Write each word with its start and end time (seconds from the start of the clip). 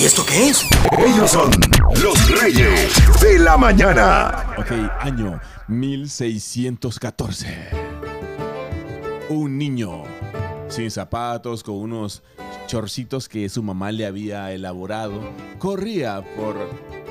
¿Y 0.00 0.04
esto 0.04 0.24
qué 0.24 0.48
es? 0.48 0.64
Ellos 0.98 1.30
son 1.30 1.50
los 2.02 2.40
reyes 2.40 2.90
de 3.20 3.38
la 3.38 3.58
mañana. 3.58 4.46
Ok, 4.56 4.72
año 4.98 5.38
1614. 5.68 7.68
Un 9.28 9.58
niño 9.58 10.04
sin 10.70 10.90
zapatos, 10.90 11.62
con 11.62 11.74
unos 11.74 12.22
chorcitos 12.66 13.28
que 13.28 13.46
su 13.50 13.62
mamá 13.62 13.92
le 13.92 14.06
había 14.06 14.50
elaborado, 14.52 15.20
corría 15.58 16.24
por 16.34 16.56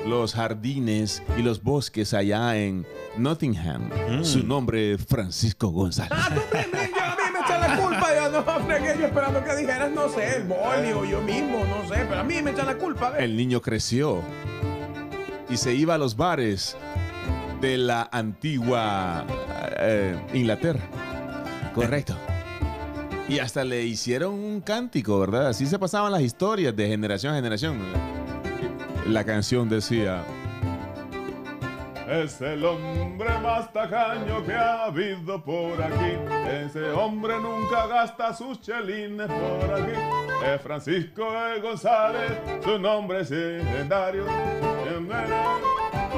los 0.04 0.34
jardines 0.34 1.22
y 1.38 1.42
los 1.42 1.62
bosques 1.62 2.12
allá 2.12 2.56
en 2.56 2.84
Nottingham. 3.16 3.88
Su 4.24 4.42
nombre, 4.42 4.98
Francisco 4.98 5.68
González. 5.68 6.18
Echan 7.50 7.60
la 7.60 7.76
culpa. 7.76 8.14
Yo 8.14 8.30
no, 8.30 8.66
fregué, 8.66 8.98
yo 8.98 9.06
esperando 9.06 9.44
que 9.44 9.56
dijeras, 9.56 9.90
no 9.90 10.08
sé, 10.08 10.36
el 10.36 10.44
boli 10.44 10.92
o 10.92 11.04
yo 11.04 11.20
mismo, 11.20 11.64
no 11.64 11.88
sé, 11.88 12.04
pero 12.08 12.20
a 12.20 12.24
mí 12.24 12.42
me 12.42 12.50
echan 12.52 12.66
la 12.66 12.76
culpa. 12.76 13.10
¿ves? 13.10 13.22
El 13.22 13.36
niño 13.36 13.60
creció 13.60 14.22
y 15.48 15.56
se 15.56 15.74
iba 15.74 15.94
a 15.94 15.98
los 15.98 16.16
bares 16.16 16.76
de 17.60 17.76
la 17.76 18.08
antigua 18.12 19.26
eh, 19.78 20.18
Inglaterra. 20.32 20.80
Correcto. 21.74 22.16
Y 23.28 23.38
hasta 23.38 23.64
le 23.64 23.84
hicieron 23.84 24.34
un 24.34 24.60
cántico, 24.60 25.20
¿verdad? 25.20 25.48
Así 25.48 25.66
se 25.66 25.78
pasaban 25.78 26.10
las 26.10 26.22
historias 26.22 26.74
de 26.74 26.88
generación 26.88 27.32
a 27.32 27.36
generación. 27.36 27.78
La 29.06 29.24
canción 29.24 29.68
decía... 29.68 30.24
Es 32.10 32.40
el 32.40 32.64
hombre 32.64 33.38
más 33.38 33.72
tacaño 33.72 34.44
que 34.44 34.52
ha 34.52 34.86
habido 34.86 35.40
por 35.44 35.80
aquí. 35.80 36.18
Ese 36.50 36.90
hombre 36.90 37.38
nunca 37.38 37.86
gasta 37.86 38.34
sus 38.34 38.60
chelines 38.60 39.28
por 39.28 39.74
aquí. 39.74 39.92
Es 40.44 40.60
Francisco 40.60 41.32
E. 41.32 41.60
González, 41.60 42.32
su 42.64 42.80
nombre 42.80 43.20
es 43.20 43.30
legendario. 43.30 44.24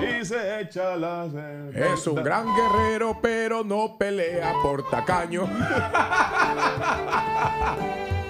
Y 0.00 0.24
se 0.24 0.60
echa 0.60 0.96
las. 0.96 1.34
Es 1.74 2.06
un 2.06 2.24
gran 2.24 2.46
guerrero, 2.56 3.18
pero 3.20 3.62
no 3.62 3.98
pelea 3.98 4.54
por 4.62 4.88
tacaño. 4.88 5.42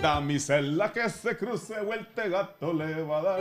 Damisela 0.03 0.93
que 0.93 1.09
se 1.09 1.37
cruce 1.37 1.77
el 1.77 2.31
gato 2.31 2.73
le 2.73 3.05
va 3.05 3.19
a 3.19 3.23
dar. 3.23 3.41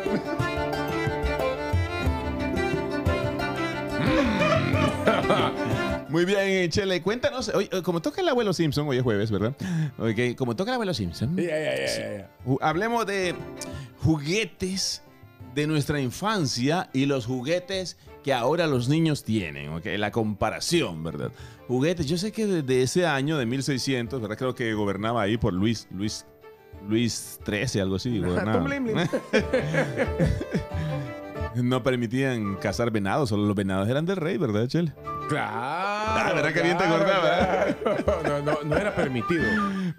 Muy 6.09 6.25
bien, 6.25 6.69
Chele, 6.69 7.01
cuéntanos. 7.01 7.49
Oye, 7.49 7.69
como 7.83 8.01
toca 8.01 8.21
el 8.21 8.27
abuelo 8.27 8.53
Simpson, 8.53 8.87
hoy 8.87 8.97
es 8.97 9.03
jueves, 9.03 9.31
¿verdad? 9.31 9.55
Ok, 9.97 10.35
como 10.37 10.55
toca 10.55 10.71
el 10.71 10.75
abuelo 10.75 10.93
Simpson. 10.93 11.35
Ya, 11.37 11.43
ya. 11.47 12.29
Ju- 12.45 12.57
Hablemos 12.61 13.05
de 13.05 13.33
juguetes 13.99 15.03
de 15.55 15.67
nuestra 15.67 15.99
infancia 16.01 16.89
y 16.93 17.05
los 17.05 17.25
juguetes 17.25 17.97
que 18.23 18.33
ahora 18.33 18.67
los 18.67 18.89
niños 18.89 19.23
tienen, 19.23 19.69
¿ok? 19.69 19.85
La 19.97 20.11
comparación, 20.11 21.01
¿verdad? 21.03 21.31
Juguetes, 21.67 22.05
yo 22.07 22.17
sé 22.17 22.31
que 22.33 22.45
desde 22.45 22.81
ese 22.83 23.07
año 23.07 23.37
de 23.37 23.45
1600, 23.45 24.21
¿verdad? 24.21 24.37
Creo 24.37 24.53
que 24.53 24.73
gobernaba 24.73 25.21
ahí 25.21 25.37
por 25.37 25.53
Luis, 25.53 25.87
Luis, 25.91 26.25
Luis 26.87 27.39
XIII, 27.45 27.81
algo 27.81 27.95
así. 27.95 28.19
gobernaba. 28.19 28.59
No 31.55 31.83
permitían 31.83 32.55
cazar 32.55 32.91
venados, 32.91 33.29
solo 33.29 33.45
los 33.45 33.55
venados 33.55 33.87
eran 33.89 34.05
del 34.05 34.15
rey, 34.17 34.37
¿verdad, 34.37 34.67
Chele? 34.67 34.93
Claro. 35.27 35.51
Ah, 35.53 36.31
¿verdad 36.33 36.53
que 36.53 36.61
bien 36.61 36.77
te 36.77 36.83
claro, 36.85 37.03
acordabas? 37.03 37.75
claro. 37.75 38.23
No, 38.23 38.41
no, 38.53 38.63
no 38.63 38.77
era 38.77 38.95
permitido. 38.95 39.43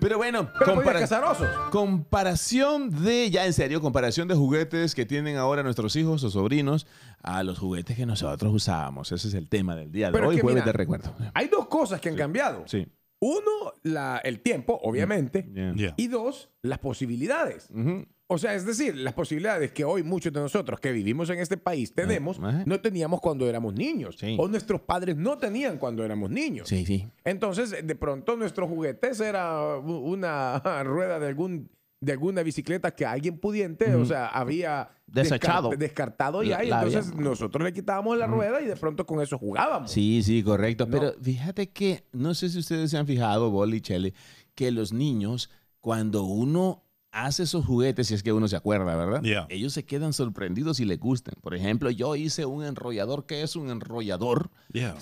Pero 0.00 0.16
bueno, 0.16 0.50
Pero 0.58 0.74
compara- 0.74 1.00
cazar 1.00 1.24
osos. 1.24 1.48
comparación 1.70 2.90
de, 3.04 3.30
ya 3.30 3.46
en 3.46 3.52
serio, 3.52 3.80
comparación 3.80 4.28
de 4.28 4.34
juguetes 4.34 4.94
que 4.94 5.04
tienen 5.06 5.36
ahora 5.36 5.62
nuestros 5.62 5.94
hijos 5.96 6.24
o 6.24 6.30
sobrinos 6.30 6.86
a 7.22 7.42
los 7.42 7.58
juguetes 7.58 7.96
que 7.96 8.06
nosotros 8.06 8.52
usábamos. 8.52 9.12
Ese 9.12 9.28
es 9.28 9.34
el 9.34 9.48
tema 9.48 9.76
del 9.76 9.92
día 9.92 10.06
de 10.06 10.12
Pero 10.12 10.24
es 10.24 10.30
hoy, 10.30 10.36
que 10.36 10.42
jueves 10.42 10.62
mira, 10.62 10.66
de 10.66 10.72
recuerdo. 10.72 11.14
Hay 11.34 11.48
dos 11.48 11.66
cosas 11.68 12.00
que 12.00 12.08
han 12.08 12.16
cambiado. 12.16 12.64
Sí. 12.66 12.86
Uno, 13.20 13.72
la, 13.84 14.18
el 14.24 14.40
tiempo, 14.40 14.78
obviamente. 14.82 15.48
Yeah. 15.54 15.74
Yeah. 15.74 15.94
Y 15.96 16.08
dos, 16.08 16.50
las 16.62 16.78
posibilidades. 16.78 17.68
Ujú. 17.70 18.04
O 18.32 18.38
sea, 18.38 18.54
es 18.54 18.64
decir, 18.66 18.96
las 18.96 19.14
posibilidades 19.14 19.72
que 19.72 19.84
hoy 19.84 20.02
muchos 20.02 20.32
de 20.32 20.40
nosotros 20.40 20.80
que 20.80 20.90
vivimos 20.92 21.28
en 21.30 21.38
este 21.38 21.56
país 21.56 21.92
tenemos, 21.94 22.38
ajá. 22.38 22.62
no 22.66 22.80
teníamos 22.80 23.20
cuando 23.20 23.48
éramos 23.48 23.74
niños. 23.74 24.16
Sí. 24.18 24.36
O 24.38 24.48
nuestros 24.48 24.80
padres 24.80 25.16
no 25.16 25.38
tenían 25.38 25.78
cuando 25.78 26.04
éramos 26.04 26.30
niños. 26.30 26.68
Sí, 26.68 26.84
sí. 26.86 27.08
Entonces, 27.24 27.70
de 27.86 27.94
pronto, 27.94 28.36
nuestros 28.36 28.68
juguetes 28.68 29.20
era 29.20 29.76
una 29.78 30.60
rueda 30.84 31.18
de 31.18 31.28
algún 31.28 31.70
de 32.00 32.10
alguna 32.10 32.42
bicicleta 32.42 32.90
que 32.92 33.06
alguien 33.06 33.38
pudiente, 33.38 33.94
o 33.94 34.04
sea, 34.04 34.26
había 34.26 34.90
Desechado. 35.06 35.70
descar- 35.70 35.78
descartado 35.78 36.42
ya, 36.42 36.64
y 36.64 36.68
La- 36.68 36.78
la 36.78 36.82
entonces 36.82 37.12
había- 37.12 37.22
nosotros 37.30 37.62
le 37.64 37.72
quitábamos 37.72 38.18
la 38.18 38.26
rueda 38.26 38.60
y 38.60 38.64
de 38.66 38.74
pronto 38.74 39.06
con 39.06 39.20
eso 39.22 39.38
jugábamos. 39.38 39.88
Sí, 39.92 40.20
sí, 40.24 40.42
correcto. 40.42 40.84
No. 40.86 40.90
Pero 40.90 41.12
fíjate 41.22 41.70
que, 41.70 42.02
no 42.10 42.34
sé 42.34 42.48
si 42.48 42.58
ustedes 42.58 42.90
se 42.90 42.96
han 42.98 43.06
fijado, 43.06 43.50
Boli 43.52 43.76
y 43.76 43.80
Chele, 43.82 44.14
que 44.56 44.72
los 44.72 44.92
niños, 44.92 45.48
cuando 45.80 46.24
uno 46.24 46.82
hace 47.12 47.42
esos 47.44 47.64
juguetes, 47.64 48.06
si 48.08 48.14
es 48.14 48.22
que 48.22 48.32
uno 48.32 48.48
se 48.48 48.56
acuerda, 48.56 48.96
¿verdad? 48.96 49.22
Yeah. 49.22 49.46
Ellos 49.50 49.72
se 49.74 49.84
quedan 49.84 50.12
sorprendidos 50.12 50.80
y 50.80 50.84
les 50.86 50.98
gustan. 50.98 51.34
Por 51.42 51.54
ejemplo, 51.54 51.90
yo 51.90 52.16
hice 52.16 52.46
un 52.46 52.64
enrollador. 52.64 53.26
¿Qué 53.26 53.42
es 53.42 53.54
un 53.54 53.70
enrollador? 53.70 54.50
Yeah. 54.72 54.96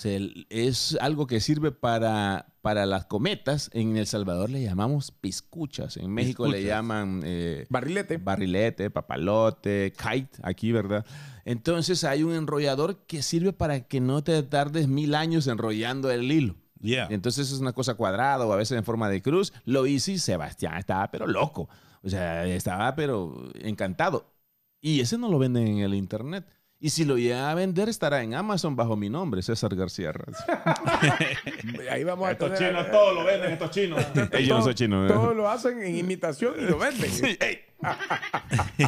Es 0.50 0.98
algo 1.00 1.26
que 1.26 1.40
sirve 1.40 1.70
para, 1.72 2.52
para 2.62 2.84
las 2.84 3.06
cometas. 3.06 3.70
En 3.72 3.96
El 3.96 4.06
Salvador 4.06 4.50
le 4.50 4.62
llamamos 4.62 5.12
piscuchas. 5.12 5.96
En 5.96 6.10
México 6.12 6.46
le 6.46 6.58
Piscuchas. 6.58 6.76
llaman 6.76 7.20
eh, 7.24 7.66
Barrilete. 7.70 8.18
barrilete, 8.18 8.90
papalote, 8.90 9.92
kite, 9.96 10.38
aquí, 10.42 10.72
¿verdad? 10.72 11.06
Entonces 11.44 12.04
hay 12.04 12.22
un 12.22 12.34
enrollador 12.34 12.98
que 13.06 13.22
sirve 13.22 13.52
para 13.52 13.80
que 13.86 14.00
no 14.00 14.22
te 14.22 14.42
tardes 14.42 14.88
mil 14.88 15.14
años 15.14 15.46
enrollando 15.46 16.10
el 16.10 16.30
hilo. 16.30 16.56
Yeah. 16.80 17.08
Entonces 17.10 17.52
es 17.52 17.60
una 17.60 17.72
cosa 17.72 17.94
cuadrada 17.94 18.44
o 18.46 18.52
a 18.52 18.56
veces 18.56 18.76
en 18.78 18.84
forma 18.84 19.08
de 19.08 19.20
cruz. 19.22 19.52
Lo 19.64 19.86
hice 19.86 20.12
y 20.12 20.18
Sebastián 20.18 20.76
estaba 20.78 21.10
pero 21.10 21.26
loco. 21.26 21.68
O 22.02 22.08
sea, 22.08 22.46
estaba 22.46 22.94
pero 22.94 23.50
encantado. 23.54 24.32
Y 24.80 25.00
ese 25.00 25.18
no 25.18 25.28
lo 25.30 25.38
venden 25.38 25.66
en 25.68 25.78
el 25.78 25.94
internet. 25.94 26.44
Y 26.82 26.88
si 26.88 27.04
lo 27.04 27.18
llega 27.18 27.50
a 27.50 27.54
vender 27.54 27.90
estará 27.90 28.22
en 28.22 28.32
Amazon 28.34 28.74
bajo 28.74 28.96
mi 28.96 29.10
nombre, 29.10 29.42
César 29.42 29.74
García. 29.76 30.12
Ahí 31.90 32.04
vamos 32.04 32.26
a 32.26 32.32
Estos 32.32 32.54
tener- 32.54 32.70
chinos 32.70 32.90
todos 32.90 33.14
lo 33.14 33.24
venden, 33.24 33.52
estos 33.52 33.70
chinos. 33.70 34.02
Eh, 34.32 34.46
yo 34.46 34.56
no 34.56 34.62
soy 34.62 34.74
chino. 34.74 35.04
¿eh? 35.04 35.08
Todos 35.08 35.36
lo 35.36 35.46
hacen 35.50 35.82
en 35.82 35.96
imitación 35.98 36.54
y 36.58 36.62
lo 36.62 36.78
venden. 36.78 37.10
Sí, 37.10 37.36
ey. 37.38 37.58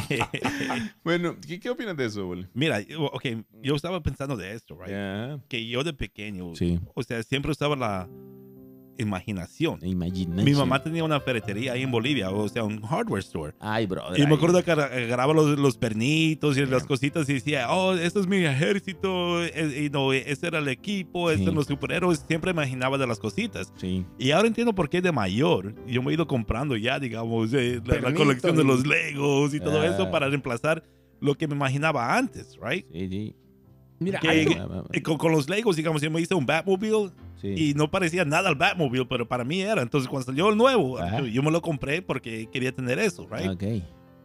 bueno, 1.03 1.35
¿qué, 1.45 1.59
qué 1.59 1.69
opinas 1.69 1.95
de 1.97 2.05
eso, 2.05 2.25
Boli? 2.25 2.47
Mira, 2.53 2.79
ok, 3.11 3.25
yo 3.61 3.75
estaba 3.75 4.01
pensando 4.01 4.35
de 4.37 4.53
esto, 4.53 4.77
right? 4.79 4.91
Ya. 4.91 5.39
Que 5.47 5.67
yo 5.67 5.83
de 5.83 5.93
pequeño, 5.93 6.55
Sí. 6.55 6.79
o 6.93 7.03
sea, 7.03 7.21
siempre 7.23 7.51
usaba 7.51 7.75
la 7.75 8.07
imaginación. 8.97 9.79
Imagination. 9.83 10.43
Mi 10.45 10.53
mamá 10.53 10.81
tenía 10.83 11.03
una 11.03 11.19
ferretería 11.19 11.73
ahí 11.73 11.83
en 11.83 11.91
Bolivia, 11.91 12.29
o 12.29 12.47
sea, 12.49 12.63
un 12.63 12.81
hardware 12.81 13.19
store. 13.21 13.53
Ay, 13.59 13.85
brother. 13.85 14.19
Y 14.19 14.23
me 14.23 14.29
ay. 14.29 14.35
acuerdo 14.35 14.63
que 14.63 14.71
agar- 14.71 14.91
agarraba 14.93 15.33
los, 15.33 15.57
los 15.57 15.77
pernitos 15.77 16.57
y 16.57 16.65
las 16.65 16.83
cositas 16.85 17.27
y 17.29 17.33
decía, 17.33 17.71
oh, 17.71 17.93
esto 17.93 18.19
es 18.19 18.27
mi 18.27 18.37
ejército, 18.45 19.43
eh, 19.43 19.85
y 19.85 19.89
no, 19.89 20.13
ese 20.13 20.47
era 20.47 20.59
el 20.59 20.67
equipo, 20.67 21.29
estos 21.29 21.39
Sí. 21.41 21.45
son 21.45 21.55
los 21.55 21.67
superhéroes. 21.67 22.23
Siempre 22.27 22.51
imaginaba 22.51 22.97
de 22.97 23.07
las 23.07 23.19
cositas. 23.19 23.71
Sí. 23.77 24.05
Y 24.17 24.31
ahora 24.31 24.47
entiendo 24.47 24.73
por 24.73 24.89
qué 24.89 25.01
de 25.01 25.11
mayor 25.11 25.75
yo 25.87 26.01
me 26.01 26.11
he 26.11 26.13
ido 26.13 26.27
comprando 26.27 26.75
ya, 26.77 26.99
digamos, 26.99 27.53
eh, 27.53 27.81
la, 27.85 27.99
la 27.99 28.13
colección 28.13 28.55
de 28.55 28.63
los 28.63 28.85
Legos 28.85 29.53
y 29.53 29.59
todo 29.59 29.81
Ah. 29.81 29.87
eso 29.87 30.09
para 30.11 30.27
reemplazar 30.29 30.83
lo 31.19 31.35
que 31.35 31.47
me 31.47 31.55
imaginaba 31.55 32.15
antes, 32.17 32.57
right? 32.61 32.85
Sí, 32.91 33.07
sí. 33.09 33.35
Mira, 33.99 34.19
Que- 34.19 34.27
hay- 34.29 35.01
con, 35.01 35.17
con 35.17 35.31
los 35.31 35.47
Legos, 35.49 35.75
digamos, 35.77 36.01
yo 36.01 36.11
me 36.11 36.19
hice 36.19 36.35
un 36.35 36.45
Batmobile 36.45 37.11
sí. 37.43 37.69
y 37.69 37.73
no 37.75 37.91
parecía 37.91 38.25
nada 38.25 38.49
al 38.49 38.55
Batmobile, 38.55 39.05
pero 39.05 39.27
para 39.27 39.43
mí 39.43 39.61
era. 39.61 39.81
Entonces, 39.81 40.09
cuando 40.09 40.25
salió 40.25 40.49
el 40.49 40.57
nuevo, 40.57 40.97
yo, 41.19 41.27
yo 41.27 41.43
me 41.43 41.51
lo 41.51 41.61
compré 41.61 42.01
porque 42.01 42.47
quería 42.51 42.71
tener 42.71 42.97
eso, 42.97 43.27
right? 43.29 43.61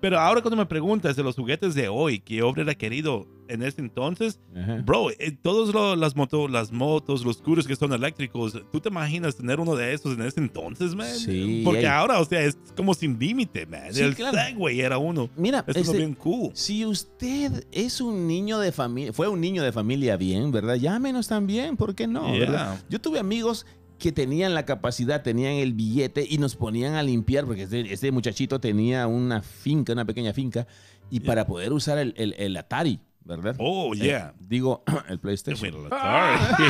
Pero 0.00 0.18
ahora 0.18 0.40
cuando 0.40 0.56
me 0.56 0.66
preguntas 0.66 1.16
de 1.16 1.22
los 1.22 1.34
juguetes 1.36 1.74
de 1.74 1.88
hoy 1.88 2.20
que 2.20 2.36
yo 2.36 2.48
hubiera 2.48 2.74
querido 2.74 3.26
en 3.48 3.62
ese 3.62 3.80
entonces, 3.80 4.38
Ajá. 4.54 4.82
bro, 4.84 5.10
eh, 5.10 5.32
todos 5.42 5.72
lo- 5.74 5.96
las, 5.96 6.14
moto, 6.14 6.48
las 6.48 6.70
motos, 6.70 7.24
los 7.24 7.38
scooters 7.38 7.66
que 7.66 7.74
son 7.76 7.94
eléctricos, 7.94 8.52
¿tú 8.70 8.78
te 8.78 8.90
imaginas 8.90 9.36
tener 9.36 9.58
uno 9.58 9.74
de 9.74 9.94
esos 9.94 10.14
en 10.18 10.22
ese 10.22 10.38
entonces, 10.40 10.94
man? 10.94 11.08
Sí, 11.14 11.62
Porque 11.64 11.88
ahora, 11.88 12.20
o 12.20 12.24
sea, 12.26 12.42
es 12.44 12.58
como 12.76 12.92
sin 12.92 13.18
límite, 13.18 13.64
man. 13.64 13.84
Sí, 13.90 14.02
el 14.02 14.14
claro. 14.14 14.36
Segway 14.36 14.80
era 14.80 14.98
uno. 14.98 15.30
Mira, 15.34 15.64
Eso 15.66 15.78
es 15.80 15.86
este, 15.86 15.96
bien 15.96 16.14
cool. 16.14 16.50
si 16.52 16.84
usted 16.84 17.64
es 17.72 18.00
un 18.02 18.26
niño 18.26 18.58
de 18.58 18.70
familia, 18.70 19.12
fue 19.14 19.28
un 19.28 19.40
niño 19.40 19.62
de 19.62 19.72
familia 19.72 20.16
bien, 20.18 20.52
¿verdad? 20.52 20.74
Llámenos 20.76 21.26
también, 21.26 21.76
¿por 21.78 21.94
qué 21.94 22.06
no? 22.06 22.28
Yeah. 22.30 22.38
¿verdad? 22.40 22.84
Yo 22.90 23.00
tuve 23.00 23.18
amigos 23.18 23.64
que 23.98 24.12
tenían 24.12 24.54
la 24.54 24.64
capacidad, 24.64 25.22
tenían 25.22 25.52
el 25.54 25.72
billete 25.74 26.24
y 26.28 26.38
nos 26.38 26.54
ponían 26.56 26.94
a 26.94 27.02
limpiar, 27.02 27.44
porque 27.44 27.62
este, 27.64 27.92
este 27.92 28.12
muchachito 28.12 28.60
tenía 28.60 29.06
una 29.06 29.42
finca, 29.42 29.92
una 29.92 30.04
pequeña 30.04 30.32
finca, 30.32 30.66
y 31.10 31.20
para 31.20 31.46
poder 31.46 31.72
usar 31.72 31.98
el, 31.98 32.14
el- 32.16 32.34
el 32.38 32.56
Atari, 32.56 33.00
¿verdad? 33.24 33.56
Oh, 33.58 33.94
Eh, 33.94 33.98
yeah. 33.98 34.34
digo, 34.38 34.84
el 35.08 35.18
PlayStation. 35.18 35.70
Bueno, 35.72 35.88
sorry. 35.96 36.68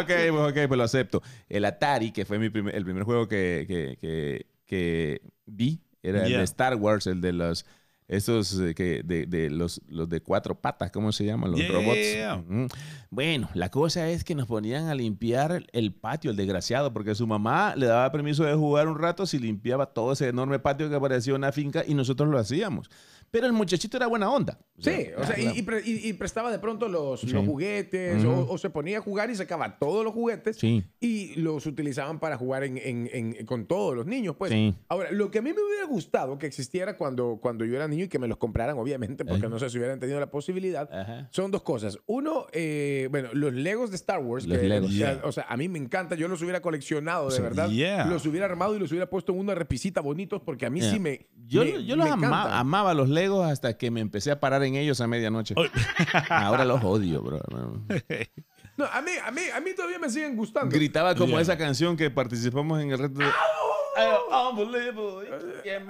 ok, 0.00 0.06
pues, 0.30 0.52
ok, 0.52 0.68
pues 0.68 0.78
lo 0.78 0.84
acepto. 0.84 1.22
El 1.48 1.64
Atari, 1.64 2.12
que 2.12 2.24
fue 2.24 2.38
mi 2.38 2.48
primer- 2.50 2.74
el 2.74 2.84
primer 2.84 3.02
juego 3.04 3.26
que, 3.28 3.64
que- 3.68 3.96
que- 4.00 4.46
que 4.66 5.22
vi, 5.46 5.80
era 6.02 6.24
el 6.26 6.32
de 6.32 6.42
Star 6.44 6.76
Wars, 6.76 7.06
el 7.06 7.20
de 7.20 7.32
los 7.32 7.66
Esos 8.08 8.56
que 8.76 9.02
de, 9.04 9.26
de 9.26 9.50
los, 9.50 9.80
los 9.88 10.08
de 10.08 10.20
cuatro 10.20 10.54
patas, 10.60 10.92
¿cómo 10.92 11.10
se 11.10 11.24
llaman? 11.24 11.50
Los 11.50 11.60
Yeah. 11.60 12.36
robots. 12.36 12.72
Bueno, 13.10 13.48
la 13.54 13.68
cosa 13.70 14.08
es 14.10 14.22
que 14.22 14.34
nos 14.34 14.46
ponían 14.46 14.86
a 14.86 14.94
limpiar 14.94 15.64
el 15.72 15.92
patio, 15.92 16.30
el 16.30 16.36
desgraciado, 16.36 16.92
porque 16.92 17.14
su 17.16 17.26
mamá 17.26 17.74
le 17.76 17.86
daba 17.86 18.10
permiso 18.12 18.44
de 18.44 18.54
jugar 18.54 18.86
un 18.88 18.98
rato 18.98 19.26
si 19.26 19.38
limpiaba 19.38 19.86
todo 19.86 20.12
ese 20.12 20.28
enorme 20.28 20.58
patio 20.58 20.88
que 20.88 21.00
parecía 21.00 21.34
una 21.34 21.50
finca 21.50 21.82
y 21.86 21.94
nosotros 21.94 22.28
lo 22.28 22.38
hacíamos. 22.38 22.90
Pero 23.36 23.46
el 23.48 23.52
muchachito 23.52 23.98
era 23.98 24.06
buena 24.06 24.30
onda. 24.30 24.58
Sí, 24.78 25.08
o 25.14 25.24
sea, 25.24 25.38
y, 25.38 25.60
pre- 25.60 25.82
y- 25.84 26.08
y 26.08 26.12
prestaba 26.14 26.50
de 26.50 26.58
pronto 26.58 26.88
los, 26.88 27.20
Sí. 27.20 27.26
los 27.28 27.44
juguetes 27.44 28.24
Ujú. 28.24 28.30
o, 28.32 28.52
o 28.54 28.58
se 28.58 28.70
ponía 28.70 28.96
a 28.98 29.00
jugar 29.02 29.28
y 29.30 29.34
sacaba 29.34 29.78
todos 29.78 30.02
los 30.04 30.14
juguetes 30.14 30.56
Sí. 30.56 30.84
y 31.00 31.34
los 31.36 31.66
utilizaban 31.66 32.18
para 32.18 32.38
jugar 32.38 32.64
en, 32.64 32.78
en- 32.78 33.10
en- 33.12 33.44
con 33.44 33.66
todos 33.66 33.94
los 33.94 34.06
niños. 34.06 34.36
Pues. 34.36 34.52
Sí. 34.52 34.74
Ahora, 34.88 35.10
lo 35.10 35.30
que 35.30 35.40
a 35.40 35.42
mí 35.42 35.52
me 35.52 35.62
hubiera 35.62 35.84
gustado 35.86 36.38
que 36.38 36.46
existiera 36.46 36.96
cuando, 36.96 37.38
cuando 37.42 37.66
yo 37.66 37.74
era 37.76 37.86
niño 37.88 38.04
y 38.04 38.08
que 38.08 38.18
me 38.18 38.26
los 38.28 38.38
compraran, 38.38 38.78
obviamente, 38.78 39.24
porque 39.26 39.40
Ajá. 39.46 39.48
no 39.50 39.58
sé 39.58 39.68
si 39.68 39.76
hubieran 39.76 40.00
tenido 40.00 40.18
la 40.18 40.30
posibilidad, 40.30 40.88
Ajá. 40.90 41.28
son 41.30 41.50
dos 41.50 41.62
cosas. 41.62 41.98
Uno, 42.06 42.46
eh, 42.52 43.08
bueno, 43.10 43.28
los 43.34 43.52
Legos 43.52 43.90
de 43.90 43.96
Star 43.96 44.20
Wars. 44.20 44.46
Los 44.46 44.56
que, 44.58 44.64
Legos. 44.66 44.92
Yeah. 44.94 45.20
o 45.24 45.32
sea, 45.32 45.44
a 45.48 45.56
mí 45.58 45.68
me 45.68 45.78
encanta. 45.78 46.14
Yo 46.14 46.26
los 46.28 46.40
hubiera 46.40 46.62
coleccionado, 46.62 47.28
de 47.28 47.40
verdad. 47.40 47.68
Yeah. 47.68 48.06
Los 48.06 48.24
hubiera 48.24 48.46
armado 48.46 48.74
y 48.76 48.78
los 48.78 48.90
hubiera 48.92 49.10
puesto 49.10 49.32
en 49.32 49.40
una 49.40 49.54
repisita 49.54 50.00
bonitos 50.00 50.40
porque 50.42 50.64
a 50.64 50.70
mí 50.70 50.80
Yeah. 50.80 50.90
sí 50.92 51.00
me. 51.00 51.26
Yo, 51.46 51.64
me- 51.64 51.84
yo 51.84 51.96
los 51.96 52.04
me 52.06 52.12
ama- 52.12 52.26
encantan. 52.26 52.52
amaba 52.52 52.94
los 52.94 53.08
Legos 53.08 53.25
hasta 53.44 53.76
que 53.76 53.90
me 53.90 54.00
empecé 54.00 54.30
a 54.30 54.40
parar 54.40 54.62
en 54.64 54.74
ellos 54.76 55.00
a 55.00 55.06
medianoche. 55.06 55.54
Ahora 56.28 56.64
los 56.64 56.82
odio, 56.84 57.22
bro. 57.22 57.40
no. 58.76 58.84
A 58.84 59.00
mí, 59.02 59.10
a 59.24 59.30
mí, 59.30 59.42
a 59.54 59.60
mí 59.60 59.70
todavía 59.74 59.98
me 59.98 60.10
siguen 60.10 60.36
gustando. 60.36 60.74
Gritaba 60.74 61.14
como 61.14 61.32
Yeah. 61.32 61.40
esa 61.42 61.58
canción 61.58 61.96
que 61.96 62.10
participamos 62.10 62.80
en 62.80 62.90
el 62.92 62.98
reto. 62.98 63.18
de- 63.18 63.26
Oh, 64.30 64.50
unbelievable. 64.50 65.30
¿Quién, 65.62 65.86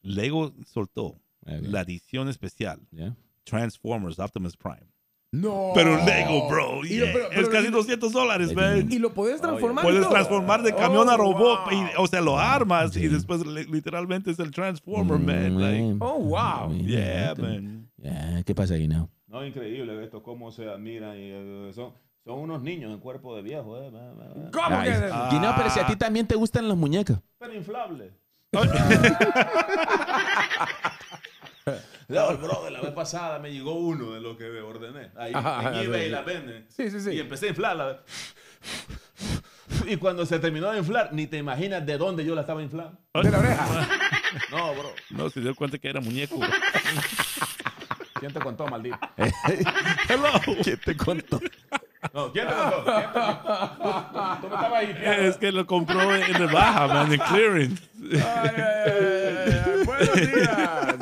Lego 0.02 0.52
soltó 0.66 1.04
Ok. 1.06 1.20
la 1.62 1.82
edición 1.82 2.28
especial 2.28 2.80
Ya. 2.90 3.14
Transformers 3.44 4.18
Optimus 4.18 4.56
Prime. 4.56 4.86
No. 5.32 5.70
Pero 5.74 6.04
Lego, 6.04 6.48
bro. 6.48 6.82
Yeah. 6.82 7.06
lo- 7.06 7.12
pero- 7.12 7.24
es 7.30 7.34
pero- 7.36 7.50
casi 7.50 7.68
200 7.68 8.12
dólares, 8.12 8.52
man. 8.52 8.88
Y 8.90 8.98
lo 8.98 9.14
puedes 9.14 9.40
transformar. 9.40 9.84
y 9.84 9.88
Puedes 9.88 10.08
transformar 10.08 10.62
de 10.64 10.74
camión 10.74 11.08
a 11.08 11.14
Oh, 11.14 11.18
robot. 11.18 11.70
wow. 11.70 11.72
y- 11.72 11.90
o 11.98 12.06
sea, 12.08 12.20
lo 12.20 12.36
armas 12.36 12.96
y 12.96 13.06
después 13.06 13.46
li- 13.46 13.64
literalmente 13.66 14.32
es 14.32 14.40
el 14.40 14.50
Transformer, 14.50 15.18
man. 15.20 15.54
Mm, 15.54 15.58
like, 15.60 15.82
man. 15.82 15.98
Oh, 16.00 16.18
wow. 16.18 16.76
yeah, 16.84 17.34
man. 17.38 17.88
Ya, 17.96 18.42
¿Qué 18.44 18.54
pasa 18.56 18.74
aquí, 18.74 18.88
no? 18.88 19.08
No, 19.28 19.46
increíble 19.46 20.02
esto, 20.02 20.20
cómo 20.24 20.50
se 20.50 20.68
admiran 20.68 21.16
y 21.16 21.30
eh, 21.30 21.72
son, 22.30 22.40
unos 22.40 22.62
niños 22.62 22.92
en 22.92 23.00
cuerpo 23.00 23.36
de 23.36 23.42
viejo, 23.42 23.78
eh. 23.78 23.90
¿Cómo 24.52 24.76
Ay, 24.76 24.90
que? 24.90 25.12
Guineo, 25.30 25.54
pero 25.56 25.70
si 25.70 25.80
a 25.80 25.86
ti 25.86 25.96
también 25.96 26.26
te 26.26 26.34
gustan 26.34 26.68
las 26.68 26.76
muñecas. 26.76 27.18
pero 27.38 27.54
inflable. 27.54 28.12
No, 32.08 32.36
bro, 32.38 32.64
de 32.64 32.72
la 32.72 32.80
vez 32.80 32.90
pasada 32.90 33.38
me 33.38 33.52
llegó 33.52 33.74
uno 33.74 34.10
de 34.10 34.20
lo 34.20 34.36
que 34.36 34.44
ordené. 34.60 35.12
Ahí 35.16 35.30
Ajá, 35.32 35.68
en 35.68 35.84
eBay 35.84 36.06
sí. 36.06 36.10
la 36.10 36.22
venden. 36.22 36.66
Sí, 36.68 36.90
sí, 36.90 37.00
sí. 37.00 37.10
Y 37.12 37.20
empecé 37.20 37.46
a 37.46 37.48
inflarla. 37.50 38.00
Y 39.86 39.96
cuando 39.96 40.26
se 40.26 40.40
terminó 40.40 40.72
de 40.72 40.78
inflar, 40.78 41.12
ni 41.12 41.28
te 41.28 41.36
imaginas 41.38 41.86
de 41.86 41.96
dónde 41.96 42.24
yo 42.24 42.34
la 42.34 42.40
estaba 42.40 42.62
inflando. 42.62 42.98
De 43.14 43.30
la 43.30 43.38
oreja. 43.38 43.88
No, 44.50 44.74
bro. 44.74 44.92
No, 45.10 45.30
se 45.30 45.40
dio 45.40 45.54
cuenta 45.54 45.78
que 45.78 45.88
era 45.88 46.00
muñeco. 46.00 46.40
¿Quién 48.14 48.32
te 48.32 48.40
contó, 48.40 48.66
maldito? 48.66 48.98
Hello. 50.08 50.28
¿Quién 50.62 50.80
te 50.84 50.96
contó? 50.96 51.40
No, 52.14 52.32
¿quién 52.32 52.46
te 52.48 52.54
contó? 52.54 52.84
¿Quién 52.84 53.12
te- 53.12 54.40
Tú 54.40 54.48
me 54.48 54.54
estabas 54.54 54.72
ahí. 54.72 54.96
Es 55.26 55.36
que 55.36 55.52
lo 55.52 55.66
compró 55.66 56.14
en 56.16 56.34
rebaja, 56.34 56.86
man, 56.86 57.12
en 57.12 57.20
clearance. 57.20 57.82
Ay, 58.02 58.20
ay, 58.24 58.50
ay, 58.56 59.52
ay. 59.66 59.84
Buenos 59.84 60.16
días. 60.16 60.98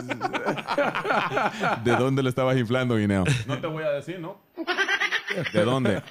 ¿De 1.84 1.92
dónde 1.96 2.22
lo 2.22 2.28
estabas 2.28 2.56
inflando, 2.56 2.96
Guineo? 2.96 3.24
No 3.46 3.58
te 3.58 3.66
voy 3.68 3.84
a 3.84 3.90
decir, 3.90 4.18
¿no? 4.18 4.40
¿De 5.52 5.64
dónde? 5.64 6.02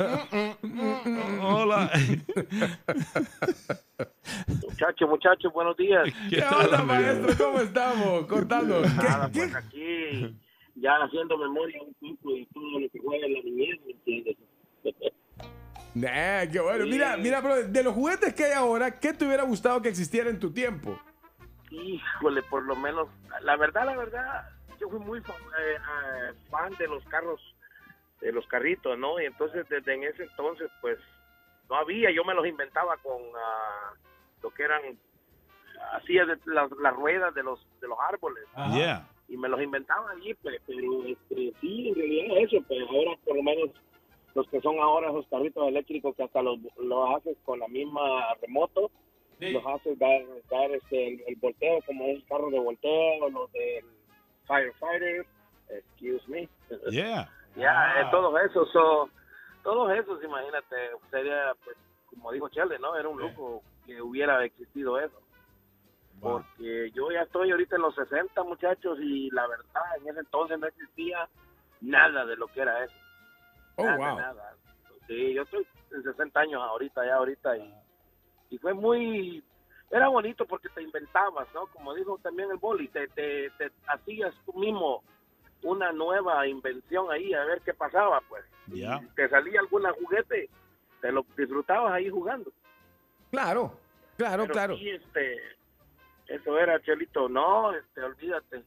Hola. 1.41 1.91
Muchachos, 4.63 5.09
muchachos, 5.09 5.51
buenos 5.53 5.75
días. 5.77 6.07
¿Qué 6.29 6.43
onda, 6.43 6.83
maestro? 6.83 7.45
¿Cómo 7.45 7.59
estamos? 7.59 8.25
Contanos. 8.27 8.95
Nada, 8.95 9.29
¿Qué, 9.31 9.39
pues 9.39 9.55
aquí 9.55 10.35
ya 10.75 10.91
haciendo 11.03 11.37
memoria 11.37 11.79
un 11.81 11.93
poco 12.15 12.33
de 12.35 12.47
todo 12.53 12.79
lo 12.79 12.89
que 12.89 12.99
fue 13.01 13.15
en 13.17 13.33
la 13.33 13.39
niñez, 13.41 13.79
¿me 13.85 13.91
entiendes? 13.93 14.37
Nah, 15.97 16.45
qué 16.51 16.59
bueno. 16.59 16.85
Mira, 16.85 17.17
mira, 17.17 17.41
bro, 17.41 17.63
de 17.63 17.83
los 17.83 17.95
juguetes 17.95 18.31
que 18.35 18.45
hay 18.45 18.51
ahora, 18.51 18.99
¿qué 18.99 19.13
te 19.13 19.25
hubiera 19.25 19.41
gustado 19.43 19.81
que 19.81 19.89
existiera 19.89 20.29
en 20.29 20.39
tu 20.39 20.53
tiempo? 20.53 20.99
Híjole, 21.71 22.43
por 22.43 22.63
lo 22.63 22.75
menos, 22.75 23.09
la 23.41 23.55
verdad, 23.55 23.85
la 23.87 23.97
verdad, 23.97 24.47
yo 24.79 24.89
fui 24.89 24.99
muy 24.99 25.19
eh, 25.19 25.77
ah, 25.81 26.33
fan 26.51 26.71
de 26.77 26.87
los 26.87 27.03
carros, 27.05 27.41
de 28.21 28.31
los 28.31 28.45
carritos, 28.45 28.95
¿no? 28.99 29.19
Y 29.19 29.25
entonces 29.25 29.67
desde 29.69 29.95
en 29.95 30.03
ese 30.03 30.25
entonces, 30.25 30.69
pues, 30.81 30.99
no 31.67 31.77
había, 31.77 32.11
yo 32.11 32.23
me 32.23 32.35
los 32.35 32.45
inventaba 32.45 32.95
con 32.97 33.19
ah, 33.35 33.93
lo 34.43 34.51
que 34.51 34.63
eran, 34.63 34.81
hacía 35.93 36.25
de 36.25 36.37
las, 36.45 36.69
las 36.79 36.95
ruedas 36.95 37.33
de 37.33 37.41
los, 37.41 37.59
de 37.81 37.87
los 37.87 37.97
árboles. 37.99 38.43
Yeah. 38.75 39.07
y 39.29 39.35
me 39.35 39.49
los 39.49 39.61
inventaba 39.61 40.11
allí, 40.11 40.35
pero 40.43 40.55
este, 41.07 41.53
sí, 41.59 41.89
en 41.89 41.95
realidad 41.95 42.37
eso, 42.37 42.57
pues 42.67 42.79
ahora 42.87 43.17
por 43.25 43.35
lo 43.35 43.43
menos 43.43 43.71
los 44.37 44.47
que 44.49 44.61
son 44.61 44.77
ahora 44.77 45.09
esos 45.09 45.25
carritos 45.29 45.67
eléctricos 45.67 46.15
que 46.15 46.21
hasta 46.21 46.43
los, 46.43 46.59
los 46.77 47.15
haces 47.15 47.35
con 47.43 47.59
la 47.59 47.67
misma 47.67 48.35
remoto, 48.39 48.91
los 49.39 49.65
haces 49.65 49.97
dar, 49.97 50.21
dar 50.51 50.69
este, 50.69 51.07
el, 51.07 51.23
el 51.25 51.35
volteo, 51.37 51.79
como 51.87 52.05
es 52.05 52.23
carro 52.25 52.51
de 52.51 52.59
volteo, 52.59 53.29
los 53.31 53.51
del 53.51 53.83
firefighter, 54.45 55.25
excuse 55.69 56.23
me, 56.27 56.47
Yeah. 56.91 57.27
ya, 57.55 58.01
eh, 58.01 58.05
todos 58.11 58.39
esos, 58.43 58.71
so, 58.71 59.09
todos 59.63 59.91
esos, 59.97 60.23
imagínate, 60.23 60.75
sería, 61.09 61.55
pues, 61.65 61.75
como 62.05 62.31
dijo 62.31 62.47
Chele, 62.49 62.77
¿no? 62.77 62.95
Era 62.95 63.09
un 63.09 63.19
lujo 63.19 63.63
que 63.87 63.99
hubiera 63.99 64.45
existido 64.45 64.99
eso 64.99 65.19
porque 66.19 66.91
yo 66.95 67.11
ya 67.11 67.21
estoy 67.21 67.51
ahorita 67.51 67.75
en 67.75 67.83
los 67.83 67.95
60 67.95 68.43
muchachos 68.43 68.97
y 69.01 69.29
la 69.31 69.47
verdad 69.47 69.83
en 69.99 70.09
ese 70.09 70.19
entonces 70.19 70.59
no 70.59 70.67
existía 70.67 71.29
nada 71.81 72.25
de 72.25 72.35
lo 72.35 72.47
que 72.47 72.61
era 72.61 72.83
eso. 72.83 72.95
Oh, 73.77 73.83
nada, 73.83 73.97
wow. 73.97 74.17
nada. 74.19 74.55
Sí, 75.07 75.33
yo 75.33 75.43
estoy 75.43 75.65
en 75.91 76.03
60 76.03 76.39
años 76.39 76.61
ahorita, 76.61 77.05
ya 77.05 77.15
ahorita 77.15 77.57
y, 77.57 77.73
y 78.49 78.57
fue 78.57 78.73
muy, 78.73 79.43
era 79.89 80.09
bonito 80.09 80.45
porque 80.45 80.67
te 80.69 80.81
inventabas, 80.81 81.47
¿no? 81.53 81.67
Como 81.67 81.93
dijo 81.93 82.17
también 82.19 82.51
el 82.51 82.57
boli, 82.57 82.87
te, 82.89 83.07
te, 83.09 83.49
te 83.51 83.71
hacías 83.87 84.33
tú 84.45 84.53
mismo 84.53 85.03
una 85.63 85.91
nueva 85.91 86.45
invención 86.47 87.09
ahí 87.11 87.33
a 87.33 87.43
ver 87.45 87.61
qué 87.61 87.73
pasaba, 87.73 88.21
pues. 88.27 88.43
Y 88.67 88.81
Ya. 88.81 88.99
te 89.15 89.29
salía 89.29 89.59
algún 89.61 89.83
juguete, 89.93 90.49
te 91.01 91.11
lo 91.11 91.25
disfrutabas 91.37 91.93
ahí 91.93 92.09
jugando. 92.09 92.51
Claro, 93.31 93.77
claro, 94.17 94.43
Pero 94.43 94.53
claro. 94.53 94.77
sí, 94.77 94.89
este, 94.89 95.37
eso 96.27 96.57
era, 96.57 96.81
Chelito. 96.81 97.29
No, 97.29 97.73
este, 97.73 98.01
olvídate. 98.03 98.63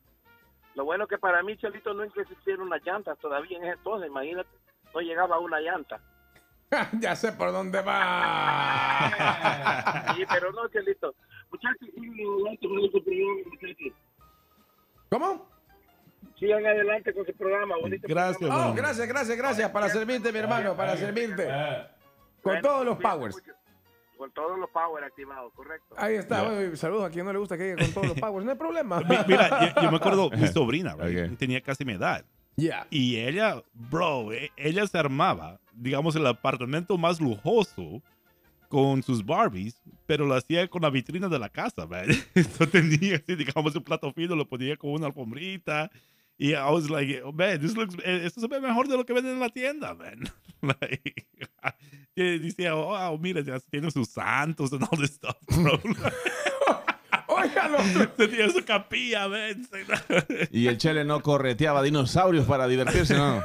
Lo 0.74 0.84
bueno 0.84 1.06
que 1.06 1.18
para 1.18 1.42
mí, 1.42 1.56
Chelito, 1.56 1.92
no 1.94 2.02
es 2.04 2.12
que 2.12 2.22
existiera 2.22 2.62
una 2.62 2.78
llanta 2.78 3.14
todavía 3.16 3.58
en 3.58 3.64
ese 3.64 3.74
entonces. 3.74 4.08
Imagínate, 4.10 4.48
no 4.94 5.00
llegaba 5.00 5.38
una 5.38 5.60
llanta. 5.60 6.00
ya 7.00 7.16
sé 7.16 7.32
por 7.32 7.52
dónde 7.52 7.80
va. 7.82 9.06
Sí, 10.16 10.24
pero 10.28 10.52
no, 10.52 10.68
Chelito. 10.68 11.14
Muchachos, 11.50 11.88
sigan 11.94 12.10
adelante 12.12 12.68
con 12.68 12.78
este 12.84 13.00
programa, 13.00 13.40
muchachos. 13.46 13.92
¿Cómo? 15.08 15.48
Sigan 16.38 16.66
adelante 16.66 17.12
con 17.14 17.22
ese 17.22 17.32
programa. 17.34 17.74
bonito 17.80 18.06
Gracias, 18.08 18.38
programa. 18.38 18.68
Oh, 18.70 18.74
gracias, 18.74 19.08
gracias, 19.08 19.36
gracias. 19.36 19.70
Para 19.70 19.88
servirte, 19.88 20.32
mi 20.32 20.38
hermano, 20.38 20.76
para 20.76 20.96
servirte. 20.96 21.48
Con 22.42 22.60
todos 22.60 22.84
los 22.84 22.98
powers. 22.98 23.36
Con 24.16 24.30
todos 24.32 24.58
los 24.58 24.68
powers 24.70 25.06
activados, 25.06 25.52
correcto. 25.54 25.94
Ahí 25.96 26.16
está. 26.16 26.42
bueno, 26.42 26.76
saludos 26.76 27.04
a 27.06 27.10
quien 27.10 27.24
no 27.24 27.32
le 27.32 27.38
gusta 27.38 27.56
que 27.56 27.64
diga 27.64 27.76
con 27.76 27.92
todos 27.94 28.08
los 28.08 28.20
powers. 28.20 28.44
No 28.44 28.52
hay 28.52 28.58
problema. 28.58 29.00
Mi- 29.00 29.16
Mira, 29.26 29.72
yo, 29.74 29.82
yo 29.82 29.90
me 29.90 29.96
acuerdo, 29.96 30.30
mi 30.30 30.46
sobrina, 30.48 30.94
tenía 31.38 31.60
casi 31.62 31.84
mi 31.84 31.94
edad. 31.94 32.24
Ya. 32.56 32.86
Y 32.90 33.16
ella, 33.16 33.62
bro, 33.72 34.32
e- 34.32 34.50
ella 34.56 34.86
se 34.86 34.98
armaba, 34.98 35.60
digamos, 35.72 36.14
el 36.16 36.26
apartamento 36.26 36.98
más 36.98 37.20
lujoso 37.20 38.02
con 38.68 39.02
sus 39.02 39.24
Barbies, 39.24 39.80
pero 40.06 40.26
lo 40.26 40.34
hacía 40.34 40.68
con 40.68 40.82
la 40.82 40.90
vitrina 40.90 41.28
de 41.28 41.38
la 41.38 41.48
casa, 41.48 41.86
man. 41.86 42.06
Esto 42.34 42.68
tenía, 42.68 43.16
así, 43.16 43.34
digamos, 43.34 43.74
un 43.74 43.82
plato 43.82 44.12
fino, 44.12 44.36
lo 44.36 44.48
ponía 44.48 44.76
con 44.76 44.90
una 44.90 45.06
alfombrita 45.06 45.90
Y 46.42 46.54
I 46.54 46.70
was 46.70 46.88
like, 46.88 47.20
oh, 47.22 47.32
man, 47.32 47.60
this 47.60 47.76
looks, 47.76 47.94
eh, 48.02 48.24
esto 48.24 48.40
se 48.40 48.48
ve 48.48 48.60
mejor 48.62 48.88
de 48.88 48.96
lo 48.96 49.04
que 49.04 49.12
venden 49.12 49.34
en 49.34 49.40
la 49.40 49.50
tienda, 49.50 49.94
man. 49.94 50.24
like, 50.62 51.26
que 52.16 52.38
decía, 52.38 52.74
oh, 52.74 53.18
mira, 53.18 53.42
ya 53.42 53.60
tiene 53.70 53.90
sus 53.90 54.08
santos 54.08 54.72
and 54.72 54.82
all 54.90 54.98
this 54.98 55.10
stuff, 55.10 55.36
bro. 55.48 55.78
Óigalo. 57.30 57.78
Tenía 58.16 58.48
su 58.50 58.64
capilla, 58.64 59.28
man. 59.28 59.66
Y 60.50 60.66
el 60.66 60.78
Chele 60.78 61.04
no 61.04 61.20
correteaba 61.20 61.82
dinosaurios 61.82 62.46
para 62.46 62.66
divertirse, 62.66 63.14
no. 63.16 63.42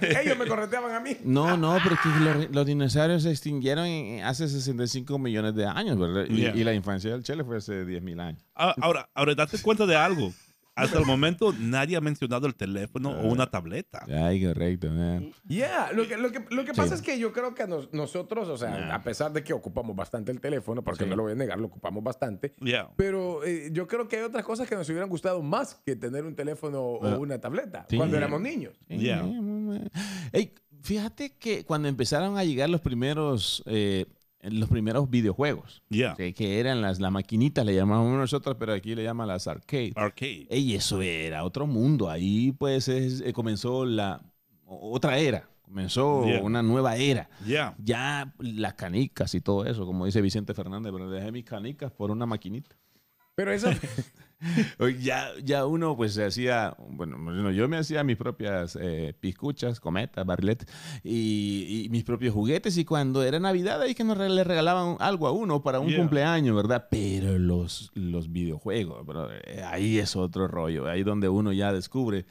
Ellos 0.00 0.36
me 0.38 0.46
correteaban 0.46 0.92
a 0.92 1.00
mí. 1.00 1.16
No, 1.24 1.56
no, 1.56 1.76
porque 1.82 2.08
los, 2.20 2.50
los 2.50 2.66
dinosaurios 2.66 3.22
se 3.22 3.30
extinguieron 3.30 3.86
hace 4.24 4.48
65 4.48 5.18
millones 5.18 5.54
de 5.54 5.66
años, 5.66 5.98
¿verdad? 5.98 6.24
Y, 6.28 6.38
Yeah. 6.38 6.54
y 6.54 6.62
la 6.64 6.72
infancia 6.72 7.10
del 7.10 7.22
Chele 7.24 7.42
fue 7.44 7.56
hace 7.58 7.84
10 7.84 8.02
mil 8.02 8.20
años. 8.20 8.40
Ah, 8.54 8.74
Ahora, 8.80 9.08
ahora, 9.14 9.34
date 9.34 9.58
cuenta 9.60 9.86
de 9.86 9.96
algo. 9.96 10.32
Hasta 10.78 10.98
el 10.98 11.04
momento 11.06 11.52
nadie 11.58 11.96
ha 11.96 12.00
mencionado 12.00 12.46
el 12.46 12.54
teléfono 12.54 13.10
o 13.10 13.28
una 13.28 13.50
tableta. 13.50 14.04
Ay, 14.08 14.44
correcto. 14.44 14.90
man. 14.90 15.32
Yeah, 15.46 15.90
lo 15.92 16.06
que, 16.06 16.16
lo 16.16 16.30
que, 16.32 16.44
lo 16.50 16.64
que 16.64 16.72
pasa 16.74 16.88
Sí. 16.88 16.94
es 16.94 17.02
que 17.02 17.18
yo 17.18 17.32
creo 17.32 17.54
que 17.54 17.66
nos- 17.66 17.92
nosotros, 17.92 18.48
o 18.48 18.56
sea, 18.56 18.94
a 18.94 19.02
pesar 19.02 19.32
de 19.32 19.42
que 19.42 19.52
ocupamos 19.52 19.94
bastante 19.96 20.32
el 20.32 20.40
teléfono, 20.40 20.82
porque 20.82 21.04
Sí. 21.04 21.10
no 21.10 21.16
lo 21.16 21.24
voy 21.24 21.32
a 21.32 21.34
negar, 21.34 21.58
lo 21.58 21.66
ocupamos 21.66 22.02
bastante, 22.04 22.54
Yeah. 22.60 22.90
pero 22.96 23.44
eh, 23.44 23.70
yo 23.72 23.86
creo 23.86 24.08
que 24.08 24.16
hay 24.16 24.22
otras 24.22 24.44
cosas 24.44 24.68
que 24.68 24.74
nos 24.76 24.88
hubieran 24.88 25.08
gustado 25.08 25.42
más 25.42 25.74
que 25.84 25.96
tener 25.96 26.24
un 26.24 26.34
teléfono 26.34 26.80
o 26.82 27.18
una 27.18 27.38
tableta 27.40 27.86
Sí. 27.88 27.96
cuando 27.96 28.16
éramos 28.16 28.40
niños. 28.40 28.74
Yeah. 28.88 29.24
Ey, 30.32 30.52
fíjate 30.82 31.36
que 31.38 31.64
cuando 31.64 31.88
empezaron 31.88 32.36
a 32.38 32.44
llegar 32.44 32.68
los 32.70 32.80
primeros, 32.80 33.62
eh, 33.66 34.06
los 34.42 34.68
primeros 34.68 35.10
videojuegos, 35.10 35.82
Yeah. 35.90 36.14
que, 36.14 36.32
que 36.32 36.60
eran 36.60 36.80
las, 36.80 37.00
las 37.00 37.10
maquinitas, 37.10 37.66
le 37.66 37.74
llamamos 37.74 38.16
nosotros, 38.16 38.56
pero 38.58 38.72
aquí 38.72 38.94
le 38.94 39.02
llaman 39.02 39.26
las 39.28 39.46
arcade. 39.48 39.92
Arcade. 39.96 40.46
Ey, 40.50 40.74
eso 40.74 41.02
era 41.02 41.44
otro 41.44 41.66
mundo. 41.66 42.08
Ahí 42.08 42.52
pues 42.52 42.88
es- 42.88 43.20
eh, 43.20 43.32
comenzó 43.32 43.84
la 43.84 44.20
otra 44.66 45.18
era, 45.18 45.48
comenzó 45.62 46.24
Yeah. 46.26 46.42
una 46.42 46.62
nueva 46.62 46.96
era. 46.96 47.28
Yeah. 47.44 47.74
Ya 47.82 48.32
las 48.38 48.74
canicas 48.74 49.34
y 49.34 49.40
todo 49.40 49.64
eso, 49.66 49.84
como 49.86 50.06
dice 50.06 50.20
Vicente 50.20 50.54
Fernández, 50.54 50.92
pero 50.92 51.10
dejé 51.10 51.32
mis 51.32 51.44
canicas 51.44 51.90
por 51.90 52.10
una 52.10 52.24
maquinita. 52.26 52.76
Pero 53.34 53.52
eso, 53.52 53.68
Oye, 53.68 53.78
Ya, 55.00 55.30
ya 55.42 55.66
uno 55.66 55.96
pues 55.96 56.14
se 56.14 56.24
hacía, 56.24 56.76
bueno, 56.90 57.50
yo 57.50 57.68
me 57.68 57.76
hacía 57.76 58.04
mis 58.04 58.16
propias 58.16 58.78
eh, 58.80 59.14
piscuchas, 59.18 59.80
cometas, 59.80 60.24
barriletes 60.24 60.68
y, 61.02 61.84
y 61.84 61.88
mis 61.90 62.04
propios 62.04 62.32
juguetes 62.34 62.76
y 62.78 62.84
cuando 62.84 63.22
era 63.22 63.40
Navidad 63.40 63.82
ahí 63.82 63.94
que 63.94 64.04
nos 64.04 64.16
le 64.18 64.44
regalaban 64.44 64.96
algo 65.00 65.26
a 65.26 65.32
uno 65.32 65.62
para 65.62 65.80
un 65.80 65.88
Yeah. 65.88 65.98
cumpleaños, 65.98 66.54
¿verdad? 66.54 66.86
Pero 66.90 67.38
los, 67.38 67.90
los 67.94 68.30
videojuegos, 68.30 69.04
bro, 69.06 69.28
eh, 69.32 69.62
ahí 69.66 69.98
es 69.98 70.14
otro 70.16 70.46
rollo, 70.48 70.86
ahí 70.88 71.02
donde 71.02 71.28
uno 71.28 71.52
ya 71.52 71.72
descubre 71.72 72.26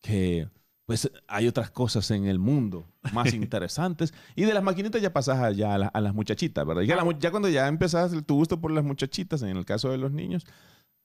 que 0.00 0.48
pues 0.86 1.10
hay 1.28 1.46
otras 1.46 1.70
cosas 1.70 2.10
en 2.10 2.26
el 2.26 2.38
mundo 2.40 2.88
más 3.12 3.32
interesantes 3.34 4.12
y 4.34 4.42
de 4.44 4.52
las 4.54 4.62
maquinitas 4.64 5.00
ya 5.00 5.12
pasas 5.12 5.38
a, 5.38 5.50
ya 5.52 5.74
a, 5.74 5.78
la- 5.78 5.86
a 5.88 6.00
las 6.00 6.12
muchachitas, 6.14 6.66
¿verdad? 6.66 6.82
Ya, 6.82 6.96
la 6.96 7.04
mu- 7.04 7.16
ya 7.18 7.30
cuando 7.30 7.48
ya 7.48 7.68
empezás 7.68 8.12
tu 8.26 8.34
gusto 8.34 8.60
por 8.60 8.72
las 8.72 8.82
muchachitas, 8.84 9.42
en 9.42 9.56
el 9.56 9.64
caso 9.64 9.90
de 9.90 9.98
los 9.98 10.10
niños, 10.10 10.44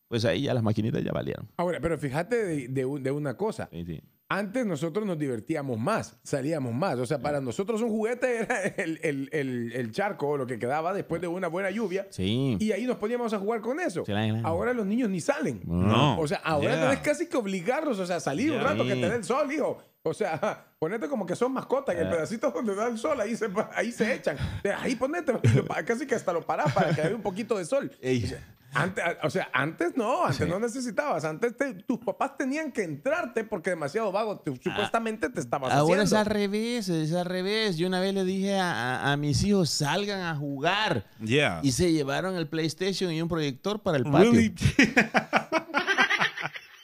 pues 0.07 0.25
ahí 0.25 0.43
ya 0.43 0.53
las 0.53 0.63
maquinitas 0.63 1.03
ya 1.03 1.11
valieron. 1.11 1.47
ahora, 1.57 1.79
pero 1.81 1.97
fíjate 1.97 2.43
de, 2.43 2.67
de 2.67 2.85
un- 2.85 3.03
de 3.03 3.11
una 3.11 3.35
cosa. 3.37 3.67
Sí, 3.71 3.83
sí. 3.85 4.01
Antes 4.29 4.65
nosotros 4.65 5.05
nos 5.05 5.17
divertíamos 5.17 5.79
más, 5.79 6.17
salíamos 6.21 6.73
más. 6.73 6.99
O 6.99 7.05
sea, 7.05 7.19
para 7.21 7.39
nosotros 7.39 7.81
un 7.81 7.87
juguete 7.89 8.39
era 8.39 8.59
el, 8.61 8.99
el- 9.01 9.29
el- 9.31 9.71
el 9.73 9.91
charco, 9.93 10.35
lo 10.35 10.45
que 10.45 10.59
quedaba 10.59 10.93
después 10.93 11.21
de 11.21 11.29
una 11.29 11.47
buena 11.47 11.71
lluvia. 11.71 12.07
Sí. 12.09 12.57
Y 12.59 12.73
ahí 12.73 12.85
nos 12.85 12.97
poníamos 12.97 13.31
a 13.33 13.39
jugar 13.39 13.61
con 13.61 13.79
eso. 13.79 14.03
Ahora 14.43 14.73
los 14.73 14.85
niños 14.85 15.09
ni 15.09 15.21
salen. 15.21 15.61
No. 15.65 16.19
O 16.19 16.27
sea, 16.27 16.41
ahora 16.43 16.71
Yeah. 16.75 16.89
tenés 16.89 16.99
casi 16.99 17.27
que 17.27 17.37
obligarlos, 17.37 17.99
o 17.99 18.05
sea, 18.05 18.19
salir 18.19 18.51
un 18.51 18.57
Yeah. 18.59 18.67
rato 18.67 18.83
que 18.83 18.95
te 18.95 19.09
dé 19.09 19.15
el 19.15 19.23
sol, 19.23 19.49
hijo. 19.53 19.77
O 20.03 20.13
sea, 20.13 20.65
ponete 20.79 21.07
como 21.07 21.25
que 21.25 21.35
son 21.37 21.53
mascotas 21.53 21.95
en 21.95 22.01
el 22.01 22.09
pedacito 22.09 22.51
donde 22.51 22.75
da 22.75 22.87
el 22.89 22.97
sol, 22.97 23.19
ahí 23.21 23.33
se, 23.37 23.47
ahí 23.75 23.93
se 23.93 24.13
echan. 24.13 24.35
Ahí 24.79 24.95
ponete, 24.97 25.33
casi 25.85 26.05
que 26.05 26.15
hasta 26.15 26.33
lo 26.33 26.45
parás 26.45 26.73
para 26.73 26.93
que 26.93 27.01
haya 27.01 27.15
un 27.15 27.21
poquito 27.21 27.57
de 27.57 27.63
sol. 27.63 27.89
Ey, 28.01 28.29
Antes, 28.73 29.03
o 29.23 29.29
sea, 29.29 29.49
antes 29.53 29.95
no, 29.95 30.25
antes 30.25 30.37
Sí. 30.37 30.45
no 30.45 30.59
necesitabas. 30.59 31.23
Antes 31.25 31.55
te- 31.57 31.73
tus 31.73 31.97
papás 31.99 32.37
tenían 32.37 32.71
que 32.71 32.83
entrarte 32.83 33.43
porque 33.43 33.71
demasiado 33.71 34.11
vago 34.11 34.39
te- 34.39 34.51
supuestamente 34.61 35.29
te 35.29 35.39
estabas 35.39 35.71
Ahora 35.73 36.03
es 36.03 36.11
haciendo. 36.13 36.19
al 36.19 36.25
revés, 36.25 36.89
es 36.89 37.13
al 37.13 37.25
revés. 37.25 37.77
Yo 37.77 37.87
una 37.87 37.99
vez 37.99 38.13
le 38.13 38.23
dije 38.25 38.59
a, 38.59 38.71
a- 39.05 39.11
a 39.13 39.17
mis 39.17 39.43
hijos, 39.43 39.69
salgan 39.69 40.21
a 40.21 40.35
jugar. 40.35 41.05
Yeah. 41.23 41.61
Y 41.63 41.71
se 41.71 41.91
llevaron 41.91 42.35
el 42.35 42.47
PlayStation 42.47 43.11
y 43.11 43.21
un 43.21 43.29
proyector 43.29 43.79
para 43.81 43.97
el 43.97 44.03
patio. 44.03 44.31
Really? 44.31 44.53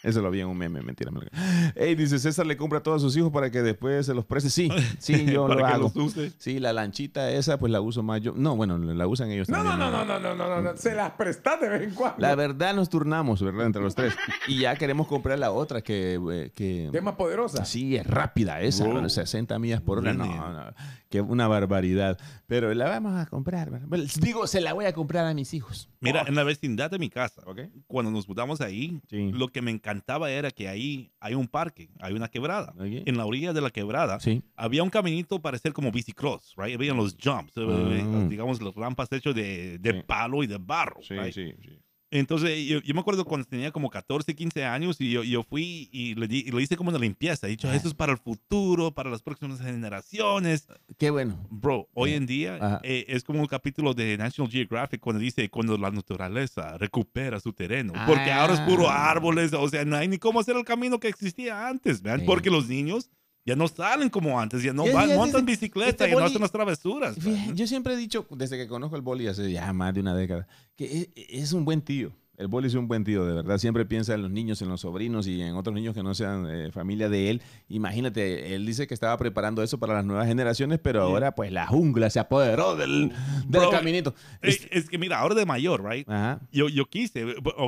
Eso 0.03 0.21
lo 0.21 0.29
vi 0.29 0.41
en 0.41 0.47
un 0.47 0.57
meme, 0.57 0.81
mentira. 0.81 1.09
me 1.11 1.21
lo- 1.21 1.27
Ey, 1.75 1.95
dice 1.95 2.19
César 2.19 2.45
le 2.45 2.57
compra 2.57 2.79
a 2.79 2.83
todos 2.83 3.01
sus 3.01 3.15
hijos 3.17 3.31
para 3.31 3.49
que 3.49 3.61
después 3.61 4.05
se 4.05 4.13
los 4.13 4.25
preste. 4.25 4.49
Sí, 4.49 4.69
sí, 4.99 5.25
yo 5.31 5.47
lo 5.47 5.55
Para 5.55 5.67
que 5.69 5.73
hago. 5.75 5.91
los 5.95 5.95
use. 5.95 6.31
Sí, 6.37 6.59
la 6.59 6.73
lanchita 6.73 7.31
esa, 7.31 7.57
pues 7.57 7.71
la 7.71 7.79
uso 7.81 8.03
más 8.03 8.21
yo. 8.21 8.33
No, 8.35 8.55
bueno, 8.55 8.77
la 8.77 9.07
usan 9.07 9.31
ellos 9.31 9.47
No, 9.49 9.63
no, 9.63 9.69
también. 9.71 9.91
no, 9.91 10.05
no, 10.05 10.05
no, 10.05 10.19
no, 10.19 10.35
no, 10.35 10.47
no, 10.49 10.61
no. 10.71 10.77
Se 10.77 10.93
las 10.93 11.11
prestas 11.11 11.59
de 11.61 11.69
vez 11.69 11.81
en 11.83 11.95
cuando. 11.95 12.19
La 12.19 12.35
verdad 12.35 12.75
nos 12.75 12.89
turnamos, 12.89 13.41
¿verdad? 13.41 13.65
Entre 13.65 13.81
los 13.81 13.95
tres. 13.95 14.13
Y 14.47 14.59
ya 14.59 14.75
queremos 14.75 15.07
comprar 15.07 15.39
la 15.39 15.51
otra 15.51 15.81
que... 15.81 16.19
eh, 16.31 16.51
que 16.53 16.89
es 16.93 17.03
más 17.03 17.15
poderosa. 17.15 17.63
Sí, 17.65 17.95
es 17.95 18.05
rápida 18.05 18.59
esa, 18.61 18.83
Wow. 18.83 18.93
bueno, 18.93 19.09
60 19.09 19.57
millas 19.59 19.81
por 19.81 19.99
hora. 19.99 20.13
No, 20.13 20.25
no, 20.25 20.65
que 21.09 21.21
una 21.21 21.47
barbaridad. 21.47 22.17
Pero 22.47 22.73
la 22.73 22.89
vamos 22.89 23.13
a 23.19 23.25
comprar. 23.27 23.69
¿verdad? 23.71 23.87
Bueno, 23.87 24.03
Digo, 24.19 24.47
se 24.47 24.59
la 24.61 24.73
voy 24.73 24.85
a 24.85 24.93
comprar 24.93 25.25
a 25.25 25.33
mis 25.33 25.53
hijos. 25.53 25.89
Mira, 26.01 26.23
en 26.27 26.35
la 26.35 26.43
vecindad 26.43 26.91
de 26.91 26.99
mi 26.99 27.09
casa, 27.09 27.41
¿Ok? 27.45 27.61
cuando 27.87 28.11
nos 28.11 28.27
mudamos 28.27 28.59
ahí, 28.61 28.99
Sí. 29.09 29.31
lo 29.31 29.47
que 29.49 29.61
me 29.61 29.71
encantaba 29.93 30.31
era 30.31 30.51
que 30.51 30.67
ahí 30.67 31.11
hay 31.19 31.35
un 31.35 31.47
parque, 31.47 31.89
hay 31.99 32.13
una 32.13 32.27
quebrada. 32.27 32.73
En 32.79 33.15
la 33.17 33.25
orilla 33.25 33.53
de 33.53 33.61
la 33.61 33.69
quebrada 33.69 34.19
Sí. 34.19 34.41
había 34.55 34.83
un 34.83 34.89
caminito 34.89 35.41
para 35.41 35.55
hacer 35.57 35.71
como 35.73 35.91
bicicross, 35.91 36.53
right? 36.57 36.75
Habían 36.75 36.97
los 36.97 37.15
jumps, 37.21 37.53
eh, 37.57 37.61
Ah. 38.03 38.25
digamos, 38.29 38.61
las 38.61 38.73
rampas 38.75 39.11
hechas 39.11 39.35
de, 39.35 39.77
de 39.79 39.91
Sí. 39.93 40.03
palo 40.05 40.43
y 40.43 40.47
de 40.47 40.57
barro. 40.57 41.01
Sí, 41.01 41.13
right? 41.15 41.33
sí, 41.33 41.53
sí. 41.61 41.79
Entonces, 42.15 42.65
yo, 42.67 42.79
yo 42.81 42.93
me 42.93 42.99
acuerdo 42.99 43.25
cuando 43.25 43.47
tenía 43.47 43.71
como 43.71 43.89
14, 43.89 44.35
15 44.35 44.65
años 44.65 45.01
y 45.01 45.09
yo, 45.09 45.23
yo 45.23 45.41
fui 45.41 45.89
y 45.91 46.13
le, 46.13 46.27
y 46.29 46.51
lo 46.51 46.59
hice 46.59 46.77
como 46.77 46.91
una 46.91 46.99
limpieza. 46.99 47.47
He 47.47 47.51
dicho, 47.51 47.67
Ah. 47.69 47.75
esto 47.75 47.87
es 47.87 47.93
para 47.95 48.11
el 48.11 48.19
futuro, 48.19 48.91
para 48.91 49.09
las 49.09 49.23
próximas 49.23 49.59
generaciones. 49.59 50.67
Qué 50.99 51.09
bueno. 51.09 51.37
Bro, 51.49 51.89
hoy 51.93 52.13
en 52.13 52.25
día 52.25 52.79
eh, 52.83 53.05
es 53.07 53.23
como 53.23 53.39
un 53.39 53.47
capítulo 53.47 53.93
de 53.95 54.15
National 54.17 54.51
Geographic 54.51 54.99
cuando 55.01 55.19
dice 55.19 55.49
cuando 55.49 55.77
la 55.77 55.89
naturaleza 55.91 56.77
recupera 56.77 57.39
su 57.39 57.51
terreno. 57.53 57.93
Porque 58.05 58.31
ahora 58.31 58.53
es 58.53 58.59
puro 58.61 58.89
Ah. 58.89 59.09
árboles, 59.09 59.51
o 59.53 59.67
sea, 59.67 59.83
no 59.85 59.95
hay 59.95 60.07
ni 60.07 60.17
cómo 60.19 60.39
hacer 60.39 60.55
el 60.55 60.65
camino 60.65 60.99
que 60.99 61.07
existía 61.07 61.67
antes, 61.67 62.01
¿vean? 62.01 62.19
Sí. 62.19 62.25
Porque 62.27 62.49
los 62.51 62.67
niños 62.67 63.09
ya 63.45 63.55
no 63.55 63.67
salen 63.67 64.09
como 64.09 64.39
antes, 64.39 64.63
ya 64.63 64.73
no 64.73 64.85
Ya, 64.85 64.93
van, 64.93 65.09
ya, 65.09 65.15
montan 65.15 65.45
dice, 65.45 65.59
bicicleta 65.59 66.05
este 66.05 66.09
y 66.09 66.11
no 66.11 66.25
hacen 66.25 66.41
las 66.41 66.51
travesuras. 66.51 67.15
Fíjate, 67.15 67.53
Yo 67.55 67.67
siempre 67.67 67.93
he 67.93 67.97
dicho, 67.97 68.25
desde 68.31 68.57
que 68.57 68.67
conozco 68.67 68.95
al 68.95 69.01
boli 69.01 69.27
hace 69.27 69.51
ya 69.51 69.71
más 69.73 69.93
de 69.93 69.99
una 69.99 70.15
década, 70.15 70.47
que 70.75 71.01
es, 71.01 71.09
es 71.15 71.53
un 71.53 71.65
buen 71.65 71.81
tío. 71.81 72.13
El 72.35 72.47
boli 72.47 72.65
es 72.67 72.73
un 72.73 72.87
buen 72.87 73.03
tío, 73.03 73.25
de 73.25 73.33
verdad. 73.35 73.59
Siempre 73.59 73.85
piensa 73.85 74.15
en 74.15 74.23
los 74.23 74.31
niños, 74.31 74.59
en 74.63 74.69
los 74.69 74.81
sobrinos 74.81 75.27
y 75.27 75.39
en 75.41 75.55
otros 75.55 75.75
niños 75.75 75.93
que 75.93 76.01
no 76.01 76.15
sean 76.15 76.47
eh, 76.49 76.71
familia 76.71 77.07
de 77.07 77.29
él. 77.29 77.41
Imagínate, 77.69 78.55
él 78.55 78.65
dice 78.65 78.87
que 78.87 78.93
estaba 78.95 79.15
preparando 79.17 79.61
eso 79.61 79.77
para 79.77 79.93
las 79.93 80.03
nuevas 80.05 80.25
generaciones, 80.27 80.79
pero 80.81 81.03
ahora 81.03 81.35
pues 81.35 81.51
la 81.51 81.67
jungla 81.67 82.09
se 82.09 82.19
apoderó 82.19 82.75
del, 82.75 83.09
del 83.09 83.61
Bro, 83.61 83.69
caminito. 83.69 84.15
Es, 84.41 84.67
es 84.71 84.89
que 84.89 84.97
mira, 84.97 85.19
ahora 85.19 85.35
de 85.35 85.45
mayor, 85.45 85.87
right? 85.87 86.09
Ajá. 86.09 86.39
Yo, 86.51 86.69
yo 86.69 86.85
quise, 86.85 87.23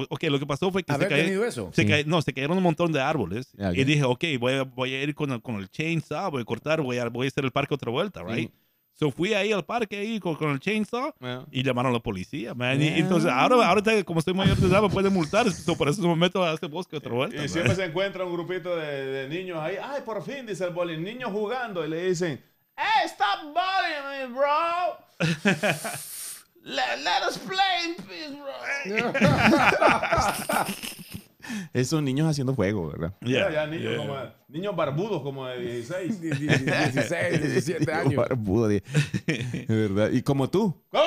ok, 0.10 0.24
lo 0.24 0.40
que 0.40 0.48
pasó 0.48 0.72
fue 0.72 0.82
que 0.84 0.92
se 0.92 0.96
¿Haber 0.96 1.10
cayó- 1.10 1.24
tenido 1.26 1.46
eso? 1.46 1.70
Se 1.74 1.84
Sí. 1.84 1.88
cae- 1.88 2.06
no, 2.06 2.22
se 2.24 2.34
cayeron 2.34 2.58
un 2.58 2.64
montón 2.64 2.92
de 2.92 3.02
árboles. 3.02 3.52
Ah, 3.60 3.70
ok. 3.70 3.78
Y 3.78 3.84
dije, 3.84 4.04
ok, 4.04 4.24
voy 4.40 4.54
a, 4.54 4.64
voy 4.64 4.94
a 4.94 5.04
ir 5.04 5.14
con 5.14 5.32
el, 5.32 5.42
con 5.44 5.56
el 5.58 5.70
chainsaw, 5.70 6.32
voy 6.32 6.42
a 6.42 6.46
cortar, 6.46 6.82
voy 6.82 6.98
a, 6.98 7.08
voy 7.10 7.28
a 7.28 7.30
hacer 7.30 7.46
el 7.46 7.52
parque 7.52 7.76
otra 7.76 7.92
vuelta, 7.92 8.24
right? 8.24 8.52
So 8.98 9.12
fui 9.12 9.34
ahí 9.34 9.52
al 9.52 9.66
parque 9.66 9.98
ahí 9.98 10.20
con, 10.22 10.36
con 10.36 10.52
el 10.52 10.60
chainsaw 10.60 11.14
Bueno. 11.20 11.46
y 11.52 11.64
llamaron 11.64 11.92
a 11.92 11.94
la 11.96 12.00
policía, 12.00 12.54
man. 12.54 12.82
Y, 12.82 12.86
Yeah. 12.86 12.98
entonces, 13.00 13.30
ahora, 13.30 13.68
ahora 13.68 13.82
como 14.06 14.20
estoy 14.20 14.34
mayor 14.34 14.56
de 14.56 14.68
edad, 14.68 14.82
me 14.82 14.90
pueden 14.90 15.12
multar. 15.12 15.52
So, 15.52 15.76
por 15.76 15.90
eso 15.90 16.02
me 16.08 16.16
meto 16.16 16.42
a 16.44 16.54
este 16.54 16.68
bosque 16.68 16.96
otra 16.96 17.12
vuelta. 17.12 17.36
Y 17.36 17.40
man. 17.40 17.50
siempre 17.50 17.76
se 17.76 17.84
encuentra 17.84 18.24
un 18.24 18.32
grupito 18.34 18.74
de, 18.78 19.06
de 19.06 19.28
niños 19.30 19.58
ahí. 19.60 19.76
Ay, 19.84 20.02
por 20.06 20.24
fin, 20.24 20.46
dice 20.46 20.64
el 20.64 20.70
boli. 20.74 20.96
Niños 20.98 21.30
jugando. 21.32 21.86
Y 21.86 21.90
le 21.90 22.08
dicen, 22.08 22.42
Hey, 22.78 23.06
stop 23.08 23.44
bullying 23.54 24.06
me, 24.10 24.28
bro. 24.34 24.98
let, 26.64 26.98
let 27.04 27.24
us 27.28 27.38
play 27.38 27.86
in 27.86 27.96
peace, 27.96 28.36
bro. 28.36 29.14
Esos 31.74 32.02
niños 32.04 32.28
haciendo 32.30 32.54
juego, 32.56 32.88
¿verdad? 32.92 33.14
Yeah, 33.22 33.50
Ya, 33.50 33.54
ya, 33.54 33.68
niños, 33.68 33.94
yeah. 33.94 33.98
como, 33.98 34.16
niños 34.50 34.76
barbudos 34.76 35.22
como 35.22 35.48
de 35.48 35.60
16. 35.62 36.22
16, 36.22 37.42
17 37.42 37.92
años. 37.94 38.16
Barbudo, 38.16 38.68
de- 38.68 38.84
de 39.26 39.66
verdad. 39.70 40.12
Y 40.12 40.22
como 40.22 40.50
tú. 40.50 40.82
¿Cómo? 40.90 41.04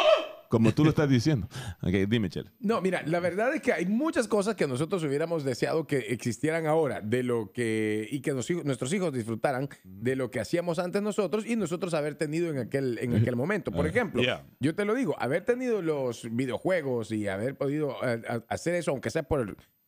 Como 0.50 0.72
tú 0.72 0.82
lo 0.82 0.88
estás 0.88 1.10
diciendo. 1.10 1.46
Ok, 1.82 1.90
dime, 2.08 2.30
Chele. 2.30 2.50
No, 2.58 2.80
mira, 2.80 3.02
la 3.04 3.20
verdad 3.20 3.54
es 3.54 3.60
que 3.60 3.70
hay 3.74 3.84
muchas 3.84 4.26
cosas 4.28 4.54
que 4.54 4.66
nosotros 4.66 5.04
hubiéramos 5.04 5.44
deseado 5.44 5.86
que 5.86 5.98
existieran 5.98 6.64
ahora, 6.66 7.02
de 7.02 7.22
lo 7.22 7.52
que 7.52 8.08
y 8.10 8.20
que 8.20 8.32
nos 8.32 8.48
nuestros 8.64 8.90
hijos 8.94 9.12
disfrutaran 9.12 9.68
de 9.84 10.16
lo 10.16 10.30
que 10.30 10.40
hacíamos 10.40 10.78
antes 10.78 11.02
nosotros 11.02 11.44
y 11.46 11.54
nosotros 11.56 11.92
haber 11.92 12.14
tenido 12.14 12.48
en 12.50 12.56
aquel 12.60 12.98
en 13.02 13.14
aquel 13.14 13.36
momento. 13.36 13.70
Por 13.72 13.86
ejemplo, 13.86 14.22
Yeah. 14.22 14.46
yo 14.58 14.74
te 14.74 14.86
lo 14.86 14.94
digo, 14.94 15.16
haber 15.20 15.44
tenido 15.44 15.82
los 15.82 16.26
videojuegos 16.34 17.12
y 17.12 17.28
haber 17.28 17.54
podido 17.58 17.96
eh, 18.02 18.22
hacer 18.48 18.74
eso, 18.74 18.92
aunque 18.92 19.10
sea 19.10 19.24
por 19.24 19.40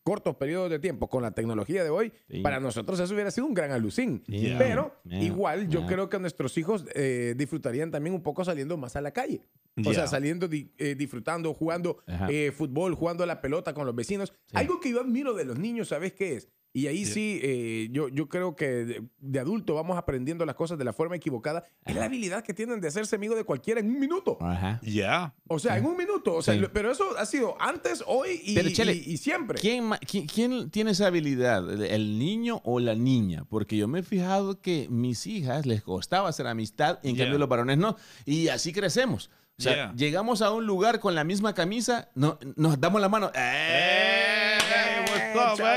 cortos 0.03 0.35
periodos 0.35 0.69
de 0.69 0.79
tiempo 0.79 1.07
con 1.09 1.21
la 1.21 1.31
tecnología 1.31 1.83
de 1.83 1.89
hoy, 1.89 2.11
Sí. 2.29 2.41
para 2.41 2.59
nosotros 2.59 2.99
eso 2.99 3.13
hubiera 3.13 3.31
sido 3.31 3.45
un 3.47 3.53
gran 3.53 3.71
alucín. 3.71 4.23
Yeah. 4.27 4.57
Pero 4.57 4.95
Yeah. 5.05 5.23
igual 5.23 5.67
yo 5.69 5.79
Yeah. 5.81 5.87
creo 5.89 6.09
que 6.09 6.19
nuestros 6.19 6.57
hijos 6.57 6.85
eh, 6.95 7.33
disfrutarían 7.37 7.91
también 7.91 8.15
un 8.15 8.23
poco 8.23 8.43
saliendo 8.43 8.77
más 8.77 8.95
a 8.95 9.01
la 9.01 9.11
calle. 9.11 9.41
O 9.85 9.93
sea, 9.93 10.05
saliendo, 10.07 10.47
di- 10.49 10.71
eh, 10.77 10.95
disfrutando, 10.95 11.53
jugando 11.53 12.03
eh, 12.29 12.51
fútbol, 12.51 12.93
jugando 12.95 13.23
a 13.23 13.27
la 13.27 13.39
pelota 13.41 13.73
con 13.73 13.85
los 13.85 13.95
vecinos. 13.95 14.33
Algo 14.53 14.79
que 14.81 14.91
yo 14.91 14.99
admiro 14.99 15.33
de 15.33 15.45
los 15.45 15.57
niños, 15.57 15.87
¿sabes 15.89 16.11
qué 16.13 16.35
es? 16.35 16.49
Y 16.73 16.87
ahí 16.87 17.03
sí, 17.05 17.39
eh, 17.43 17.89
yo, 17.91 18.07
yo 18.07 18.29
creo 18.29 18.55
que 18.55 18.65
de, 18.67 19.03
de 19.19 19.39
adulto 19.39 19.73
vamos 19.75 19.97
aprendiendo 19.97 20.45
las 20.45 20.55
cosas 20.55 20.77
de 20.77 20.85
la 20.85 20.93
forma 20.93 21.17
equivocada. 21.17 21.65
Es 21.85 21.95
la 21.95 22.05
habilidad 22.05 22.43
que 22.43 22.53
tienen 22.53 22.79
de 22.79 22.87
hacerse 22.87 23.17
amigo 23.17 23.35
de 23.35 23.43
cualquiera 23.43 23.81
en 23.81 23.87
un 23.89 23.99
minuto. 23.99 24.37
Ajá. 24.39 24.79
Yeah. 24.81 25.33
O 25.47 25.59
sea, 25.59 25.77
en 25.77 25.85
un 25.85 25.97
minuto. 25.97 26.35
O 26.35 26.41
sea, 26.41 26.53
Sí. 26.53 26.59
lo- 26.61 26.71
pero 26.71 26.91
eso 26.91 27.17
ha 27.17 27.25
sido 27.25 27.55
antes, 27.61 28.03
hoy 28.07 28.39
y, 28.43 28.55
Pero, 28.55 28.69
Chele, 28.69 28.93
y- 28.93 29.11
y 29.13 29.17
siempre. 29.17 29.59
¿Quién, 29.59 29.89
quién- 30.09 30.27
quién 30.27 30.69
tiene 30.69 30.91
esa 30.91 31.07
habilidad? 31.07 31.81
¿El 31.83 32.17
niño 32.17 32.61
o 32.63 32.79
la 32.79 32.95
niña? 32.95 33.43
Porque 33.49 33.75
yo 33.75 33.89
me 33.89 33.99
he 33.99 34.03
fijado 34.03 34.61
que 34.61 34.87
mis 34.89 35.27
hijas 35.27 35.65
les 35.65 35.81
costaba 35.83 36.29
hacer 36.29 36.47
amistad, 36.47 36.99
y 37.03 37.09
en 37.09 37.15
Yeah. 37.15 37.25
cambio 37.25 37.39
los 37.39 37.49
varones 37.49 37.77
no. 37.79 37.97
Y 38.25 38.47
así 38.47 38.71
crecemos. 38.71 39.29
O 39.59 39.61
sea, 39.61 39.73
Yeah. 39.73 39.93
llegamos 39.95 40.41
a 40.41 40.51
un 40.51 40.65
lugar 40.65 40.99
con 41.01 41.15
la 41.15 41.23
misma 41.25 41.53
camisa, 41.53 42.09
no, 42.15 42.39
nos 42.55 42.79
damos 42.79 43.01
la 43.01 43.09
mano. 43.09 43.29
¡Eh! 43.35 44.50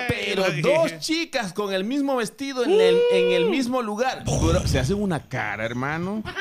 Pero 0.08 0.44
dos 0.62 0.98
chicas 0.98 1.52
con 1.52 1.72
el 1.72 1.84
mismo 1.84 2.16
vestido 2.16 2.64
en 2.64 2.72
el, 2.72 2.98
en 3.12 3.32
el 3.32 3.50
mismo 3.50 3.82
lugar. 3.82 4.24
Se 4.66 4.78
hacen 4.78 5.00
una 5.00 5.20
cara, 5.28 5.64
hermano. 5.64 6.22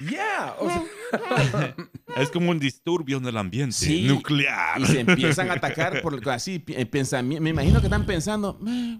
Yeah. 0.00 0.54
o 0.60 0.68
sea, 0.70 1.74
Es 2.16 2.30
como 2.30 2.50
un 2.50 2.58
disturbio 2.60 3.18
en 3.18 3.26
el 3.26 3.36
ambiente 3.36 3.74
Sí. 3.74 4.02
nuclear. 4.04 4.80
Y 4.80 4.86
se 4.86 5.00
empiezan 5.00 5.50
a 5.50 5.54
atacar 5.54 6.00
por 6.02 6.28
así, 6.30 6.58
pi- 6.60 6.74
pensami- 6.86 7.40
Me 7.40 7.50
imagino 7.50 7.80
que 7.80 7.86
están 7.86 8.06
pensando, 8.06 8.58
"Eh, 8.66 8.98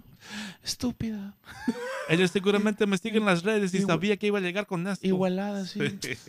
estúpida. 0.64 1.36
Ellos 2.08 2.30
seguramente 2.30 2.86
me 2.86 2.96
siguen 2.98 3.22
en 3.22 3.26
las 3.26 3.42
redes 3.42 3.72
y 3.74 3.80
sabía 3.82 4.16
que 4.16 4.26
iba 4.28 4.38
a 4.38 4.42
llegar 4.42 4.66
con 4.66 4.86
esto. 4.86 5.06
Igualada, 5.06 5.64
sí. 5.66 5.80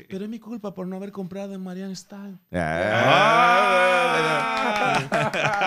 Pero 0.09 0.23
es 0.25 0.29
mi 0.29 0.39
culpa 0.39 0.73
por 0.73 0.87
no 0.87 0.95
haber 0.95 1.11
comprado 1.11 1.53
en 1.53 1.61
Marian 1.63 1.95
Style. 1.95 2.37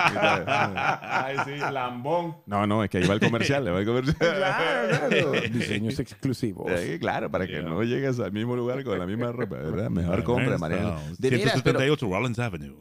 Ay, 0.05 1.35
sí, 1.45 1.51
lambón. 1.71 2.35
No, 2.45 2.67
no, 2.67 2.83
es 2.83 2.89
que 2.89 2.97
ahí 2.99 3.07
va 3.07 3.13
el 3.15 3.19
comercial, 3.19 3.63
le 3.65 3.71
va 3.71 3.79
el 3.79 3.85
comercial. 3.85 4.15
claro, 4.17 4.87
claro. 5.09 5.31
Diseños 5.51 5.99
exclusivos. 5.99 6.69
Eh, 6.71 6.97
claro, 6.99 7.29
para 7.31 7.47
que 7.47 7.53
Yeah. 7.53 7.61
no 7.61 7.83
llegues 7.83 8.19
al 8.19 8.31
mismo 8.31 8.55
lugar 8.55 8.83
con 8.83 8.97
la 8.97 9.05
misma 9.05 9.31
ropa, 9.31 9.57
¿verdad? 9.57 9.89
Mejor 9.91 10.23
compra, 10.23 10.57
Mariana. 10.57 10.95
De 11.19 11.29
veras, 11.29 11.61
pero, 11.63 11.79
178 11.79 12.07
Rollins 12.09 12.39
Avenue. 12.39 12.75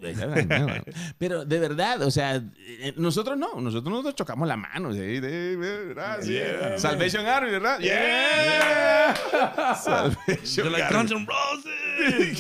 pero 1.19 1.45
de 1.45 1.59
verdad, 1.59 2.01
o 2.03 2.11
sea, 2.11 2.37
eh, 2.37 2.95
nosotros 2.97 3.37
no, 3.37 3.61
nosotros 3.61 4.03
nos 4.03 4.15
chocamos 4.15 4.49
la 4.49 4.57
mano. 4.57 4.93
¿sí? 4.95 4.99
De- 4.99 5.21
de- 5.21 5.57
¿verdad? 5.87 6.19
Sí. 6.23 6.39
Yeah. 7.23 7.29
Salvation 7.29 7.29
Army, 7.29 7.50
¿verdad? 7.50 7.79
Yeah. 7.81 9.14
Salvation 9.75 10.64
They're 10.64 10.71
like 10.71 10.85
Army. 10.85 11.09
Guns 11.09 11.12
N' 11.12 11.26
Roses. 11.26 11.83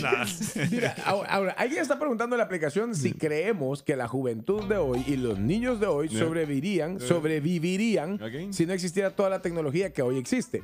Nah. 0.02 0.24
Mira, 0.70 0.94
ahora, 1.04 1.28
ahora, 1.30 1.52
alguien 1.52 1.82
está 1.82 1.98
preguntando 1.98 2.34
en 2.34 2.38
la 2.38 2.44
aplicación 2.44 2.94
si 2.94 3.12
creemos 3.12 3.82
que 3.82 3.96
la 3.96 4.08
juventud 4.08 4.64
de 4.64 4.76
hoy 4.76 5.04
y 5.06 5.16
los 5.16 5.38
niños 5.38 5.78
de 5.78 5.86
hoy 5.86 6.08
sobrevivirían, 6.08 7.00
sobrevivirían 7.00 8.18
si 8.52 8.66
no 8.66 8.72
existiera 8.72 9.10
toda 9.10 9.30
la 9.30 9.40
tecnología 9.40 9.92
que 9.92 10.02
hoy 10.02 10.18
existe. 10.18 10.62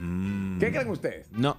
Mm. 0.00 0.58
¿Qué 0.58 0.70
creen 0.70 0.88
ustedes? 0.88 1.26
no, 1.32 1.56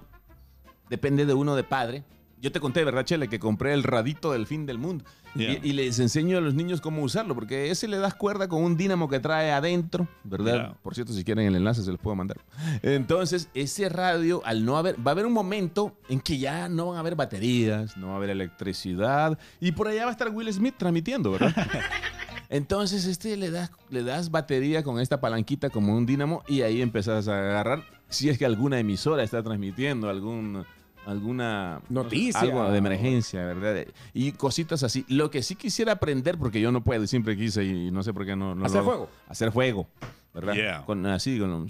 depende 0.88 1.26
de 1.26 1.34
uno 1.34 1.56
de 1.56 1.64
padre. 1.64 2.04
Yo 2.40 2.50
te 2.50 2.60
conté, 2.60 2.84
¿verdad, 2.84 3.04
Chele? 3.04 3.28
Que 3.28 3.38
compré 3.38 3.74
el 3.74 3.82
radito 3.82 4.32
del 4.32 4.46
fin 4.46 4.64
del 4.64 4.78
mundo. 4.78 5.04
Yeah. 5.34 5.60
Y, 5.62 5.70
y 5.70 5.72
les 5.74 5.98
enseño 5.98 6.38
a 6.38 6.40
los 6.40 6.54
niños 6.54 6.80
cómo 6.80 7.02
usarlo, 7.02 7.34
porque 7.34 7.70
ese 7.70 7.86
le 7.86 7.98
das 7.98 8.14
cuerda 8.14 8.48
con 8.48 8.62
un 8.62 8.76
dínamo 8.76 9.08
que 9.08 9.20
trae 9.20 9.52
adentro, 9.52 10.08
¿verdad? 10.24 10.54
Yeah. 10.54 10.74
Por 10.82 10.94
cierto, 10.94 11.12
si 11.12 11.22
quieren 11.22 11.46
el 11.46 11.56
enlace 11.56 11.82
se 11.82 11.90
los 11.90 12.00
puedo 12.00 12.16
mandar. 12.16 12.38
Entonces, 12.82 13.48
ese 13.54 13.88
radio, 13.88 14.40
al 14.44 14.64
no 14.64 14.78
haber, 14.78 14.96
va 14.96 15.10
a 15.10 15.12
haber 15.12 15.26
un 15.26 15.32
momento 15.32 15.96
en 16.08 16.20
que 16.20 16.38
ya 16.38 16.68
no 16.68 16.86
van 16.86 16.96
a 16.96 17.00
haber 17.00 17.14
baterías, 17.14 17.96
no 17.96 18.08
va 18.08 18.12
a 18.14 18.16
haber 18.16 18.30
electricidad, 18.30 19.38
y 19.60 19.72
por 19.72 19.88
allá 19.88 20.04
va 20.04 20.08
a 20.08 20.12
estar 20.12 20.30
Will 20.30 20.52
Smith 20.52 20.74
transmitiendo, 20.78 21.32
¿verdad? 21.32 21.54
Entonces, 22.48 23.04
este 23.04 23.36
le 23.36 23.50
das, 23.50 23.70
le 23.90 24.02
das 24.02 24.30
batería 24.30 24.82
con 24.82 24.98
esta 24.98 25.20
palanquita 25.20 25.70
como 25.70 25.96
un 25.96 26.06
dínamo 26.06 26.42
y 26.48 26.62
ahí 26.62 26.82
empezás 26.82 27.28
a 27.28 27.38
agarrar 27.38 27.84
si 28.08 28.28
es 28.28 28.38
que 28.38 28.44
alguna 28.44 28.80
emisora 28.80 29.22
está 29.22 29.40
transmitiendo 29.42 30.10
algún 30.10 30.64
alguna 31.10 31.80
Noticia. 31.88 32.40
algo 32.40 32.70
de 32.70 32.78
emergencia, 32.78 33.44
¿verdad? 33.44 33.84
Y 34.14 34.32
cositas 34.32 34.82
así. 34.82 35.04
Lo 35.08 35.30
que 35.30 35.42
sí 35.42 35.56
quisiera 35.56 35.92
aprender 35.92 36.38
porque 36.38 36.60
yo 36.60 36.72
no 36.72 36.82
puedo, 36.82 37.04
y 37.04 37.06
siempre 37.06 37.36
quise 37.36 37.64
y 37.64 37.90
no 37.90 38.02
sé 38.02 38.12
por 38.12 38.24
qué 38.26 38.36
no, 38.36 38.54
no 38.54 38.64
¿Hacer 38.64 38.78
lo 38.78 38.84
fuego? 38.84 39.10
Hacer 39.28 39.52
fuego, 39.52 39.88
¿verdad? 40.34 40.54
Yeah. 40.54 40.84
Con 40.86 41.04
así 41.06 41.38
con 41.38 41.68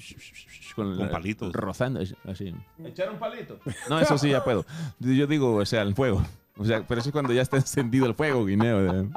con, 0.77 0.97
Con 0.97 0.99
la- 1.07 1.11
palitos. 1.11 1.53
rozando 1.53 2.01
así. 2.25 2.55
Echar 2.85 3.11
un 3.11 3.19
palito. 3.19 3.59
No, 3.89 3.99
eso 3.99 4.17
sí 4.19 4.31
ya 4.31 4.45
puedo. 4.45 4.65
Yo 5.01 5.27
digo, 5.27 5.57
o 5.57 5.67
sea, 5.67 5.83
el 5.83 5.95
fuego. 5.95 6.23
O 6.57 6.65
sea, 6.65 6.87
pero 6.87 7.01
eso 7.01 7.09
es 7.09 7.13
cuando 7.13 7.33
ya 7.33 7.43
está 7.43 7.57
encendido 7.57 8.07
el 8.07 8.15
fuego, 8.15 8.45
Guineo. 8.45 9.11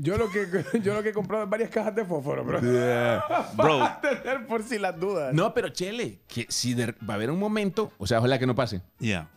Yo 0.00 0.16
lo 0.16 0.30
que, 0.30 0.46
yo 0.82 0.94
lo 0.94 1.02
que 1.02 1.08
he 1.10 1.12
comprado 1.12 1.44
es 1.44 1.50
varias 1.50 1.70
cajas 1.70 1.94
de 1.94 2.04
fósforo, 2.04 2.44
bro. 2.44 2.60
Bro, 3.56 3.78
Para 3.78 4.00
tener 4.00 4.46
por 4.46 4.62
si 4.62 4.78
las 4.78 4.98
dudas. 4.98 5.32
No, 5.34 5.52
pero 5.54 5.68
Chele, 5.70 6.20
que 6.28 6.46
si 6.48 6.74
de- 6.74 6.94
va 7.08 7.14
a 7.14 7.14
haber 7.14 7.30
un 7.30 7.38
momento, 7.38 7.92
o 7.98 8.06
sea, 8.06 8.18
ojalá 8.18 8.38
que 8.38 8.46
no 8.46 8.54
pase, 8.54 8.80
yeah. 8.98 9.28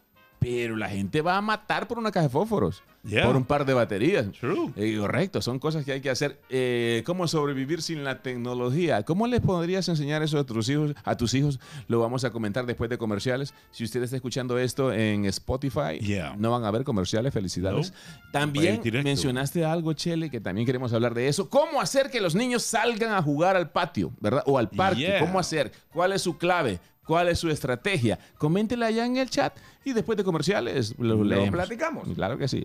Pero 0.41 0.75
la 0.75 0.89
gente 0.89 1.21
va 1.21 1.38
a 1.38 1.41
matar 1.41 1.88
por 1.88 1.99
una 1.99 2.10
caja 2.12 2.23
de 2.25 2.30
fósforos, 2.32 2.82
Yeah. 3.04 3.25
por 3.27 3.36
un 3.36 3.45
par 3.45 3.63
de 3.65 3.73
baterías. 3.75 4.25
True. 4.39 4.71
Eh, 4.75 4.97
correcto, 4.99 5.39
son 5.41 5.60
cosas 5.60 5.86
que 5.86 5.91
hay 5.91 6.01
que 6.01 6.10
hacer. 6.10 6.39
Eh, 6.49 7.04
¿Cómo 7.06 7.27
sobrevivir 7.27 7.82
sin 7.84 8.04
la 8.04 8.21
tecnología? 8.23 9.04
¿Cómo 9.04 9.27
les 9.27 9.39
podrías 9.41 9.88
enseñar 9.88 10.23
eso 10.23 10.39
a 10.39 10.43
tus 10.43 10.67
hijos? 10.69 10.93
A 11.04 11.15
tus 11.15 11.34
hijos 11.36 11.60
lo 11.88 11.99
vamos 11.99 12.23
a 12.25 12.32
comentar 12.32 12.65
después 12.65 12.89
de 12.89 12.97
comerciales. 12.97 13.54
Si 13.71 13.84
usted 13.84 14.01
está 14.01 14.15
escuchando 14.15 14.58
esto 14.58 14.91
en 14.91 15.25
Spotify, 15.25 15.99
Yeah. 15.99 16.36
no 16.39 16.49
van 16.51 16.63
a 16.63 16.69
haber 16.69 16.84
comerciales. 16.84 17.34
Felicidades. 17.34 17.91
No. 17.91 18.32
También 18.32 18.82
mencionaste 19.04 19.63
algo, 19.63 19.93
Chele, 19.93 20.30
que 20.32 20.39
también 20.41 20.65
queremos 20.65 20.91
hablar 20.93 21.13
de 21.13 21.27
eso. 21.27 21.49
¿Cómo 21.49 21.82
hacer 21.82 22.10
que 22.10 22.19
los 22.19 22.34
niños 22.34 22.63
salgan 22.63 23.13
a 23.13 23.21
jugar 23.21 23.56
al 23.56 23.69
patio, 23.71 24.12
verdad? 24.19 24.41
O 24.47 24.58
al 24.58 24.69
parque. 24.69 25.01
Yeah. 25.01 25.19
¿Cómo 25.19 25.39
hacer? 25.39 25.71
¿Cuál 25.93 26.13
es 26.13 26.21
su 26.23 26.38
clave? 26.38 26.80
¿Cuál 27.06 27.30
es 27.30 27.40
su 27.40 27.50
estrategia? 27.50 28.20
Coméntela 28.38 28.88
allá 28.88 29.06
en 29.06 29.18
el 29.18 29.30
chat 29.30 29.58
y 29.84 29.94
después 29.94 30.18
de 30.18 30.24
comerciales 30.24 30.96
lo, 31.00 31.16
Lo 31.16 31.24
leemos. 31.24 31.50
platicamos. 31.50 32.08
Claro 32.16 32.38
que 32.38 32.48
sí. 32.48 32.64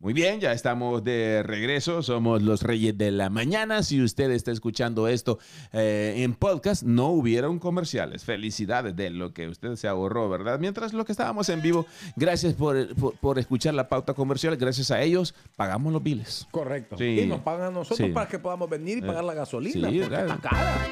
Muy 0.00 0.12
bien, 0.12 0.38
ya 0.38 0.52
estamos 0.52 1.02
de 1.02 1.42
regreso. 1.42 2.04
Somos 2.04 2.40
los 2.40 2.62
Reyes 2.62 2.96
de 2.96 3.10
la 3.10 3.30
Mañana. 3.30 3.82
Si 3.82 4.00
usted 4.00 4.30
está 4.30 4.52
escuchando 4.52 5.08
esto 5.08 5.40
eh, 5.72 6.14
en 6.18 6.34
podcast, 6.34 6.84
no 6.84 7.08
hubieron 7.08 7.58
comerciales. 7.58 8.22
Felicidades 8.24 8.94
de 8.94 9.10
lo 9.10 9.34
que 9.34 9.48
usted 9.48 9.74
se 9.74 9.88
ahorró, 9.88 10.28
¿verdad? 10.28 10.60
Mientras 10.60 10.92
lo 10.92 11.04
que 11.04 11.10
estábamos 11.10 11.48
en 11.48 11.62
vivo, 11.62 11.84
gracias 12.14 12.54
por, 12.54 12.94
por, 12.94 13.16
por 13.16 13.40
escuchar 13.40 13.74
la 13.74 13.88
pauta 13.88 14.14
comercial. 14.14 14.56
Gracias 14.56 14.92
a 14.92 15.02
ellos, 15.02 15.34
pagamos 15.56 15.92
los 15.92 16.00
biles. 16.00 16.46
Correcto. 16.52 16.96
Sí. 16.96 17.18
Y 17.22 17.26
nos 17.26 17.40
pagan 17.40 17.66
a 17.66 17.70
nosotros 17.72 17.98
Sí. 18.06 18.12
para 18.14 18.28
que 18.28 18.38
podamos 18.38 18.70
venir 18.70 18.98
y 18.98 19.00
pagar 19.02 19.24
la 19.24 19.34
gasolina. 19.34 19.90
sí, 19.90 19.98
porque 19.98 20.08
claro. 20.14 20.32
está 20.34 20.48
cara. 20.48 20.86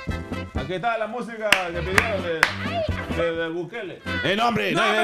Aquí 0.55 0.73
está 0.73 0.99
la 0.99 1.07
música 1.07 1.49
que 1.73 1.79
pidieron 1.79 2.23
de, 2.25 3.23
de, 3.23 3.37
de 3.37 3.49
Bukele. 3.51 4.01
¡Eh, 4.25 4.35
no, 4.37 4.49
hombre! 4.49 4.73
No, 4.73 4.81
no, 4.81 4.93
no, 4.93 4.99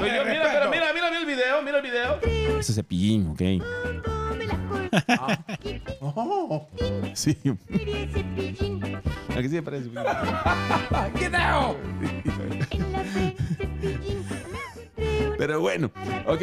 mira, 0.00 0.24
mira, 0.70 0.92
mira 0.92 1.18
el 1.18 1.26
video, 1.26 1.62
mira 1.62 1.78
el 1.78 1.82
video. 1.82 2.33
Ese 2.58 2.72
es 2.72 2.76
cepillín, 2.76 3.28
ok. 3.28 3.42
Sí. 7.14 7.36
Aquí 9.36 9.48
sí 9.48 9.54
me 9.56 9.62
parece. 9.62 9.90
Ah, 9.96 11.08
¡Get 11.16 11.34
out! 11.34 11.76
Pero 15.38 15.60
bueno, 15.60 15.90
ok. 16.26 16.42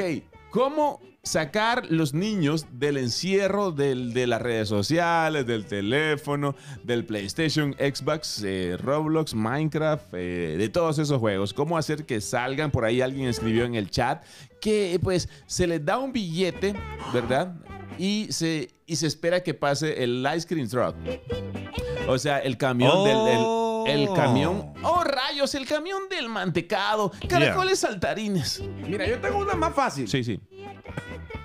¿Cómo 0.51 0.99
sacar 1.23 1.85
los 1.89 2.13
niños 2.13 2.65
del 2.73 2.97
encierro 2.97 3.71
de 3.71 4.25
las 4.27 4.41
redes 4.41 4.67
sociales, 4.67 5.45
del 5.45 5.65
teléfono, 5.65 6.55
del 6.83 7.05
PlayStation, 7.05 7.73
Xbox, 7.79 8.43
eh, 8.43 8.75
Roblox, 8.77 9.33
Minecraft, 9.33 10.13
eh, 10.13 10.55
de 10.57 10.69
todos 10.69 10.99
esos 10.99 11.19
juegos? 11.19 11.53
¿Cómo 11.53 11.77
hacer 11.77 12.05
que 12.05 12.19
salgan? 12.21 12.69
Por 12.71 12.83
ahí 12.85 13.01
alguien 13.01 13.27
escribió 13.27 13.63
en 13.65 13.75
el 13.75 13.89
chat 13.89 14.23
que 14.59 14.99
pues 15.01 15.29
se 15.45 15.67
les 15.67 15.83
da 15.85 15.97
un 15.99 16.11
billete, 16.11 16.75
¿verdad? 17.13 17.55
Y 17.97 18.27
se, 18.31 18.69
y 18.85 18.95
se 18.95 19.07
espera 19.07 19.41
que 19.43 19.53
pase 19.53 20.03
el 20.03 20.27
ice 20.35 20.47
cream 20.47 20.67
truck. 20.67 20.95
O 22.07 22.17
sea, 22.17 22.39
el 22.39 22.57
camión 22.57 23.03
del... 23.05 23.17
el- 23.37 23.60
el 23.87 24.07
Oh. 24.09 24.13
camión. 24.13 24.73
¡Oh, 24.83 25.03
rayos! 25.03 25.53
El 25.55 25.67
camión 25.67 26.09
del 26.09 26.29
mantecado. 26.29 27.11
Caracoles 27.27 27.79
saltarines. 27.79 28.61
Mira, 28.87 29.05
yo 29.07 29.19
tengo 29.19 29.37
una 29.39 29.53
más 29.55 29.73
fácil. 29.73 30.07
Sí, 30.07 30.23
sí. 30.23 30.39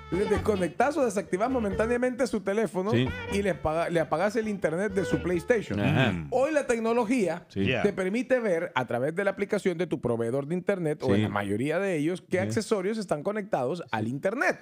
Le 0.09 0.23
desconectas 0.23 0.95
o 0.95 1.03
desactivas 1.03 1.49
momentáneamente 1.49 2.25
su 2.27 2.39
teléfono 2.39 2.91
Sí. 2.91 3.09
y 3.33 3.41
le, 3.41 3.51
apaga- 3.61 3.89
le 3.89 3.99
apagas 3.99 4.37
el 4.37 4.47
internet 4.47 4.93
de 4.93 5.03
su 5.03 5.21
PlayStation. 5.21 5.81
Ajá. 5.81 6.13
Hoy 6.31 6.53
la 6.53 6.65
tecnología 6.65 7.43
Sí. 7.49 7.65
Yeah. 7.65 7.83
te 7.83 7.91
permite 7.91 8.39
ver 8.39 8.71
a 8.73 8.85
través 8.87 9.13
de 9.15 9.25
la 9.25 9.31
aplicación 9.31 9.77
de 9.77 9.85
tu 9.85 9.99
proveedor 9.99 10.47
de 10.47 10.55
internet 10.55 11.03
o 11.03 11.13
en 11.13 11.23
la 11.23 11.29
mayoría 11.29 11.77
de 11.79 11.97
ellos 11.97 12.23
qué 12.29 12.39
accesorios 12.39 12.97
están 12.97 13.21
conectados 13.21 13.83
al 13.91 14.07
internet. 14.07 14.57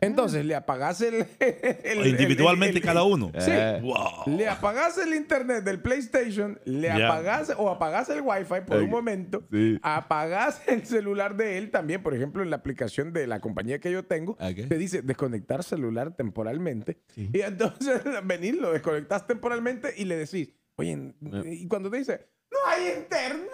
Entonces 0.00 0.44
le 0.44 0.54
apagás 0.54 1.00
el. 1.00 1.14
el- 1.40 1.98
O 1.98 2.02
el- 2.02 2.06
individualmente 2.08 2.72
el- 2.72 2.76
el- 2.78 2.82
cada 2.82 3.02
uno. 3.02 3.32
Sí. 3.38 3.50
Eh. 3.52 3.80
Wow. 3.82 4.36
Le 4.36 4.48
apagás 4.48 4.96
el 4.98 5.14
internet 5.14 5.64
del 5.64 5.80
PlayStation, 5.80 6.58
le 6.64 6.88
Ya. 6.88 7.06
apagás 7.08 7.52
o 7.56 7.68
apagás 7.68 8.08
el 8.08 8.20
Wi-Fi 8.22 8.60
por 8.66 8.78
un 8.82 8.90
momento, 8.90 9.42
Sí. 9.50 9.78
apagás 9.82 10.62
el 10.68 10.86
celular 10.86 11.36
de 11.36 11.58
él 11.58 11.70
también, 11.70 12.02
por 12.02 12.14
ejemplo, 12.14 12.42
en 12.42 12.50
la 12.50 12.56
aplicación 12.56 13.12
de 13.12 13.26
la 13.26 13.40
compañía 13.40 13.80
que 13.80 13.90
yo 13.90 14.04
tengo, 14.04 14.32
Ok. 14.32 14.68
te 14.68 14.78
dice 14.78 15.02
desconectar 15.02 15.62
celular 15.64 16.14
temporalmente. 16.16 16.98
Y 17.16 17.40
entonces 17.40 18.00
venís, 18.24 18.54
lo 18.56 18.72
desconectás 18.72 19.26
temporalmente 19.26 19.92
y 19.96 20.04
le 20.04 20.16
decís, 20.16 20.50
oye, 20.76 21.14
y 21.46 21.66
cuando 21.68 21.90
te 21.90 21.98
dice, 21.98 22.28
no 22.50 22.58
hay 22.68 22.98
internet, 23.00 23.48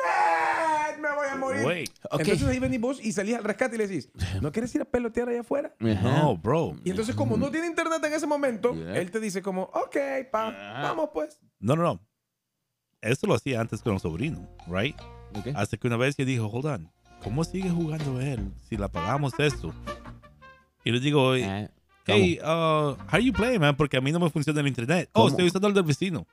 me 1.66 1.72
voy 1.72 1.74
a 1.74 1.76
morir. 1.76 1.88
Wait. 1.88 1.90
Ok. 2.10 2.20
Entonces 2.20 2.48
ahí 2.48 2.58
venís 2.58 2.80
vos 2.80 3.00
y 3.04 3.12
salís 3.12 3.34
al 3.36 3.44
rescate 3.44 3.74
y 3.76 3.78
le 3.78 3.86
decís, 3.88 4.08
¿no 4.42 4.52
quieres 4.52 4.74
ir 4.74 4.82
a 4.82 4.84
pelotear 4.84 5.28
allá 5.28 5.40
afuera? 5.40 5.74
No, 5.80 6.36
bro. 6.36 6.76
Y 6.84 6.90
entonces, 6.90 7.14
como 7.14 7.36
no 7.36 7.50
tiene 7.50 7.66
internet 7.66 8.02
en 8.04 8.12
ese 8.12 8.26
momento, 8.26 8.74
Yeah. 8.74 8.98
él 8.98 9.10
te 9.10 9.20
dice 9.20 9.42
como, 9.42 9.62
ok, 9.64 9.96
pa, 10.30 10.50
vamos 10.82 11.10
pues. 11.12 11.38
No, 11.60 11.76
no, 11.76 11.82
no. 11.82 12.00
Esto 13.00 13.26
lo 13.26 13.34
hacía 13.34 13.60
antes 13.60 13.82
con 13.82 13.92
un 13.92 14.00
sobrino, 14.00 14.48
right? 14.66 14.96
Ok. 15.34 15.48
Hasta 15.54 15.76
que 15.76 15.86
una 15.86 15.96
vez 15.96 16.16
yo 16.16 16.24
dijo, 16.24 16.46
hold 16.46 16.66
on, 16.66 16.90
¿cómo 17.22 17.44
sigue 17.44 17.70
jugando 17.70 18.20
él 18.20 18.52
si 18.68 18.76
le 18.76 18.84
apagamos 18.84 19.32
esto? 19.38 19.72
Y 20.84 20.90
le 20.92 21.00
digo, 21.00 21.34
Eh, 21.34 21.68
hey, 22.06 22.38
uh, 22.42 22.46
how 22.46 22.96
are 23.10 23.22
you 23.24 23.32
playing, 23.32 23.60
man? 23.60 23.76
Porque 23.76 23.96
a 23.96 24.00
mí 24.00 24.12
no 24.12 24.20
me 24.20 24.30
funciona 24.30 24.60
el 24.60 24.66
internet. 24.68 25.08
Oh, 25.12 25.22
¿Cómo? 25.22 25.28
estoy 25.28 25.46
usando 25.46 25.68
el 25.68 25.74
del 25.74 25.82
vecino. 25.84 26.26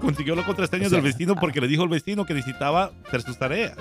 Consiguió 0.00 0.34
la 0.34 0.44
contraseña 0.44 0.86
O 0.86 0.90
sea, 0.90 1.00
del 1.00 1.10
vecino 1.12 1.34
porque 1.36 1.60
le 1.60 1.68
dijo 1.68 1.82
al 1.82 1.88
vecino 1.88 2.26
que 2.26 2.34
necesitaba 2.34 2.92
hacer 3.06 3.22
sus 3.22 3.38
tareas. 3.38 3.76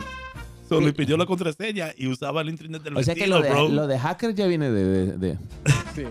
So 0.67 0.79
le 0.81 0.93
pidió 0.93 1.17
la 1.17 1.25
contraseña 1.25 1.89
y 1.97 2.07
usaba 2.07 2.41
el 2.41 2.49
internet 2.49 2.83
del 2.83 2.97
O 2.97 3.03
sea 3.03 3.15
que 3.15 3.27
lo 3.27 3.41
de, 3.41 3.49
bro. 3.49 3.67
lo 3.69 3.85
de 3.87 3.99
hacker 3.99 4.33
ya 4.33 4.47
viene 4.47 4.69
de, 4.71 4.83
de- 4.85 5.17
de- 5.17 5.37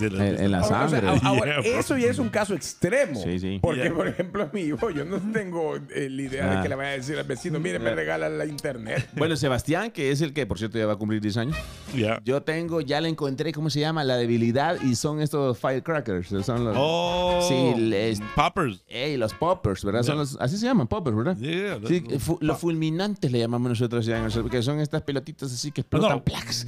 En, 0.00 0.40
en 0.44 0.50
la 0.52 0.62
O 0.62 0.68
sea, 0.68 0.88
sangre. 0.88 1.08
a- 1.08 1.12
ahora, 1.26 1.60
Yeah, 1.62 1.70
bro. 1.72 1.80
eso 1.80 1.98
ya 1.98 2.10
es 2.10 2.18
un 2.18 2.28
caso 2.28 2.54
extremo. 2.54 3.20
Sí, 3.22 3.38
sí. 3.38 3.58
Porque, 3.62 3.82
Yeah. 3.82 3.94
por 3.94 4.08
ejemplo, 4.08 4.42
a 4.44 4.50
mi 4.52 4.60
hijo, 4.62 4.90
yo 4.90 5.04
no 5.04 5.18
tengo 5.32 5.76
eh, 5.76 6.08
la 6.10 6.22
idea 6.22 6.50
de 6.50 6.56
Ah. 6.58 6.62
que 6.62 6.68
le 6.68 6.74
vaya 6.74 6.90
a 6.90 6.92
decir 6.94 7.18
al 7.18 7.24
vecino, 7.24 7.58
mire, 7.60 7.78
me 7.78 7.94
regala 7.94 8.28
la 8.28 8.46
internet. 8.46 9.08
Bueno, 9.16 9.36
Sebastián, 9.36 9.90
que 9.90 10.10
es 10.10 10.20
el 10.20 10.32
que, 10.32 10.46
por 10.46 10.58
cierto, 10.58 10.78
ya 10.78 10.86
va 10.86 10.94
a 10.94 10.96
cumplir 10.96 11.20
10 11.20 11.36
años. 11.36 11.56
Yeah. 11.94 12.20
Yo 12.24 12.42
tengo, 12.42 12.80
ya 12.80 13.00
le 13.00 13.08
encontré, 13.08 13.52
¿cómo 13.52 13.70
se 13.70 13.80
llama? 13.80 14.04
La 14.04 14.16
debilidad 14.16 14.80
y 14.82 14.94
son 14.96 15.20
estos 15.20 15.58
firecrackers. 15.58 16.28
Son 16.44 16.64
los, 16.64 16.76
Oh, 16.78 17.40
Sí, 17.48 17.80
les- 17.80 18.20
poppers. 18.34 18.84
Ey, 18.88 19.16
los 19.16 19.32
poppers, 19.34 19.84
¿verdad? 19.84 20.02
Son 20.02 20.18
los, 20.18 20.36
así 20.40 20.56
se 20.58 20.66
llaman, 20.66 20.86
poppers, 20.88 21.16
¿verdad? 21.16 21.36
Yeah, 21.36 21.78
Sí, 21.86 22.00
that's- 22.00 22.18
fu- 22.20 22.38
los 22.40 22.58
fulminantes 22.58 23.30
le 23.30 23.38
llamamos 23.38 23.70
nosotros 23.70 24.04
ya, 24.06 24.18
en 24.18 24.24
el- 24.26 24.50
que 24.50 24.62
son 24.62 24.80
estas 24.80 25.02
pelotitas 25.02 25.52
así 25.52 25.70
que 25.72 25.80
explotan. 25.82 26.10
no, 26.18 26.22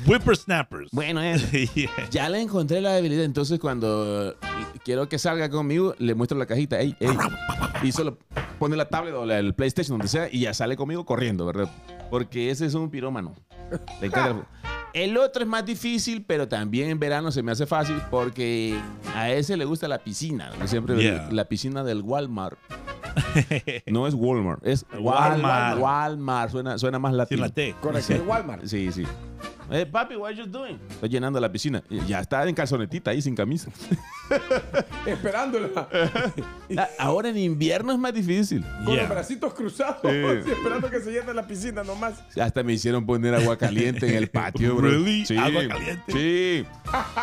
whippersnappers. 0.07 0.91
Bueno, 0.93 1.21
eso. 1.23 1.47
Yeah. 1.77 1.91
Ya 2.11 2.29
le 2.29 2.41
encontré 2.41 2.56
la 2.65 2.93
debilidad, 2.93 3.25
entonces 3.25 3.59
cuando 3.59 4.35
quiero 4.85 5.09
que 5.09 5.19
salga 5.19 5.49
conmigo, 5.51 5.95
le 5.99 6.15
muestro 6.15 6.39
la 6.39 6.47
cajita, 6.47 6.81
ey, 6.81 6.97
ey, 7.01 7.17
y 7.83 7.93
solo 7.93 8.19
pone 8.59 8.77
la 8.77 8.89
tablet 8.89 9.15
o 9.15 9.25
la- 9.27 9.39
el 9.39 9.55
PlayStation, 9.55 9.99
donde 9.99 10.09
sea, 10.09 10.29
y 10.31 10.41
ya 10.41 10.55
sale 10.55 10.77
conmigo 10.77 11.05
corriendo, 11.05 11.45
¿verdad? 11.47 11.69
Porque 12.11 12.51
ese 12.51 12.67
es 12.67 12.75
un 12.75 12.91
pirómano. 12.91 13.35
Le 14.01 14.07
encanta 14.07 14.45
el... 14.95 15.11
el 15.11 15.17
otro 15.19 15.43
es 15.43 15.49
más 15.49 15.65
difícil, 15.67 16.25
pero 16.27 16.47
también 16.49 16.89
en 16.91 16.99
verano 17.01 17.31
se 17.33 17.43
me 17.43 17.53
hace 17.53 17.67
fácil 17.67 17.97
porque 18.11 18.79
a 19.15 19.31
ese 19.31 19.57
le 19.57 19.65
gusta 19.65 19.89
la 19.89 19.99
piscina. 19.99 20.51
¿no? 20.59 20.67
Siempre 20.69 20.97
Yeah. 21.03 21.29
la 21.33 21.45
piscina 21.47 21.83
del 21.85 22.03
Walmart. 22.03 22.59
No 23.87 24.07
es 24.07 24.15
Walmart, 24.15 24.67
es 24.67 24.85
Walmart. 24.93 25.43
Walmart. 25.43 25.81
Walmart, 25.81 26.51
suena, 26.51 26.79
suena 26.79 26.99
más 26.99 27.15
latino. 27.15 27.43
la 27.43 27.49
T. 27.49 27.75
Correcto, 27.81 28.13
el 28.13 28.21
Walmart. 28.23 28.65
Sí, 28.67 28.93
sí. 28.93 29.05
Eh, 29.71 29.85
papi, 29.87 30.15
what 30.17 30.33
you 30.35 30.47
doing? 30.47 30.79
Estoy 30.91 31.09
llenando 31.09 31.41
la 31.41 31.51
piscina. 31.51 31.83
Ya 32.07 32.21
está 32.21 32.47
en 32.49 32.55
calzonetita 32.55 33.11
ahí 33.11 33.21
sin 33.23 33.35
camisa. 33.35 33.71
Esperándola. 35.07 35.89
Ah, 36.77 36.89
Ahora 36.99 37.29
en 37.29 37.39
invierno 37.39 37.93
es 37.93 37.99
más 37.99 38.13
difícil. 38.13 38.65
Con 38.85 38.95
Yeah. 38.95 39.03
los 39.05 39.09
bracitos 39.11 39.55
cruzados. 39.55 40.03
Esperando 40.05 40.91
que 40.91 40.99
se 40.99 41.13
llene 41.13 41.33
la 41.33 41.47
piscina 41.47 41.85
nomás. 41.85 42.15
Hasta 42.37 42.65
me 42.65 42.73
hicieron 42.73 43.07
poner 43.07 43.37
agua 43.37 43.57
caliente 43.57 44.09
en 44.09 44.17
el 44.17 44.27
patio, 44.29 44.75
bro. 44.75 44.89
Really? 44.91 45.25
Sí, 45.25 45.37
¿Agua 45.37 45.63
caliente? 45.69 46.03
Sí. 46.09 46.65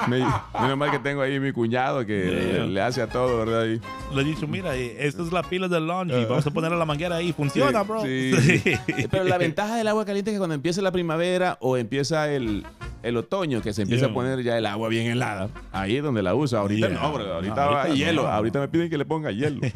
Me- 0.07 0.19
menos 0.61 0.77
mal 0.77 0.91
que 0.91 0.99
tengo 0.99 1.21
ahí 1.21 1.41
mi 1.41 1.51
cuñado 1.51 2.05
que 2.05 2.23
Yeah. 2.23 2.63
le, 2.63 2.67
le 2.67 2.81
hace 2.81 3.01
a 3.01 3.07
todo, 3.07 3.39
¿verdad? 3.39 3.63
Ahí. 3.63 3.81
Le 4.15 4.21
he 4.21 4.23
dicho, 4.23 4.47
mira, 4.47 4.73
eh, 4.77 4.95
esta 5.05 5.21
es 5.23 5.33
la 5.33 5.43
pila 5.43 5.67
del 5.67 5.87
laundry. 5.87 6.23
Vamos 6.23 6.47
a 6.47 6.51
poner 6.51 6.71
la 6.71 6.85
manguera 6.85 7.17
ahí. 7.17 7.33
Funciona, 7.33 7.81
Sí, 7.81 7.85
bro. 7.89 8.01
sí. 8.05 8.63
Pero 9.11 9.25
la 9.25 9.37
ventaja 9.37 9.75
del 9.75 9.89
agua 9.89 10.05
caliente 10.05 10.31
es 10.31 10.35
que 10.35 10.39
cuando 10.39 10.55
empieza 10.55 10.81
la 10.81 10.93
primavera 10.93 11.57
o 11.59 11.75
empieza 11.75 12.31
el, 12.35 12.65
el 13.03 13.17
otoño, 13.17 13.61
que 13.61 13.73
se 13.73 13.83
empieza 13.83 14.05
Yeah. 14.05 14.11
a 14.11 14.13
poner 14.13 14.43
ya 14.43 14.57
el 14.57 14.65
agua 14.65 14.89
bien 14.89 15.07
helada, 15.07 15.49
ahí 15.71 15.97
es 15.97 16.03
donde 16.03 16.21
la 16.23 16.35
uso. 16.35 16.57
Ahorita 16.57 16.87
Yeah. 16.89 16.99
no, 16.99 17.13
bro. 17.13 17.33
Ahorita, 17.33 17.55
No, 17.55 17.61
ahorita 17.61 17.89
va 17.89 17.95
hielo. 17.95 18.23
no. 18.23 18.27
Ahorita 18.29 18.59
me 18.59 18.67
piden 18.67 18.89
que 18.89 18.97
le 18.97 19.05
ponga 19.05 19.31
hielo. 19.31 19.61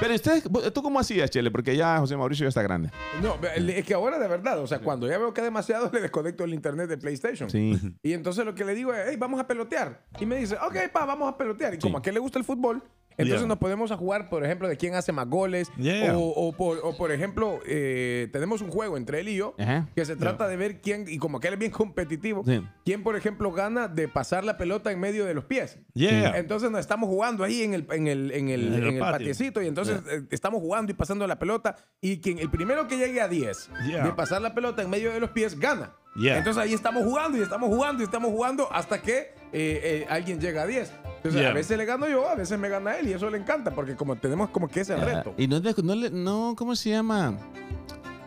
Pero 0.00 0.14
ustedes, 0.14 0.44
¿tú 0.72 0.82
cómo 0.82 1.00
hacías, 1.00 1.30
Chele? 1.30 1.50
Porque 1.50 1.76
ya 1.76 1.98
José 1.98 2.16
Mauricio 2.16 2.44
ya 2.44 2.48
está 2.48 2.62
grande. 2.62 2.90
No, 3.22 3.36
es 3.56 3.84
que 3.84 3.94
ahora 3.94 4.18
de 4.18 4.28
verdad, 4.28 4.58
o 4.60 4.66
sea, 4.66 4.78
cuando 4.80 5.08
ya 5.08 5.18
veo 5.18 5.32
que 5.34 5.40
es 5.40 5.44
demasiado, 5.44 5.90
le 5.92 6.00
desconecto 6.00 6.44
el 6.44 6.54
internet 6.54 6.88
de 6.88 6.96
PlayStation. 6.98 7.48
Sí. 7.50 7.78
Y 8.02 8.12
entonces 8.12 8.44
lo 8.44 8.54
que 8.54 8.64
le 8.64 8.74
digo 8.74 8.92
es, 8.92 9.00
hey, 9.08 9.16
vamos 9.18 9.40
a 9.40 9.46
pelotear. 9.46 10.04
Y 10.20 10.26
me 10.26 10.36
dice, 10.36 10.56
ok, 10.56 10.76
pa, 10.92 11.04
vamos 11.06 11.32
a 11.32 11.36
pelotear. 11.36 11.74
Y 11.74 11.78
como 11.78 11.98
a 11.98 12.02
qué 12.02 12.12
le 12.12 12.18
gusta 12.20 12.38
el 12.38 12.44
fútbol, 12.44 12.82
entonces 13.16 13.40
Yeah. 13.40 13.48
nos 13.48 13.58
podemos 13.58 13.90
a 13.92 13.96
jugar, 13.96 14.28
por 14.28 14.44
ejemplo, 14.44 14.68
de 14.68 14.76
quién 14.76 14.94
hace 14.94 15.12
más 15.12 15.28
goles. 15.28 15.70
Yeah. 15.76 16.16
O, 16.16 16.20
o 16.28 16.52
por, 16.52 16.78
o, 16.82 16.96
por 16.96 17.12
ejemplo, 17.12 17.60
eh, 17.66 18.28
tenemos 18.32 18.60
un 18.60 18.70
juego 18.70 18.96
entre 18.96 19.20
él 19.20 19.28
y 19.28 19.36
yo 19.36 19.54
Ajá. 19.58 19.88
que 19.94 20.04
se 20.04 20.16
trata 20.16 20.48
de 20.48 20.56
ver 20.56 20.80
quién, 20.80 21.04
y 21.08 21.18
como 21.18 21.40
que 21.40 21.48
él 21.48 21.54
es 21.54 21.60
bien 21.60 21.72
competitivo, 21.72 22.42
Sí. 22.44 22.62
quién, 22.84 23.02
por 23.02 23.16
ejemplo, 23.16 23.52
gana 23.52 23.88
de 23.88 24.08
pasar 24.08 24.44
la 24.44 24.56
pelota 24.58 24.90
en 24.92 25.00
medio 25.00 25.24
de 25.24 25.34
los 25.34 25.44
pies. 25.44 25.78
Yeah. 25.94 26.38
Entonces 26.38 26.70
nos 26.70 26.80
estamos 26.80 27.08
jugando 27.08 27.44
ahí 27.44 27.62
en 27.62 27.74
el, 27.74 27.86
en 27.92 28.06
el, 28.06 28.30
en 28.32 28.48
el, 28.48 28.66
En 28.66 28.72
el 28.74 28.78
en 28.88 28.94
el 28.94 28.98
patio. 29.00 29.12
patiecito 29.18 29.62
y 29.62 29.66
entonces 29.68 30.00
eh, 30.10 30.22
estamos 30.30 30.60
jugando 30.60 30.90
y 30.92 30.94
pasando 30.94 31.26
la 31.26 31.38
pelota 31.38 31.76
y 32.00 32.18
quien 32.20 32.38
el 32.38 32.50
primero 32.50 32.86
que 32.88 32.96
llegue 32.96 33.20
a 33.20 33.28
10 33.28 33.70
Yeah. 33.88 34.04
de 34.04 34.12
pasar 34.12 34.40
la 34.42 34.54
pelota 34.54 34.82
en 34.82 34.90
medio 34.90 35.12
de 35.12 35.20
los 35.20 35.30
pies 35.30 35.58
gana. 35.58 35.94
Yeah. 36.16 36.38
Entonces 36.38 36.62
ahí 36.62 36.72
estamos 36.74 37.02
jugando 37.04 37.38
y 37.38 37.42
estamos 37.42 37.68
jugando 37.68 38.02
y 38.02 38.04
estamos 38.04 38.30
jugando 38.30 38.72
hasta 38.72 39.00
que 39.02 39.18
eh, 39.18 39.32
eh, 39.52 40.06
alguien 40.08 40.40
llega 40.40 40.62
a 40.62 40.66
10. 40.66 40.92
Entonces 41.16 41.40
Yeah. 41.40 41.50
a 41.50 41.54
veces 41.54 41.76
le 41.78 41.84
gano 41.84 42.06
yo, 42.08 42.28
a 42.28 42.34
veces 42.34 42.58
me 42.58 42.68
gana 42.68 42.96
él 42.98 43.08
y 43.08 43.12
eso 43.12 43.28
le 43.30 43.38
encanta 43.38 43.70
porque 43.72 43.96
como 43.96 44.14
tenemos 44.16 44.50
como 44.50 44.68
que 44.68 44.80
ese 44.80 44.96
reto. 44.96 45.30
Ah, 45.30 45.34
y 45.40 45.48
no, 45.48 45.60
no, 45.60 45.94
le- 45.94 46.10
no, 46.10 46.54
¿cómo 46.56 46.76
se 46.76 46.90
llama? 46.90 47.36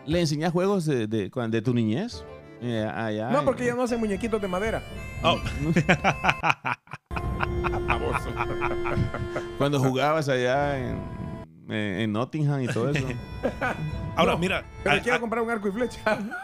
¿Le 0.06 0.20
enseñas 0.20 0.52
juegos 0.52 0.84
de, 0.86 1.06
de, 1.06 1.30
de 1.48 1.62
tu 1.62 1.72
niñez? 1.74 2.24
Allá 2.94 3.30
No, 3.30 3.44
porque 3.44 3.64
ya 3.66 3.74
no 3.74 3.82
hacen 3.84 4.00
muñequitos 4.00 4.40
de 4.42 4.48
madera. 4.48 4.82
Oh. 5.22 5.38
Cuando 9.58 9.78
jugabas 9.80 10.28
allá 10.28 10.78
en, 10.78 10.98
en, 11.68 12.00
en 12.00 12.12
Nottingham 12.12 12.62
y 12.62 12.66
todo 12.68 12.90
eso. 12.90 13.06
Ahora, 14.16 14.32
No, 14.32 14.38
mira, 14.38 14.64
Pero 14.82 14.96
a- 14.96 15.00
quiero 15.00 15.16
a- 15.16 15.20
comprar 15.20 15.42
un 15.44 15.50
arco 15.50 15.68
y 15.68 15.72
flecha. 15.72 16.00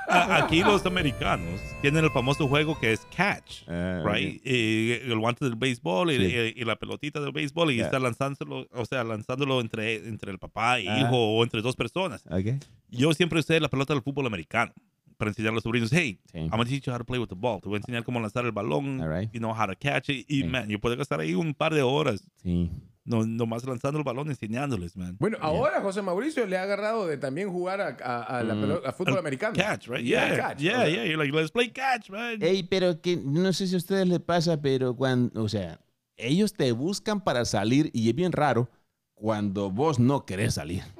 a- 0.08 0.37
aquí 0.44 0.62
los 0.62 0.84
americanos 0.87 1.60
tienen 1.80 2.04
el 2.04 2.10
famoso 2.10 2.46
juego 2.46 2.78
que 2.78 2.92
es 2.92 3.00
catch, 3.16 3.62
Ah, 3.68 4.02
right? 4.06 4.40
Y 4.46 4.92
el 4.92 5.18
guante 5.18 5.44
del 5.44 5.56
béisbol 5.56 6.12
y, 6.12 6.16
Sí. 6.18 6.37
y- 6.56 6.60
y 6.60 6.64
la 6.64 6.76
pelotita 6.76 7.20
del 7.20 7.32
béisbol 7.32 7.72
y 7.72 7.76
Yeah. 7.76 7.87
está 7.87 7.98
lanzándolo, 7.98 8.66
o 8.72 8.84
sea, 8.84 9.02
lanzándolo 9.04 9.60
entre, 9.60 9.96
entre 10.08 10.30
el 10.30 10.38
papá 10.38 10.78
e 10.78 10.88
Ah. 10.88 11.00
hijo 11.00 11.16
o 11.16 11.42
entre 11.42 11.62
dos 11.62 11.74
personas. 11.76 12.24
Ok. 12.30 12.62
Yo 12.90 13.12
siempre 13.12 13.40
usé 13.40 13.58
la 13.60 13.68
pelota 13.68 13.92
del 13.92 14.02
fútbol 14.02 14.26
americano 14.26 14.72
para 15.16 15.30
enseñar 15.30 15.50
a 15.50 15.54
los 15.54 15.62
sobrinos, 15.62 15.92
hey, 15.92 16.20
Sí. 16.32 16.38
I'm 16.38 16.50
gonna 16.50 16.64
teach 16.64 16.84
you 16.84 16.92
how 16.92 16.98
to 16.98 17.04
play 17.04 17.18
with 17.20 17.28
the 17.28 17.34
ball. 17.37 17.60
Te 17.60 17.68
voy 17.68 17.76
a 17.76 17.78
enseñar 17.78 18.04
cómo 18.04 18.20
lanzar 18.20 18.44
el 18.44 18.52
balón, 18.52 19.00
right. 19.00 19.30
you 19.32 19.38
know 19.40 19.52
how 19.52 19.66
to 19.66 19.74
catch 19.78 20.10
it. 20.10 20.26
Y, 20.28 20.42
Sí. 20.42 20.44
man, 20.44 20.68
yo 20.68 20.78
puedo 20.80 20.96
gastar 20.96 21.20
ahí 21.20 21.34
un 21.34 21.54
par 21.54 21.72
de 21.74 21.82
horas 21.82 22.22
Sí. 22.42 22.70
No, 23.04 23.26
nomás 23.26 23.64
lanzando 23.64 23.98
el 23.98 24.04
balón 24.04 24.28
enseñándoles, 24.30 24.96
man. 24.96 25.16
Bueno, 25.20 25.36
ahora 25.40 25.80
José 25.82 26.00
Mauricio 26.02 26.46
le 26.46 26.56
ha 26.56 26.62
agarrado 26.62 27.06
de 27.06 27.16
también 27.18 27.50
jugar 27.50 27.80
a, 27.80 27.96
a- 28.02 28.38
a 28.38 28.42
la 28.42 28.54
Mm. 28.54 28.60
pelota, 28.60 28.88
a 28.88 28.92
fútbol 28.92 29.18
americano. 29.18 29.54
Catch, 29.56 29.88
right? 29.88 30.04
Yeah, 30.04 30.28
Yeah, 30.28 30.36
catch. 30.48 30.58
yeah, 30.60 30.86
yeah. 30.88 31.04
You're 31.04 31.16
like, 31.22 31.32
let's 31.36 31.50
play 31.50 31.68
catch, 31.70 32.08
man. 32.10 32.42
Ey, 32.42 32.62
pero 32.62 33.00
que 33.00 33.16
no 33.16 33.52
sé 33.52 33.66
si 33.66 33.74
a 33.74 33.78
ustedes 33.78 34.08
les 34.08 34.20
pasa, 34.20 34.60
pero 34.62 34.96
cuando, 34.96 35.42
o 35.42 35.48
sea, 35.48 35.80
ellos 36.16 36.52
te 36.54 36.72
buscan 36.72 37.22
para 37.22 37.44
salir 37.44 37.90
y 37.92 38.08
es 38.08 38.14
bien 38.14 38.32
raro 38.32 38.70
cuando 39.14 39.70
vos 39.70 39.98
no 39.98 40.24
querés 40.24 40.54
salir. 40.54 40.82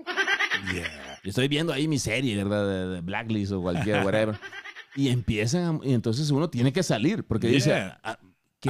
Yeah. 0.73 1.21
Yo 1.23 1.29
estoy 1.31 1.49
viendo 1.49 1.73
ahí 1.75 1.89
mi 1.89 1.99
serie, 1.99 2.37
¿verdad? 2.37 2.67
De, 2.67 2.95
de 2.95 3.01
Blacklist 3.03 3.53
o 3.53 3.61
cualquier, 3.61 4.05
whatever. 4.05 4.39
Y 4.97 5.09
empiezan, 5.09 5.81
a- 5.83 5.87
y 5.87 5.93
entonces 5.93 6.31
uno 6.31 6.49
tiene 6.49 6.73
que 6.73 6.83
salir 6.85 7.25
porque 7.25 7.49
dice, 7.49 7.93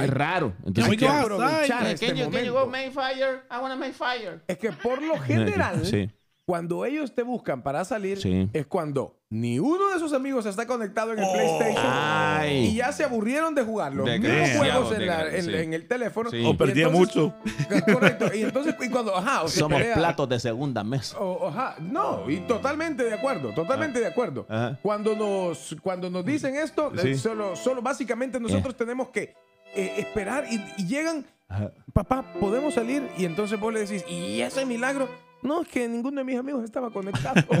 "Ah, 0.01 0.05
qué 0.05 0.07
raro. 0.11 0.53
Can 0.57 0.67
Entonces, 0.67 0.89
we 0.91 0.97
¿qué 0.97 1.05
go 1.05 1.11
hago? 1.11 1.21
aprovechar 1.35 1.85
este 1.87 2.13
momento. 2.13 2.67
make 2.67 2.91
fire? 2.91 3.43
I 3.51 3.57
wanna 3.61 3.75
make 3.75 3.93
fire. 3.93 4.41
Es 4.47 4.57
que 4.57 4.71
por 4.71 5.01
lo 5.01 5.17
general, 5.21 5.85
Sí. 5.85 6.09
Cuando 6.47 6.85
ellos 6.85 7.15
te 7.15 7.23
buscan 7.23 7.63
para 7.63 7.83
salir, 7.85 8.19
Sí. 8.21 8.47
es 8.53 8.67
cuando 8.67 9.19
ni 9.31 9.57
uno 9.57 9.89
de 9.91 9.97
sus 9.97 10.13
amigos 10.13 10.45
está 10.45 10.67
conectado 10.67 11.11
en 11.13 11.17
el 11.17 11.25
Oh. 11.27 11.33
PlayStation 11.33 11.83
Ay. 11.91 12.67
y 12.67 12.75
ya 12.75 12.91
se 12.91 13.03
aburrieron 13.03 13.55
de 13.55 13.63
jugar 13.63 13.95
los 13.95 14.05
De 14.05 14.19
mismos 14.19 14.49
juegos 14.51 14.93
en, 14.93 15.07
la- 15.07 15.27
en- 15.35 15.43
sí. 15.45 15.55
en 15.55 15.73
el 15.73 15.87
teléfono. 15.87 16.29
Sí. 16.29 16.43
O 16.45 16.55
perdía 16.55 16.85
entonces- 16.85 17.15
mucho. 17.15 17.33
Correcto. 17.91 18.29
Y 18.31 18.43
entonces, 18.43 18.75
y 18.79 18.89
cuando, 18.89 19.15
ajá, 19.17 19.41
o 19.41 19.47
Somos 19.47 19.79
pelea- 19.79 19.95
platos 19.95 20.29
de 20.29 20.39
segunda 20.39 20.83
mesa. 20.83 21.17
o- 21.19 21.47
ajá, 21.47 21.77
no, 21.79 22.29
y 22.29 22.37
totalmente 22.41 23.03
de 23.03 23.15
acuerdo, 23.15 23.51
totalmente 23.55 23.99
de 23.99 24.05
acuerdo. 24.05 24.45
Ajá. 24.47 24.77
Cuando 24.83 25.15
nos, 25.15 25.75
cuando 25.81 26.11
nos 26.11 26.23
dicen 26.23 26.55
esto, 26.57 26.91
Sí. 27.01 27.07
eh, 27.09 27.17
solo, 27.17 27.55
solo 27.55 27.81
básicamente 27.81 28.39
nosotros 28.39 28.75
tenemos 28.77 29.09
que 29.09 29.33
eh, 29.75 29.93
esperar 29.97 30.45
y, 30.49 30.61
y 30.77 30.87
llegan, 30.87 31.25
Ajá. 31.47 31.71
papá, 31.93 32.25
podemos 32.39 32.73
salir 32.73 33.07
y 33.17 33.25
entonces 33.25 33.59
vos 33.59 33.73
le 33.73 33.81
decís, 33.81 34.03
¿y 34.09 34.41
ese 34.41 34.65
milagro? 34.65 35.07
No, 35.45 35.61
es 35.61 35.67
que 35.67 35.87
ninguno 35.87 36.21
de 36.21 36.25
mis 36.25 36.39
amigos 36.39 36.63
estaba 36.63 36.89
conectado. 36.89 37.35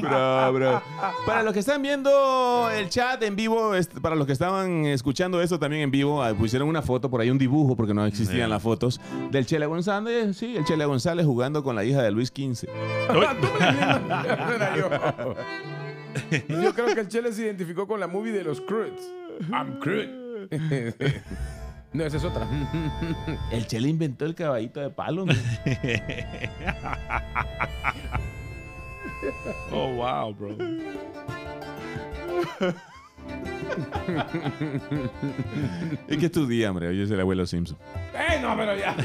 Bro, 0.00 0.52
bro. 0.52 0.82
Para 1.26 1.42
los 1.42 1.52
que 1.52 1.58
están 1.58 1.82
viendo 1.82 2.70
el 2.70 2.88
chat 2.88 3.20
en 3.24 3.34
vivo, 3.34 3.72
para 4.00 4.14
los 4.14 4.28
que 4.28 4.32
estaban 4.32 4.86
escuchando 4.86 5.42
esto 5.42 5.58
también 5.58 5.82
en 5.82 5.90
vivo, 5.90 6.22
ah, 6.22 6.32
pusieron 6.34 6.68
una 6.68 6.80
foto, 6.80 7.10
por 7.10 7.20
ahí 7.20 7.30
un 7.30 7.38
dibujo, 7.38 7.74
porque 7.74 7.94
no 7.94 8.06
existían 8.06 8.48
las 8.48 8.62
fotos, 8.62 9.00
del 9.32 9.44
Chele 9.44 9.66
González, 9.66 10.36
sí, 10.36 10.56
el 10.56 10.64
Chele 10.64 10.84
González 10.84 11.26
jugando 11.26 11.64
con 11.64 11.74
la 11.74 11.84
hija 11.84 12.00
de 12.00 12.12
Luis 12.12 12.28
XV. 12.28 12.68
Yo. 16.62 16.74
Creo 16.74 16.94
que 16.94 17.00
el 17.00 17.08
Chele 17.08 17.32
se 17.32 17.42
identificó 17.42 17.88
con 17.88 17.98
la 17.98 18.06
movie 18.06 18.30
de 18.30 18.44
los 18.44 18.60
Croods. 18.60 19.02
I'm 19.50 19.80
Crood. 19.80 20.21
No, 21.92 22.04
esa 22.06 22.16
es 22.16 22.24
otra. 22.24 22.48
El 23.52 23.66
Chele 23.66 23.88
inventó 23.88 24.24
el 24.24 24.34
caballito 24.34 24.80
de 24.80 24.88
palo. 24.90 25.26
man. 25.26 25.36
Oh, 29.70 29.92
wow, 29.94 30.34
bro. 30.34 30.56
es 36.08 36.16
que 36.18 36.26
es 36.26 36.32
tu 36.32 36.46
día, 36.46 36.70
hombre. 36.70 36.88
Hoy 36.88 37.02
es 37.02 37.10
el 37.10 37.20
abuelo 37.20 37.46
Simpson. 37.46 37.78
¡Eh, 38.14 38.40
no, 38.42 38.56
pero 38.56 38.76
ya! 38.76 38.96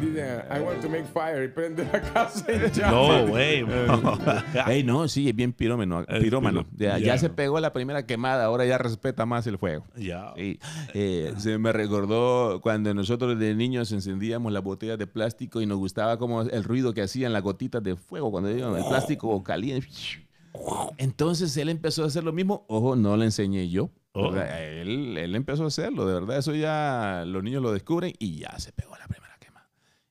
Dice, 0.00 0.42
I 0.50 0.60
want 0.60 0.80
to 0.82 0.88
make 0.88 1.04
fire 1.04 1.44
y 1.44 1.48
prende 1.48 1.84
la 1.92 2.00
casa 2.02 2.44
y 2.52 2.70
ya. 2.72 2.90
No 2.90 3.24
bro. 3.26 4.18
Ey, 4.66 4.82
no, 4.84 5.08
sí, 5.08 5.28
es 5.28 5.34
bien 5.36 5.52
pirómano. 5.52 6.04
Pirómano. 6.20 6.64
piró- 6.76 6.98
Ya, 6.98 7.16
se 7.18 7.30
pegó 7.30 7.60
la 7.60 7.72
primera 7.72 8.04
quemada, 8.06 8.44
ahora 8.44 8.64
ya 8.66 8.78
respeta 8.78 9.26
más 9.26 9.46
el 9.46 9.58
fuego. 9.58 9.84
Ya. 9.96 10.32
Sí, 10.36 10.58
eh, 10.94 11.32
se 11.38 11.58
me 11.58 11.72
recordó 11.72 12.60
cuando 12.60 12.92
nosotros 12.94 13.38
de 13.38 13.54
niños 13.54 13.92
encendíamos 13.92 14.52
las 14.52 14.62
botellas 14.62 14.98
de 14.98 15.06
plástico 15.06 15.60
y 15.60 15.66
nos 15.66 15.78
gustaba 15.78 16.18
como 16.18 16.42
el 16.42 16.64
ruido 16.64 16.92
que 16.94 17.02
hacían 17.02 17.32
las 17.32 17.42
gotitas 17.42 17.82
de 17.82 17.96
fuego 17.96 18.30
cuando 18.30 18.50
el 18.50 18.84
plástico 18.88 19.42
caliente. 19.42 19.86
Entonces 20.98 21.56
él 21.56 21.68
empezó 21.68 22.04
a 22.04 22.06
hacer 22.06 22.24
lo 22.24 22.32
mismo. 22.32 22.64
Ojo, 22.68 22.96
no 22.96 23.16
le 23.16 23.26
enseñé 23.26 23.68
yo. 23.68 23.90
Oh. 24.12 24.34
Él, 24.34 25.16
él 25.18 25.34
empezó 25.34 25.64
a 25.64 25.66
hacerlo, 25.66 26.06
de 26.06 26.14
verdad. 26.14 26.38
Eso 26.38 26.54
ya 26.54 27.24
los 27.26 27.42
niños 27.42 27.62
lo 27.62 27.72
descubren 27.72 28.14
y 28.18 28.38
ya 28.38 28.58
se 28.58 28.72
pegó 28.72 28.96
la 28.96 29.06
primera. 29.06 29.35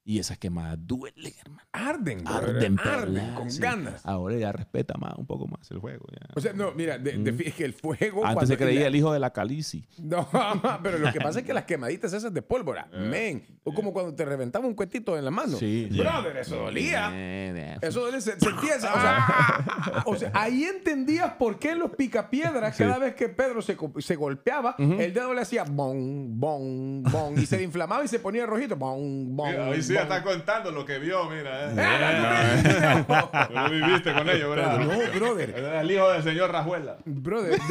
Y 0.08 0.20
esas 0.20 0.38
quemadas 0.38 0.78
duelen, 0.80 1.34
hermano. 1.44 1.64
Arden, 1.72 2.28
Arden, 2.28 2.80
arden 2.80 3.34
con 3.34 3.50
sí. 3.50 3.60
ganas. 3.60 4.06
Ahora 4.06 4.36
ya 4.38 4.52
respeta 4.52 4.94
más, 5.00 5.16
un 5.18 5.26
poco 5.26 5.48
más 5.48 5.70
el 5.72 5.80
juego. 5.80 6.06
ya. 6.12 6.28
O 6.36 6.40
sea, 6.40 6.54
no, 6.54 6.74
mira, 6.74 7.00
de, 7.00 7.14
de- 7.18 7.44
es 7.48 7.56
que 7.56 7.66
el 7.66 7.74
fuego. 7.74 8.24
Antes 8.24 8.50
se 8.50 8.56
creía 8.56 8.86
el 8.86 8.96
hijo 8.96 9.12
de 9.12 9.18
la 9.20 9.32
calici. 9.34 9.84
No, 9.98 10.30
pero 10.84 11.00
lo 11.00 11.12
que 11.12 11.20
pasa 11.20 11.40
es 11.40 11.46
que 11.46 11.54
las 11.56 11.66
quemaditas 11.66 12.14
esas 12.14 12.32
de 12.32 12.44
pólvora, 12.44 12.88
men, 12.94 13.44
o 13.64 13.74
como 13.74 13.92
cuando 13.94 14.14
te 14.14 14.24
reventaba 14.26 14.68
un 14.68 14.76
cuetito 14.76 15.18
en 15.18 15.26
la 15.26 15.32
mano. 15.32 15.58
Sí. 15.58 15.88
Brother, 15.92 16.38
eso 16.38 16.56
dolía. 16.58 17.10
Eh, 17.12 17.78
Eso 17.82 18.12
se, 18.22 18.34
esa- 18.34 18.94
o, 18.94 19.02
sea, 19.02 20.04
o 20.06 20.16
sea, 20.16 20.32
ahí 20.36 20.66
entendías 20.66 21.32
por 21.34 21.58
qué 21.58 21.74
los 21.74 21.90
picapiedras, 21.96 22.78
cada 22.78 23.00
vez 23.00 23.16
que 23.16 23.28
Pedro 23.30 23.60
se, 23.64 23.76
se 24.00 24.16
golpeaba, 24.16 24.76
el 24.78 25.12
dedo 25.16 25.34
le 25.34 25.42
hacía 25.42 25.64
bon, 25.64 26.40
bon, 26.40 27.02
bon, 27.02 27.40
y 27.40 27.48
se 27.48 27.64
inflamaba 27.64 28.06
y 28.06 28.08
se 28.08 28.20
ponía 28.20 28.46
rojito, 28.46 28.76
bon, 28.76 29.36
bon. 29.36 29.48
Ahí 29.50 29.82
sí 29.82 29.95
está 30.02 30.24
contando 30.24 30.72
lo 30.72 30.86
que 30.86 31.00
vio, 31.00 31.30
mira. 31.30 31.72
Eh, 31.72 31.76
eh. 31.78 33.06
no, 33.52 33.70
viviste 33.70 34.14
con 34.14 34.30
ellos, 34.30 34.56
¿verdad? 34.56 34.80
No, 34.80 35.20
brother. 35.20 35.50
El 35.82 35.92
hijo 35.92 36.10
del 36.10 36.24
señor 36.24 36.52
Rajuela. 36.52 36.98
Brother, 37.06 37.60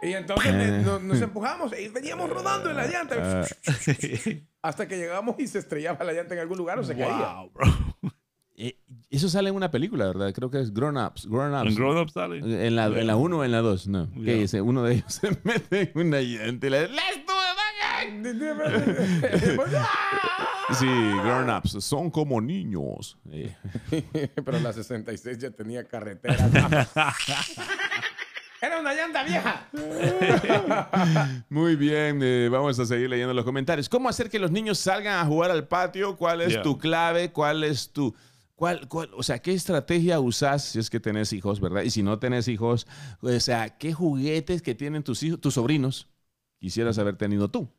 Y 0.00 0.12
entonces 0.12 0.52
eh, 0.54 0.82
nos, 0.84 1.02
nos 1.02 1.20
empujamos 1.20 1.72
y 1.76 1.88
veníamos 1.88 2.30
rodando 2.30 2.70
en 2.70 2.76
la 2.76 2.86
llanta. 2.86 3.16
Ah. 3.42 3.44
Hasta 4.62 4.86
que 4.86 4.96
llegamos 4.96 5.34
y 5.38 5.46
se 5.48 5.58
estrellaba 5.58 6.04
la 6.04 6.12
llanta 6.12 6.34
en 6.34 6.40
algún 6.40 6.56
lugar 6.58 6.78
o 6.78 6.84
se 6.84 6.94
caía. 6.96 7.34
Wow, 7.34 7.50
bro. 7.52 7.66
Eh, 8.60 8.76
eso 9.08 9.28
sale 9.28 9.50
en 9.50 9.54
una 9.54 9.70
película, 9.70 10.06
¿verdad? 10.08 10.32
Creo 10.34 10.50
que 10.50 10.58
es 10.60 10.74
Grown 10.74 10.96
Ups. 10.96 11.26
Grown 11.28 11.54
Ups. 11.54 11.68
En 11.68 11.74
Grown 11.76 11.96
Up 11.98 12.10
sale. 12.10 12.38
En 12.38 12.74
la, 12.74 12.86
en 12.86 13.06
la 13.06 13.14
1 13.14 13.38
o 13.38 13.44
en 13.44 13.52
la 13.52 13.58
2, 13.60 13.86
no. 13.86 14.12
Yeah. 14.14 14.24
Que 14.24 14.34
dice, 14.34 14.60
uno 14.60 14.82
de 14.82 14.94
ellos 14.94 15.04
se 15.14 15.28
mete 15.44 15.92
en 15.94 16.06
una 16.08 16.20
llanta 16.20 16.66
y 16.66 16.70
le 16.70 16.88
¡Let's! 16.88 17.27
Sí, 20.78 20.86
Grown 20.86 21.48
Ups. 21.48 21.82
Son 21.82 22.10
como 22.10 22.40
niños. 22.42 23.16
Eh, 23.30 23.56
Pero 24.44 24.60
la 24.60 24.70
66 24.72 25.38
ya 25.38 25.50
tenía 25.50 25.82
carretera. 25.84 26.86
Era 28.60 28.80
una 28.80 28.92
llanta 28.92 29.22
vieja. 29.24 29.66
Muy 31.48 31.74
bien, 31.76 32.20
eh, 32.22 32.48
vamos 32.50 32.78
a 32.78 32.84
seguir 32.84 33.08
leyendo 33.08 33.32
los 33.32 33.44
comentarios. 33.46 33.88
¿Cómo 33.88 34.08
hacer 34.10 34.28
que 34.28 34.38
los 34.38 34.50
niños 34.50 34.78
salgan 34.78 35.18
a 35.20 35.24
jugar 35.24 35.50
al 35.52 35.66
patio? 35.68 36.16
¿Cuál 36.16 36.42
es 36.42 36.52
Yeah. 36.52 36.62
tu 36.62 36.76
clave? 36.76 37.32
¿Cuál 37.32 37.64
es 37.64 37.90
tu... 37.92 38.14
Cuál, 38.54 38.88
cuál- 38.88 39.10
o 39.16 39.22
sea, 39.22 39.38
¿qué 39.38 39.54
estrategia 39.54 40.18
usas 40.20 40.64
si 40.64 40.80
es 40.80 40.90
que 40.90 40.98
tenés 41.00 41.32
hijos, 41.32 41.60
verdad? 41.60 41.80
Y 41.82 41.90
si 41.90 42.02
no 42.02 42.18
tenés 42.18 42.46
hijos, 42.48 42.86
o 43.22 43.30
sea, 43.40 43.78
¿qué 43.78 43.92
juguetes 43.94 44.60
que 44.62 44.74
tienen 44.74 45.02
tus 45.04 45.22
hijos, 45.22 45.40
tus 45.40 45.54
sobrinos, 45.54 46.08
quisieras 46.58 46.98
haber 46.98 47.16
tenido 47.16 47.48
tú? 47.50 47.70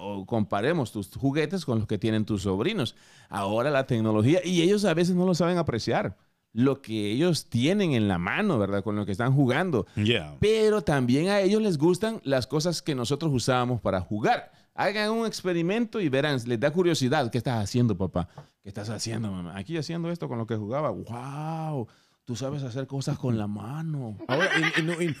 O 0.00 0.24
comparemos 0.26 0.92
tus 0.92 1.08
juguetes 1.14 1.64
con 1.64 1.78
los 1.78 1.86
que 1.86 1.98
tienen 1.98 2.24
tus 2.24 2.42
sobrinos. 2.42 2.94
Ahora 3.28 3.70
la 3.70 3.86
tecnología, 3.86 4.40
y 4.44 4.62
ellos 4.62 4.84
a 4.84 4.94
veces 4.94 5.14
no 5.14 5.26
lo 5.26 5.34
saben 5.34 5.58
apreciar. 5.58 6.16
lo 6.56 6.80
que 6.80 7.12
ellos 7.12 7.50
tienen 7.50 7.92
en 7.92 8.08
la 8.08 8.16
mano, 8.16 8.58
¿verdad? 8.58 8.82
Con 8.82 8.96
lo 8.96 9.04
que 9.04 9.12
están 9.12 9.34
jugando. 9.34 9.86
Yeah. 9.94 10.38
Pero 10.40 10.80
también 10.80 11.28
a 11.28 11.40
ellos 11.40 11.60
les 11.60 11.76
gustan 11.76 12.22
las 12.24 12.46
cosas 12.46 12.80
que 12.80 12.94
nosotros 12.94 13.30
usábamos 13.30 13.82
para 13.82 14.00
jugar. 14.00 14.50
Hagan 14.72 15.10
un 15.10 15.26
experimento 15.26 16.00
y 16.00 16.08
verán, 16.08 16.40
les 16.46 16.58
da 16.58 16.70
curiosidad. 16.70 17.30
¿Qué 17.30 17.36
estás 17.36 17.62
haciendo, 17.62 17.94
papá? 17.98 18.28
¿Qué 18.62 18.70
estás 18.70 18.88
haciendo, 18.88 19.30
mamá? 19.30 19.54
Aquí 19.54 19.76
haciendo 19.76 20.10
esto 20.10 20.28
con 20.28 20.38
lo 20.38 20.46
que 20.46 20.56
jugaba. 20.56 20.88
¡Wow! 20.90 21.88
Tú 22.26 22.34
sabes 22.34 22.64
hacer 22.64 22.88
cosas 22.88 23.16
con 23.18 23.38
la 23.38 23.46
mano. 23.46 24.18
Ahora, 24.26 24.48
y, 24.58 24.80
y 24.82 25.14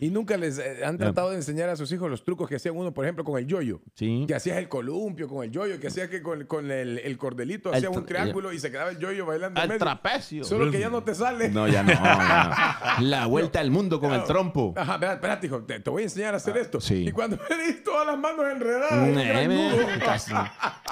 y 0.00 0.06
y 0.06 0.10
nunca 0.10 0.36
les 0.36 0.58
eh, 0.58 0.84
han 0.84 0.98
tratado 0.98 1.30
de 1.30 1.36
enseñar 1.36 1.68
a 1.68 1.76
sus 1.76 1.92
hijos 1.92 2.10
los 2.10 2.24
trucos 2.24 2.48
que 2.48 2.56
hacían 2.56 2.76
uno, 2.76 2.92
por 2.92 3.04
ejemplo, 3.04 3.22
con 3.22 3.38
el 3.38 3.46
yoyo. 3.46 3.80
Sí. 3.94 4.24
Que 4.26 4.34
hacías 4.34 4.56
el 4.58 4.68
columpio 4.68 5.28
con 5.28 5.44
el 5.44 5.52
yoyo, 5.52 5.78
que 5.78 5.86
hacías 5.86 6.08
que 6.08 6.20
con, 6.20 6.44
con 6.46 6.68
el, 6.72 6.98
el 6.98 7.16
cordelito 7.16 7.68
El 7.70 7.76
hacías 7.76 7.96
un 7.96 8.04
triángulo 8.06 8.52
y 8.52 8.58
se 8.58 8.72
quedaba 8.72 8.90
el 8.90 8.98
yoyo 8.98 9.24
bailando 9.24 9.60
en 9.60 9.62
Al 9.62 9.68
medio. 9.68 9.78
trapecio. 9.78 10.42
Solo 10.42 10.68
que 10.72 10.80
ya 10.80 10.90
no 10.90 11.04
te 11.04 11.14
sale. 11.14 11.48
No, 11.48 11.68
ya 11.68 11.84
no. 11.84 11.92
La 13.08 13.26
vuelta 13.26 13.60
al 13.60 13.70
mundo 13.70 14.00
con 14.00 14.12
el 14.12 14.24
trompo. 14.24 14.74
Ajá, 14.76 14.94
espérate, 15.12 15.46
hijo, 15.46 15.62
te, 15.62 15.78
te 15.78 15.90
voy 15.90 16.02
a 16.02 16.04
enseñar 16.06 16.34
a 16.34 16.38
hacer 16.38 16.56
esto. 16.56 16.80
sí. 16.80 17.04
Y 17.06 17.12
cuando 17.12 17.38
veis 17.48 17.84
todas 17.84 18.04
las 18.04 18.18
manos 18.18 18.44
enredadas. 18.50 18.92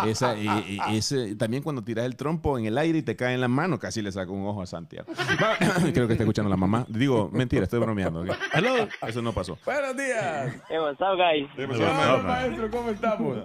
Esa, 0.06 0.36
y- 0.38 0.46
y- 0.48 0.80
ese- 0.96 1.34
también 1.36 1.62
cuando 1.62 1.82
tiras 1.82 2.06
el 2.06 2.16
trompo 2.16 2.58
en 2.58 2.64
el 2.66 2.78
aire 2.78 2.98
y 2.98 3.02
te 3.02 3.16
cae 3.16 3.34
en 3.34 3.40
la 3.40 3.48
mano, 3.48 3.78
casi 3.78 4.00
le 4.00 4.10
saco 4.12 4.32
un 4.32 4.46
ojo 4.46 4.62
a 4.62 4.66
Santiago. 4.66 5.12
Creo 5.94 6.07
que 6.07 6.12
está 6.14 6.24
escuchando 6.24 6.50
la 6.50 6.57
mamá. 6.57 6.85
Digo, 6.88 7.29
mentira, 7.33 7.64
estoy 7.64 7.81
bromeando. 7.81 8.22
¿ok? 8.22 8.29
Hello. 8.53 8.88
Eso 9.07 9.22
no 9.22 9.33
pasó. 9.33 9.59
Buenos 9.64 9.96
días. 9.96 10.62
Hey, 10.68 10.79
what's 10.79 11.00
up, 11.00 11.16
guys? 11.16 11.48
Hola, 11.81 12.22
maestro, 12.22 12.70
¿cómo 12.70 12.90
estamos? 12.90 13.38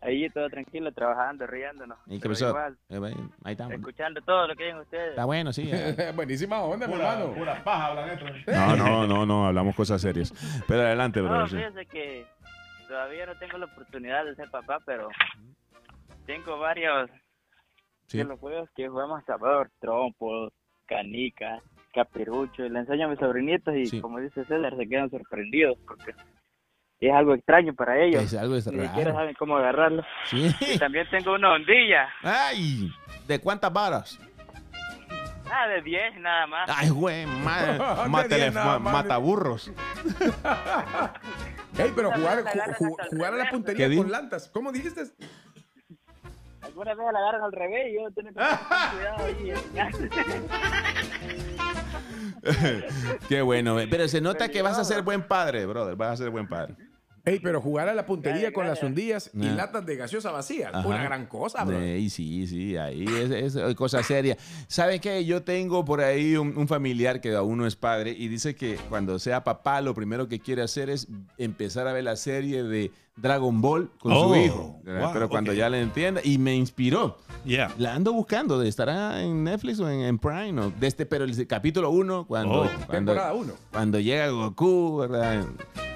Ahí 0.00 0.30
todo 0.30 0.48
tranquilo, 0.48 0.92
trabajando, 0.92 1.44
riéndonos. 1.46 1.98
¿Y 2.06 2.20
qué 2.20 2.28
pasó? 2.28 2.48
igual, 2.50 2.78
Eh, 2.88 3.16
Ahí 3.44 3.52
está. 3.52 3.72
escuchando 3.74 4.20
todo 4.22 4.46
lo 4.46 4.54
que 4.54 4.64
dicen 4.64 4.78
ustedes. 4.80 5.10
Está 5.10 5.24
bueno, 5.24 5.52
sí. 5.52 5.68
eh. 5.72 6.12
Buenísima 6.14 6.60
onda, 6.60 6.86
mi 6.86 6.94
hermano. 6.94 7.32
Pura 7.34 7.64
paja 7.64 7.86
hablan 7.86 8.10
estos. 8.10 8.30
No, 8.46 8.76
no, 8.76 9.06
no, 9.08 9.26
no, 9.26 9.46
hablamos 9.48 9.74
cosas 9.74 10.00
serias. 10.00 10.32
Pero 10.68 10.82
adelante, 10.82 11.20
No, 11.20 11.28
brother. 11.28 11.48
sí. 11.48 11.56
fíjense 11.56 11.86
que 11.86 12.26
todavía 12.86 13.26
no 13.26 13.36
tengo 13.38 13.58
la 13.58 13.66
oportunidad 13.66 14.24
de 14.24 14.36
ser 14.36 14.48
papá, 14.50 14.78
pero 14.86 15.08
tengo 16.26 16.58
varios 16.58 17.10
Sí. 18.06 18.18
de 18.18 18.24
los 18.24 18.38
juegos 18.40 18.70
que 18.74 18.88
jugamos 18.88 19.20
a 19.22 19.26
Salvador, 19.26 19.70
trompos, 19.80 20.52
canicas, 20.88 21.62
capirucho, 21.94 22.64
y 22.64 22.68
le 22.70 22.80
enseño 22.80 23.06
a 23.06 23.08
mis 23.10 23.18
sobrinitos 23.18 23.74
y 23.76 23.86
Sí. 23.86 24.00
como 24.00 24.18
dice 24.18 24.44
César, 24.44 24.74
se 24.76 24.88
quedan 24.88 25.10
sorprendidos 25.10 25.78
porque 25.86 26.12
es 27.00 27.12
algo 27.14 27.34
extraño 27.34 27.74
para 27.74 27.98
ellos. 28.02 28.22
Es 28.22 28.34
algo 28.34 28.56
es 28.56 28.66
Ni 28.66 28.80
siquiera 28.86 29.10
raro. 29.12 29.20
saben 29.20 29.34
cómo 29.38 29.56
agarrarlo. 29.56 30.02
Sí. 30.24 30.50
Y 30.60 30.78
también 30.78 31.06
tengo 31.10 31.34
una 31.34 31.52
ondilla, 31.52 32.08
Ay, 32.22 32.90
¿de 33.26 33.40
cuántas 33.40 33.72
varas? 33.72 34.18
nada 35.48 35.68
de 35.68 35.82
10 35.82 36.20
nada 36.20 36.46
más. 36.46 36.70
Ay, 36.76 36.90
güey, 36.90 37.24
madre. 37.24 37.78
Mátele, 38.10 38.50
ma- 38.50 38.78
más. 38.78 38.92
mata 38.92 39.16
burros. 39.16 39.72
Ey, 41.78 41.92
pero 41.94 42.10
jugar, 42.12 42.42
ju- 42.44 42.76
ju- 42.76 43.08
jugar 43.10 43.34
a 43.34 43.36
la 43.36 43.50
puntería 43.50 43.88
¿Qué 43.88 43.96
con 43.96 44.10
lantas. 44.10 44.48
¿Cómo 44.52 44.72
dijiste? 44.72 45.02
Alguna 46.78 46.94
vez 46.94 47.12
la 47.12 47.18
agarran 47.18 47.42
al 47.42 47.50
revés 47.52 47.86
y 47.90 47.94
yo 47.96 48.08
tengo 48.12 48.28
que 48.28 48.34
tener 48.34 48.58
cuidado 48.92 49.24
ahí. 49.24 49.52
Qué 53.28 53.42
bueno. 53.42 53.80
eh. 53.80 53.88
Pero 53.90 54.06
se 54.06 54.20
nota 54.20 54.48
que 54.48 54.62
vas 54.62 54.78
a 54.78 54.84
ser 54.84 55.02
buen 55.02 55.22
padre, 55.26 55.66
brother. 55.66 55.96
Vas 55.96 56.12
a 56.12 56.16
ser 56.16 56.30
buen 56.30 56.46
padre. 56.46 56.74
Ey, 57.24 57.40
pero 57.40 57.60
jugar 57.60 57.88
a 57.90 57.94
la 57.94 58.06
puntería 58.06 58.52
con 58.52 58.66
las 58.66 58.82
ondillas 58.82 59.30
y 59.34 59.46
Ah. 59.48 59.52
latas 59.54 59.84
de 59.84 59.96
gaseosa 59.96 60.30
vacías. 60.30 60.72
Ajá. 60.72 60.86
Una 60.88 61.02
gran 61.02 61.26
cosa, 61.26 61.62
bro. 61.64 61.78
Eh, 61.78 62.08
sí, 62.08 62.46
sí, 62.46 62.76
ahí 62.76 63.04
es, 63.06 63.54
es 63.56 63.74
cosa 63.74 64.02
seria. 64.02 64.36
¿Sabe 64.66 64.98
qué? 65.00 65.24
Yo 65.26 65.42
tengo 65.42 65.84
por 65.84 66.00
ahí 66.00 66.36
un, 66.36 66.56
un 66.56 66.68
familiar 66.68 67.20
que 67.20 67.34
aún 67.34 67.58
no 67.58 67.66
es 67.66 67.76
padre 67.76 68.12
y 68.16 68.28
dice 68.28 68.54
que 68.54 68.76
cuando 68.88 69.18
sea 69.18 69.44
papá 69.44 69.80
lo 69.82 69.94
primero 69.94 70.26
que 70.28 70.38
quiere 70.38 70.62
hacer 70.62 70.88
es 70.88 71.08
empezar 71.36 71.86
a 71.88 71.92
ver 71.92 72.04
la 72.04 72.16
serie 72.16 72.62
de 72.62 72.92
Dragon 73.20 73.60
Ball 73.60 73.90
con 73.98 74.12
Oh, 74.12 74.28
su 74.28 74.36
hijo. 74.36 74.80
¿verdad? 74.82 75.02
wow, 75.04 75.12
Pero 75.12 75.28
cuando 75.28 75.52
ya 75.52 75.68
le 75.68 75.80
entienda 75.80 76.20
y 76.24 76.38
me 76.38 76.54
inspiró. 76.54 77.16
Yeah. 77.44 77.72
La 77.78 77.94
ando 77.94 78.12
buscando, 78.12 78.60
estará 78.62 79.22
en 79.22 79.44
Netflix 79.44 79.80
o 79.80 79.88
en, 79.88 80.00
en 80.00 80.18
Prime, 80.18 80.52
¿no? 80.52 80.70
De 80.70 80.86
este, 80.86 81.06
pero 81.06 81.24
el 81.24 81.46
capítulo 81.46 81.90
1, 81.90 82.26
cuando, 82.26 82.62
Oh. 82.62 82.66
cuando, 82.86 83.12
Temporada 83.12 83.34
1. 83.34 83.52
cuando 83.72 84.00
llega 84.00 84.28
Goku, 84.28 84.96
¿verdad? 84.98 85.44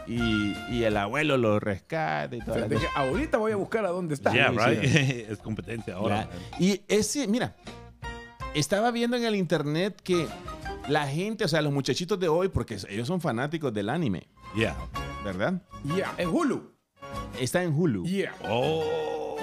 Y, 0.06 0.54
y 0.70 0.82
el 0.84 0.96
abuelo 0.96 1.36
lo 1.36 1.60
rescata 1.60 2.34
y 2.34 2.40
cosa. 2.40 2.66
ahorita 2.96 3.38
voy 3.38 3.52
a 3.52 3.56
buscar 3.56 3.84
a 3.86 3.90
dónde 3.90 4.14
está. 4.14 4.32
Yeah, 4.32 4.50
right. 4.50 4.82
sí. 4.82 5.24
es 5.28 5.38
competencia 5.38 5.94
ahora. 5.94 6.28
Y 6.58 6.80
ese, 6.88 7.26
mira, 7.28 7.54
estaba 8.54 8.90
viendo 8.90 9.16
en 9.16 9.24
el 9.24 9.34
internet 9.36 10.00
que 10.02 10.26
la 10.88 11.06
gente, 11.06 11.44
o 11.44 11.48
sea, 11.48 11.62
los 11.62 11.72
muchachitos 11.72 12.18
de 12.18 12.28
hoy, 12.28 12.48
porque 12.48 12.76
ellos 12.88 13.06
son 13.06 13.20
fanáticos 13.20 13.72
del 13.72 13.88
anime, 13.88 14.26
Yeah. 14.56 14.76
¿verdad? 15.24 15.62
Yeah, 15.96 16.12
en 16.18 16.28
Hulu. 16.28 16.71
Está 17.40 17.62
en 17.62 17.72
Hulu. 17.74 18.04
Yeah. 18.04 18.34
Oh. 18.48 19.36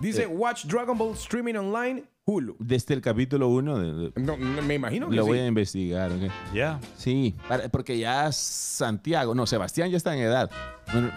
Dice 0.00 0.26
Watch 0.26 0.64
Dragon 0.66 0.96
Ball 0.98 1.12
Streaming 1.14 1.54
Online, 1.54 2.04
Hulu. 2.24 2.56
Desde 2.58 2.94
el 2.94 3.00
capítulo 3.00 3.48
1, 3.48 3.78
No, 4.16 4.36
no, 4.36 4.62
me 4.62 4.74
imagino 4.74 5.08
que 5.08 5.16
lo 5.16 5.22
sí. 5.24 5.28
voy 5.28 5.38
a 5.38 5.46
investigar, 5.46 6.10
¿ok? 6.12 6.30
Yeah. 6.52 6.80
Sí, 6.96 7.34
para- 7.48 7.68
porque 7.68 7.98
ya 7.98 8.30
Santiago, 8.32 9.34
no, 9.34 9.46
Sebastián 9.46 9.90
ya 9.90 9.96
está 9.96 10.14
en 10.14 10.22
edad. 10.22 10.50
Bueno, 10.92 11.10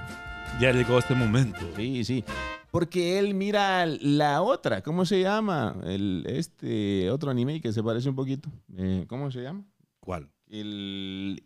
Ya 0.59 0.71
llegó 0.71 0.97
este 0.99 1.15
momento. 1.15 1.59
Sí, 1.75 2.03
sí. 2.05 2.23
Porque 2.71 3.19
él 3.19 3.33
mira 3.33 3.85
la 3.85 4.41
otra, 4.41 4.81
¿cómo 4.81 5.05
se 5.05 5.21
llama? 5.21 5.75
El, 5.83 6.23
este 6.27 7.09
otro 7.09 7.31
anime 7.31 7.59
que 7.61 7.71
se 7.73 7.81
parece 7.83 8.09
un 8.09 8.15
poquito. 8.15 8.49
Eh, 8.77 9.05
¿Cómo 9.07 9.31
se 9.31 9.41
llama? 9.41 9.63
¿Cuál? 9.99 10.29
El, 10.49 11.43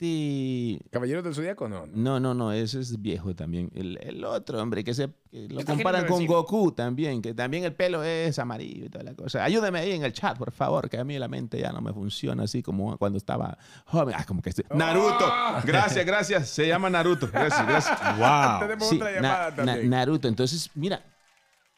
este... 0.00 0.80
Caballeros 0.90 1.24
del 1.24 1.34
Zodíaco, 1.34 1.68
no. 1.68 1.86
no. 1.86 1.92
No, 1.94 2.20
no, 2.20 2.34
no, 2.34 2.52
ese 2.52 2.80
es 2.80 3.00
viejo 3.00 3.34
también. 3.34 3.70
El, 3.74 3.98
el 4.02 4.24
otro, 4.24 4.60
hombre, 4.60 4.82
que, 4.84 4.94
se, 4.94 5.08
que 5.30 5.48
lo 5.48 5.64
comparan 5.64 6.06
con 6.06 6.18
decir. 6.18 6.28
Goku 6.28 6.72
también, 6.72 7.22
que 7.22 7.34
también 7.34 7.64
el 7.64 7.74
pelo 7.74 8.02
es 8.02 8.38
amarillo 8.38 8.86
y 8.86 8.88
toda 8.88 9.04
la 9.04 9.14
cosa. 9.14 9.44
Ayúdeme 9.44 9.78
ahí 9.80 9.92
en 9.92 10.04
el 10.04 10.12
chat, 10.12 10.36
por 10.38 10.52
favor, 10.52 10.88
que 10.88 10.98
a 10.98 11.04
mí 11.04 11.18
la 11.18 11.28
mente 11.28 11.60
ya 11.60 11.72
no 11.72 11.80
me 11.80 11.92
funciona 11.92 12.44
así 12.44 12.62
como 12.62 12.96
cuando 12.98 13.18
estaba 13.18 13.56
joven. 13.86 14.14
Ah, 14.18 14.24
como 14.26 14.42
que 14.42 14.50
este- 14.50 14.64
Naruto. 14.74 15.26
Ah. 15.26 15.62
Gracias, 15.66 16.04
gracias. 16.06 16.48
Se 16.48 16.66
llama 16.66 16.88
Naruto. 16.90 17.28
Gracias, 17.32 17.66
gracias. 17.66 18.18
Wow. 18.18 18.60
Tenemos 18.60 18.88
Sí, 18.88 18.96
otra 18.96 19.12
llamada 19.12 19.50
Na- 19.50 19.56
también. 19.56 19.90
Naruto. 19.90 20.28
Entonces, 20.28 20.70
mira, 20.74 21.02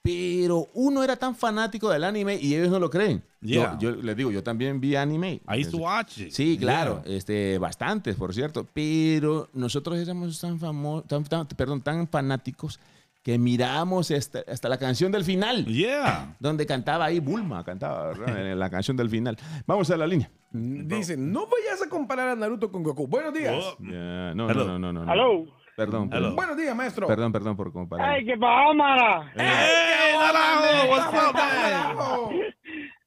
pero 0.03 0.69
uno 0.75 1.05
era 1.05 1.15
tan 1.17 1.37
fanático 1.37 1.89
del 1.89 2.03
anime 2.03 2.37
y 2.41 2.55
ellos 2.57 2.71
no 2.71 2.81
lo 2.81 2.91
creen. 2.91 3.23
Yeah. 3.41 3.79
Yo, 3.79 3.91
yo 3.95 4.03
les 4.03 4.17
digo, 4.17 4.31
yo 4.33 4.43
también 4.43 4.81
vi 4.81 4.97
anime. 4.97 5.41
I 5.49 5.61
used 5.61 5.71
to 5.71 5.77
watch 5.79 6.19
it. 6.19 6.33
Sí, 6.33 6.59
claro, 6.59 7.03
Yeah. 7.05 7.17
este, 7.17 7.59
bastantes, 7.59 8.17
por 8.17 8.35
cierto. 8.35 8.67
Pero 8.75 9.49
nosotros 9.53 9.99
éramos 9.99 10.41
tan 10.41 10.59
famosos, 10.59 11.07
tan, 11.07 11.23
tan- 11.25 11.47
perdón, 11.47 11.83
tan 11.83 12.09
fanáticos 12.09 12.81
que 13.23 13.39
miramos 13.39 14.11
hasta, 14.11 14.41
hasta 14.51 14.69
la 14.69 14.79
canción 14.79 15.13
del 15.13 15.23
final, 15.25 15.65
Yeah. 15.67 16.37
donde 16.41 16.67
cantaba 16.67 17.05
ahí 17.05 17.21
Bulma, 17.21 17.63
cantaba 17.65 18.09
¿verdad? 18.09 18.27
En 18.53 18.59
la 18.59 18.69
canción 18.71 18.97
del 18.97 19.09
final. 19.09 19.39
Vamos 19.67 19.89
a 19.91 19.97
la 19.97 20.07
línea. 20.09 20.29
Dice, 20.51 21.17
no 21.17 21.47
vayas 21.47 21.81
a 21.81 21.89
comparar 21.89 22.29
a 22.29 22.35
Naruto 22.37 22.71
con 22.73 22.83
Goku. 22.83 23.07
Buenos 23.07 23.33
días. 23.33 23.55
Oh. 23.57 23.77
Ya, 23.81 24.35
no, 24.35 24.51
Hello. 24.51 24.67
no, 24.67 24.79
no, 24.81 24.93
no, 24.93 25.05
no. 25.05 25.11
Aló. 25.13 25.47
Perdón, 25.85 26.09
perdón, 26.11 26.37
Buenos 26.37 26.57
días, 26.57 26.77
maestro. 26.77 27.07
perdón, 27.09 27.33
perdón 27.33 27.57
por 27.57 27.73
comparar. 27.73 28.09
Ay, 28.11 28.25
qué 28.25 28.37
pasa, 28.37 28.73
mara. 28.75 29.33
Hey, 29.35 30.15
Naranjo, 30.17 30.91
what's 30.91 32.29
up. 32.29 32.43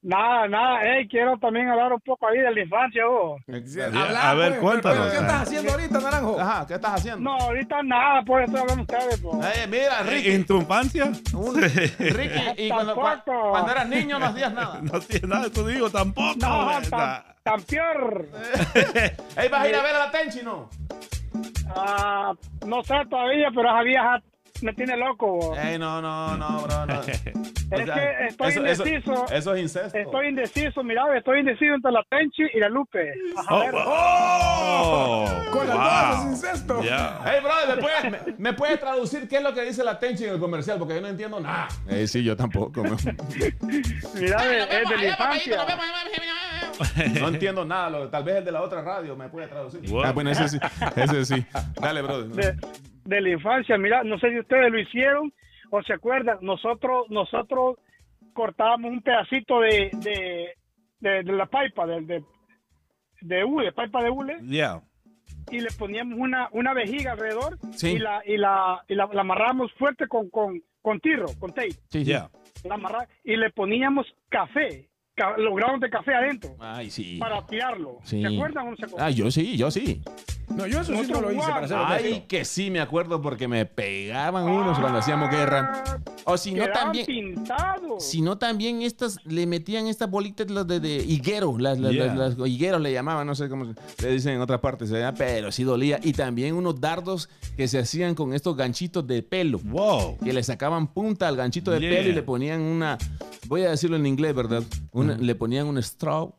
Nada, 0.01 0.47
nada. 0.47 0.79
Hey, 0.83 1.07
quiero 1.09 1.35
también 1.39 1.67
hablar 1.67 1.91
un 1.93 1.99
poco 2.01 2.27
ahí 2.27 2.37
de 2.37 2.51
la 2.51 2.61
infancia, 2.61 3.05
vos. 3.07 3.41
A 3.47 4.33
ver, 4.35 4.49
pues, 4.49 4.61
cuéntanos, 4.61 4.97
pero 4.99 5.11
¿Qué 5.11 5.17
estás 5.17 5.41
haciendo 5.41 5.71
ahorita, 5.71 5.99
Naranjo? 5.99 6.39
Ajá, 6.39 6.67
¿qué 6.67 6.73
estás 6.75 6.91
haciendo? 6.93 7.21
No, 7.21 7.37
ahorita 7.37 7.81
nada, 7.81 8.21
pues 8.23 8.45
estoy 8.45 8.59
hablando 8.61 8.85
de 8.85 8.93
ustedes, 8.99 9.19
pues. 9.21 9.57
Eh, 9.57 9.67
mira, 9.67 10.03
Ricky. 10.03 10.31
¿En 10.31 10.45
tu 10.45 10.57
infancia? 10.57 11.05
Un- 11.33 11.59
Ricky, 11.61 12.39
y 12.65 12.69
cuando, 12.69 12.93
cuando 12.93 13.71
eras 13.71 13.87
niño 13.89 14.19
no 14.19 14.25
hacías 14.27 14.53
nada. 14.53 14.79
No 14.83 14.99
tiene 14.99 15.27
nada, 15.27 15.47
eso 15.47 15.65
digo 15.65 15.89
tampoco. 15.89 16.35
No, 16.39 16.69
tan, 16.89 17.23
tan 17.41 17.61
peor. 17.63 18.27
Ey, 19.37 19.47
vas 19.49 19.61
a 19.61 19.69
ir 19.69 19.75
a 19.75 19.81
ver 19.81 19.95
a 19.95 19.99
la 19.99 20.11
Tenchi, 20.11 20.43
¿no? 20.43 20.69
Ah, 21.75 22.33
no 22.65 22.83
sé 22.83 22.95
todavía, 23.09 23.49
pero 23.53 23.69
esa 23.69 23.81
vieja 23.83 24.21
me 24.61 24.73
tiene 24.73 24.95
loco. 24.95 25.53
Ey, 25.57 25.77
no, 25.77 26.01
no, 26.01 26.37
no, 26.37 26.61
bro, 26.61 26.85
no. 26.85 27.01
Es 27.71 27.89
que 27.89 28.27
estoy 28.27 28.53
indeciso. 28.53 29.25
Eso, 29.31 29.55
es 29.55 29.61
incesto. 29.63 29.97
Estoy 29.97 30.27
indeciso, 30.27 30.83
mira, 30.83 31.01
estoy 31.17 31.39
indeciso 31.39 31.73
entre 31.73 31.91
la 31.91 32.03
Tenchi 32.09 32.43
y 32.53 32.59
la 32.59 32.69
Lupe. 32.69 33.11
Ajá, 33.35 33.55
Oh, 33.55 33.59
ver. 33.59 33.73
oh, 33.75 35.25
Con 35.51 35.67
las 35.67 35.75
wow. 35.75 35.85
dos 35.85 36.19
es 36.19 36.25
incesto. 36.31 36.81
Yeah. 36.83 37.19
Brother, 37.41 37.75
¿me 37.75 37.81
puede, 37.81 38.09
me, 38.11 38.19
me 38.37 38.53
puede 38.53 38.77
traducir 38.77 39.27
qué 39.27 39.37
es 39.37 39.43
lo 39.43 39.53
que 39.53 39.63
dice 39.63 39.83
la 39.83 39.97
Tenchi 39.99 40.25
en 40.25 40.33
el 40.35 40.39
comercial? 40.39 40.77
Porque 40.77 40.93
yo 40.93 41.01
no 41.01 41.07
entiendo 41.07 41.39
nada. 41.39 41.67
Eh, 41.89 42.05
sí, 42.07 42.23
yo 42.23 42.37
tampoco. 42.37 42.83
Mira, 44.13 44.67
es 44.69 44.89
de 44.89 44.97
la 44.97 45.05
infancia. 45.07 45.65
No 47.21 47.27
entiendo 47.29 47.65
nada. 47.65 47.89
lo- 47.89 48.09
tal 48.09 48.23
vez 48.23 48.35
el 48.37 48.45
de 48.45 48.51
la 48.51 48.61
otra 48.61 48.81
radio 48.81 49.15
me 49.15 49.29
puede 49.29 49.47
traducir. 49.47 49.81
Ah, 50.03 50.11
bueno, 50.11 50.29
ese 50.31 50.47
sí. 50.49 50.57
Ese 50.95 51.25
sí. 51.25 51.45
Dale, 51.79 52.01
brother. 52.01 52.27
de, 52.27 52.55
de 53.05 53.21
la 53.21 53.29
infancia. 53.29 53.77
Mira, 53.77 54.03
no 54.03 54.17
sé 54.19 54.29
si 54.31 54.39
ustedes 54.39 54.71
lo 54.71 54.79
hicieron 54.79 55.33
o 55.71 55.81
se 55.83 55.93
acuerdan. 55.93 56.37
Nosotros, 56.41 57.05
nosotros 57.09 57.77
cortábamos 58.33 58.91
un 58.91 59.01
pedacito 59.01 59.61
de, 59.61 59.89
de, 59.93 60.49
de, 60.99 61.23
de 61.23 61.31
la 61.31 61.45
pipa, 61.45 61.85
de, 61.85 62.01
de, 62.01 62.23
de 63.21 63.43
hule, 63.43 63.71
pipa 63.71 64.03
de 64.03 64.09
hule, 64.09 64.37
Yeah. 64.43 64.81
y 65.51 65.59
le 65.61 65.69
poníamos 65.77 66.19
una, 66.19 66.49
una 66.51 66.73
vejiga 66.73 67.13
alrededor 67.13 67.57
Sí. 67.73 67.91
y, 67.93 67.99
la, 67.99 68.21
y, 68.25 68.37
la, 68.37 68.83
y 68.87 68.95
la, 68.95 69.07
la 69.11 69.21
amarrábamos 69.21 69.71
fuerte 69.73 70.07
con, 70.07 70.29
con, 70.29 70.61
con 70.81 70.99
tirro, 70.99 71.27
con 71.39 71.51
tape. 71.53 71.71
Sí, 71.71 71.99
sí. 71.99 72.05
Yeah. 72.05 72.29
La 72.65 72.75
amarra- 72.75 73.07
y 73.23 73.35
le 73.37 73.51
poníamos 73.51 74.05
café, 74.29 74.89
ca- 74.94 74.94
los 75.37 75.55
granos 75.55 75.79
de 75.79 75.89
café 75.89 76.13
adentro, 76.13 76.55
Ay, 76.59 76.89
sí. 76.89 77.17
para 77.19 77.45
tirarlo. 77.45 77.99
Sí. 78.03 78.21
¿Se 78.21 78.27
acuerdan 78.27 78.67
o 78.67 78.71
no 78.71 78.75
se 78.77 78.85
acuerdan? 78.85 79.07
Ah, 79.07 79.11
yo 79.11 79.31
sí, 79.31 79.55
yo 79.55 79.71
sí. 79.71 80.01
No, 80.49 80.67
yo 80.67 80.81
eso 80.81 80.93
sí 80.93 81.11
no 81.11 81.21
lo 81.21 81.31
hice 81.31 81.41
para 81.41 81.65
hacer 81.65 81.77
Ay, 82.05 82.25
que 82.27 82.45
sí, 82.45 82.69
me 82.69 82.79
acuerdo 82.79 83.19
porque 83.21 83.47
me 83.47 83.65
pegaban 83.65 84.43
unos 84.43 84.77
cuando 84.77 84.99
hacíamos 84.99 85.31
guerra. 85.31 85.83
O 86.25 86.37
si 86.37 86.53
no 86.53 86.67
también, 86.69 87.05
pintados. 87.05 88.03
si 88.05 88.21
no 88.21 88.37
también 88.37 88.81
estas 88.81 89.17
le 89.25 89.47
metían 89.47 89.87
estas 89.87 90.09
bolitas 90.09 90.49
las 90.51 90.67
de, 90.67 90.79
de 90.79 90.97
higuero, 90.97 91.57
las, 91.57 91.79
las, 91.79 91.93
Yeah. 91.93 92.13
las- 92.13 92.37
las 92.37 92.49
higueros 92.49 92.81
le 92.81 92.91
llamaban, 92.91 93.25
no 93.25 93.33
sé 93.35 93.47
cómo 93.49 93.65
se- 93.65 94.03
le 94.03 94.11
dicen 94.13 94.33
en 94.35 94.41
otras 94.41 94.59
partes, 94.59 94.91
pero 95.17 95.51
sí 95.51 95.63
dolía. 95.63 95.99
Y 96.03 96.13
también 96.13 96.53
unos 96.55 96.79
dardos 96.81 97.29
que 97.57 97.67
se 97.67 97.79
hacían 97.79 98.13
con 98.15 98.33
estos 98.33 98.55
ganchitos 98.55 99.05
de 99.07 99.23
pelo. 99.23 99.59
Wow. 99.63 100.17
Que 100.23 100.33
le 100.33 100.43
sacaban 100.43 100.87
punta 100.87 101.27
al 101.27 101.37
ganchito 101.37 101.71
de 101.71 101.79
Yeah. 101.79 101.89
pelo 101.89 102.09
y 102.09 102.13
le 102.13 102.21
ponían 102.23 102.61
una, 102.61 102.97
voy 103.47 103.63
a 103.63 103.71
decirlo 103.71 103.95
en 103.97 104.05
inglés, 104.05 104.35
¿verdad? 104.35 104.61
Una- 104.91 105.04
Le 105.07 105.35
ponían 105.35 105.67
un 105.67 105.77
straw. 105.81 106.33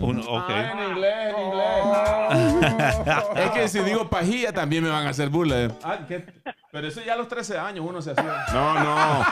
Un- 0.00 0.20
ok. 0.26 0.50
en 0.50 0.90
inglés, 0.90 1.34
en 1.36 1.44
inglés. 1.46 3.26
Es 3.36 3.50
que 3.50 3.68
si 3.68 3.80
digo 3.80 4.08
pajilla 4.08 4.52
también 4.52 4.82
me 4.84 4.90
van 4.90 5.06
a 5.06 5.10
hacer 5.10 5.28
burla. 5.28 5.62
¿eh? 5.64 5.70
Ah, 5.82 5.98
¿qué? 6.06 6.24
Pero 6.72 6.86
eso 6.86 7.00
ya 7.04 7.14
a 7.14 7.16
los 7.16 7.28
13 7.28 7.58
años 7.58 7.84
uno 7.88 8.00
se 8.00 8.12
hacía. 8.12 8.44
No, 8.52 8.74
no. 8.74 9.24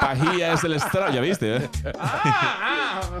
Pajilla 0.00 0.52
es 0.54 0.64
el 0.64 0.74
straw, 0.80 1.12
ya 1.12 1.20
viste, 1.20 1.56
¿eh? 1.56 1.68
Ah, 1.98 2.20
ah. 2.62 3.20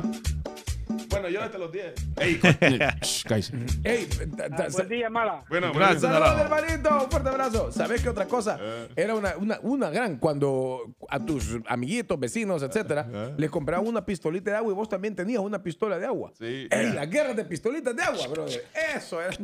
Bueno, 1.20 1.28
yo 1.28 1.40
desde 1.42 1.58
los 1.58 1.72
10. 1.72 1.94
Ey, 2.18 2.40
cállese. 3.28 3.56
Ey, 3.84 4.06
ta- 4.36 4.68
Buen 4.70 4.88
día, 4.88 5.08
mala. 5.10 5.44
Bueno, 5.48 5.72
Gracias, 5.72 6.02
Saludos, 6.02 6.40
hermanito. 6.40 7.04
Un 7.04 7.10
fuerte 7.10 7.28
abrazo. 7.28 7.72
¿Sabes 7.72 8.02
qué 8.02 8.08
otra 8.08 8.26
cosa? 8.26 8.58
Era 8.94 9.14
una, 9.14 9.36
una, 9.36 9.58
una 9.62 9.90
gran 9.90 10.16
cuando 10.18 10.94
a 11.08 11.18
tus 11.24 11.56
amiguitos, 11.66 12.18
vecinos, 12.20 12.62
etcétera, 12.62 13.32
les 13.36 13.50
compraban 13.50 13.86
una 13.86 14.04
pistolita 14.04 14.50
de 14.50 14.56
agua 14.58 14.72
y 14.72 14.74
vos 14.74 14.88
también 14.88 15.14
tenías 15.14 15.40
una 15.40 15.62
pistola 15.62 15.98
de 15.98 16.06
agua. 16.06 16.32
Sí. 16.38 16.68
Ey, 16.70 16.92
las 16.92 17.08
guerras 17.08 17.36
de 17.36 17.44
pistolitas 17.44 17.94
de 17.96 18.02
agua, 18.02 18.26
brother. 18.28 18.64
Eso 18.94 19.20
era. 19.20 19.36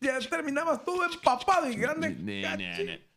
Ya 0.00 0.18
terminabas 0.28 0.84
todo 0.84 1.04
empapado 1.04 1.68
y 1.68 1.76
grande. 1.76 2.16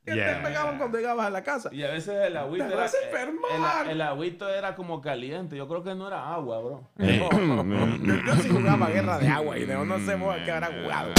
Que 0.05 0.15
Yeah. 0.15 0.35
te 0.41 0.47
pegaban 0.47 0.77
cuando 0.77 0.97
llegabas 0.97 1.27
a 1.27 1.29
la 1.29 1.43
casa. 1.43 1.69
Y 1.71 1.81
a 1.83 1.91
veces 1.91 2.13
el 2.27 2.35
agüito 2.35 2.65
Te 2.65 2.73
era, 2.73 2.81
vas 2.83 2.93
a 2.93 3.05
enfermar. 3.05 3.85
el, 3.85 3.91
el 3.91 4.01
agüito 4.01 4.49
era 4.49 4.75
como 4.75 4.99
caliente. 5.01 5.55
Yo 5.55 5.65
creo 5.67 5.81
que 5.81 5.95
no 5.95 6.07
era 6.07 6.33
agua, 6.33 6.59
bro. 6.59 6.89
Yo 6.97 8.35
sí 8.41 8.49
jugaba 8.49 8.89
guerra 8.89 9.17
de 9.19 9.27
agua 9.29 9.57
y 9.57 9.65
no, 9.65 9.85
no 9.85 9.97
sé 9.99 10.13
a 10.13 10.43
qué 10.43 10.51
habrá 10.51 10.67
jugado. 10.67 11.09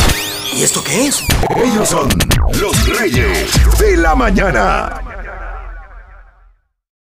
¿Y 0.55 0.62
esto 0.62 0.82
qué 0.87 1.07
es? 1.07 1.26
Ellos 1.57 1.89
son 1.89 2.09
los 2.61 2.99
reyes 2.99 3.51
de 3.78 3.97
la 3.97 4.14
mañana. 4.14 5.01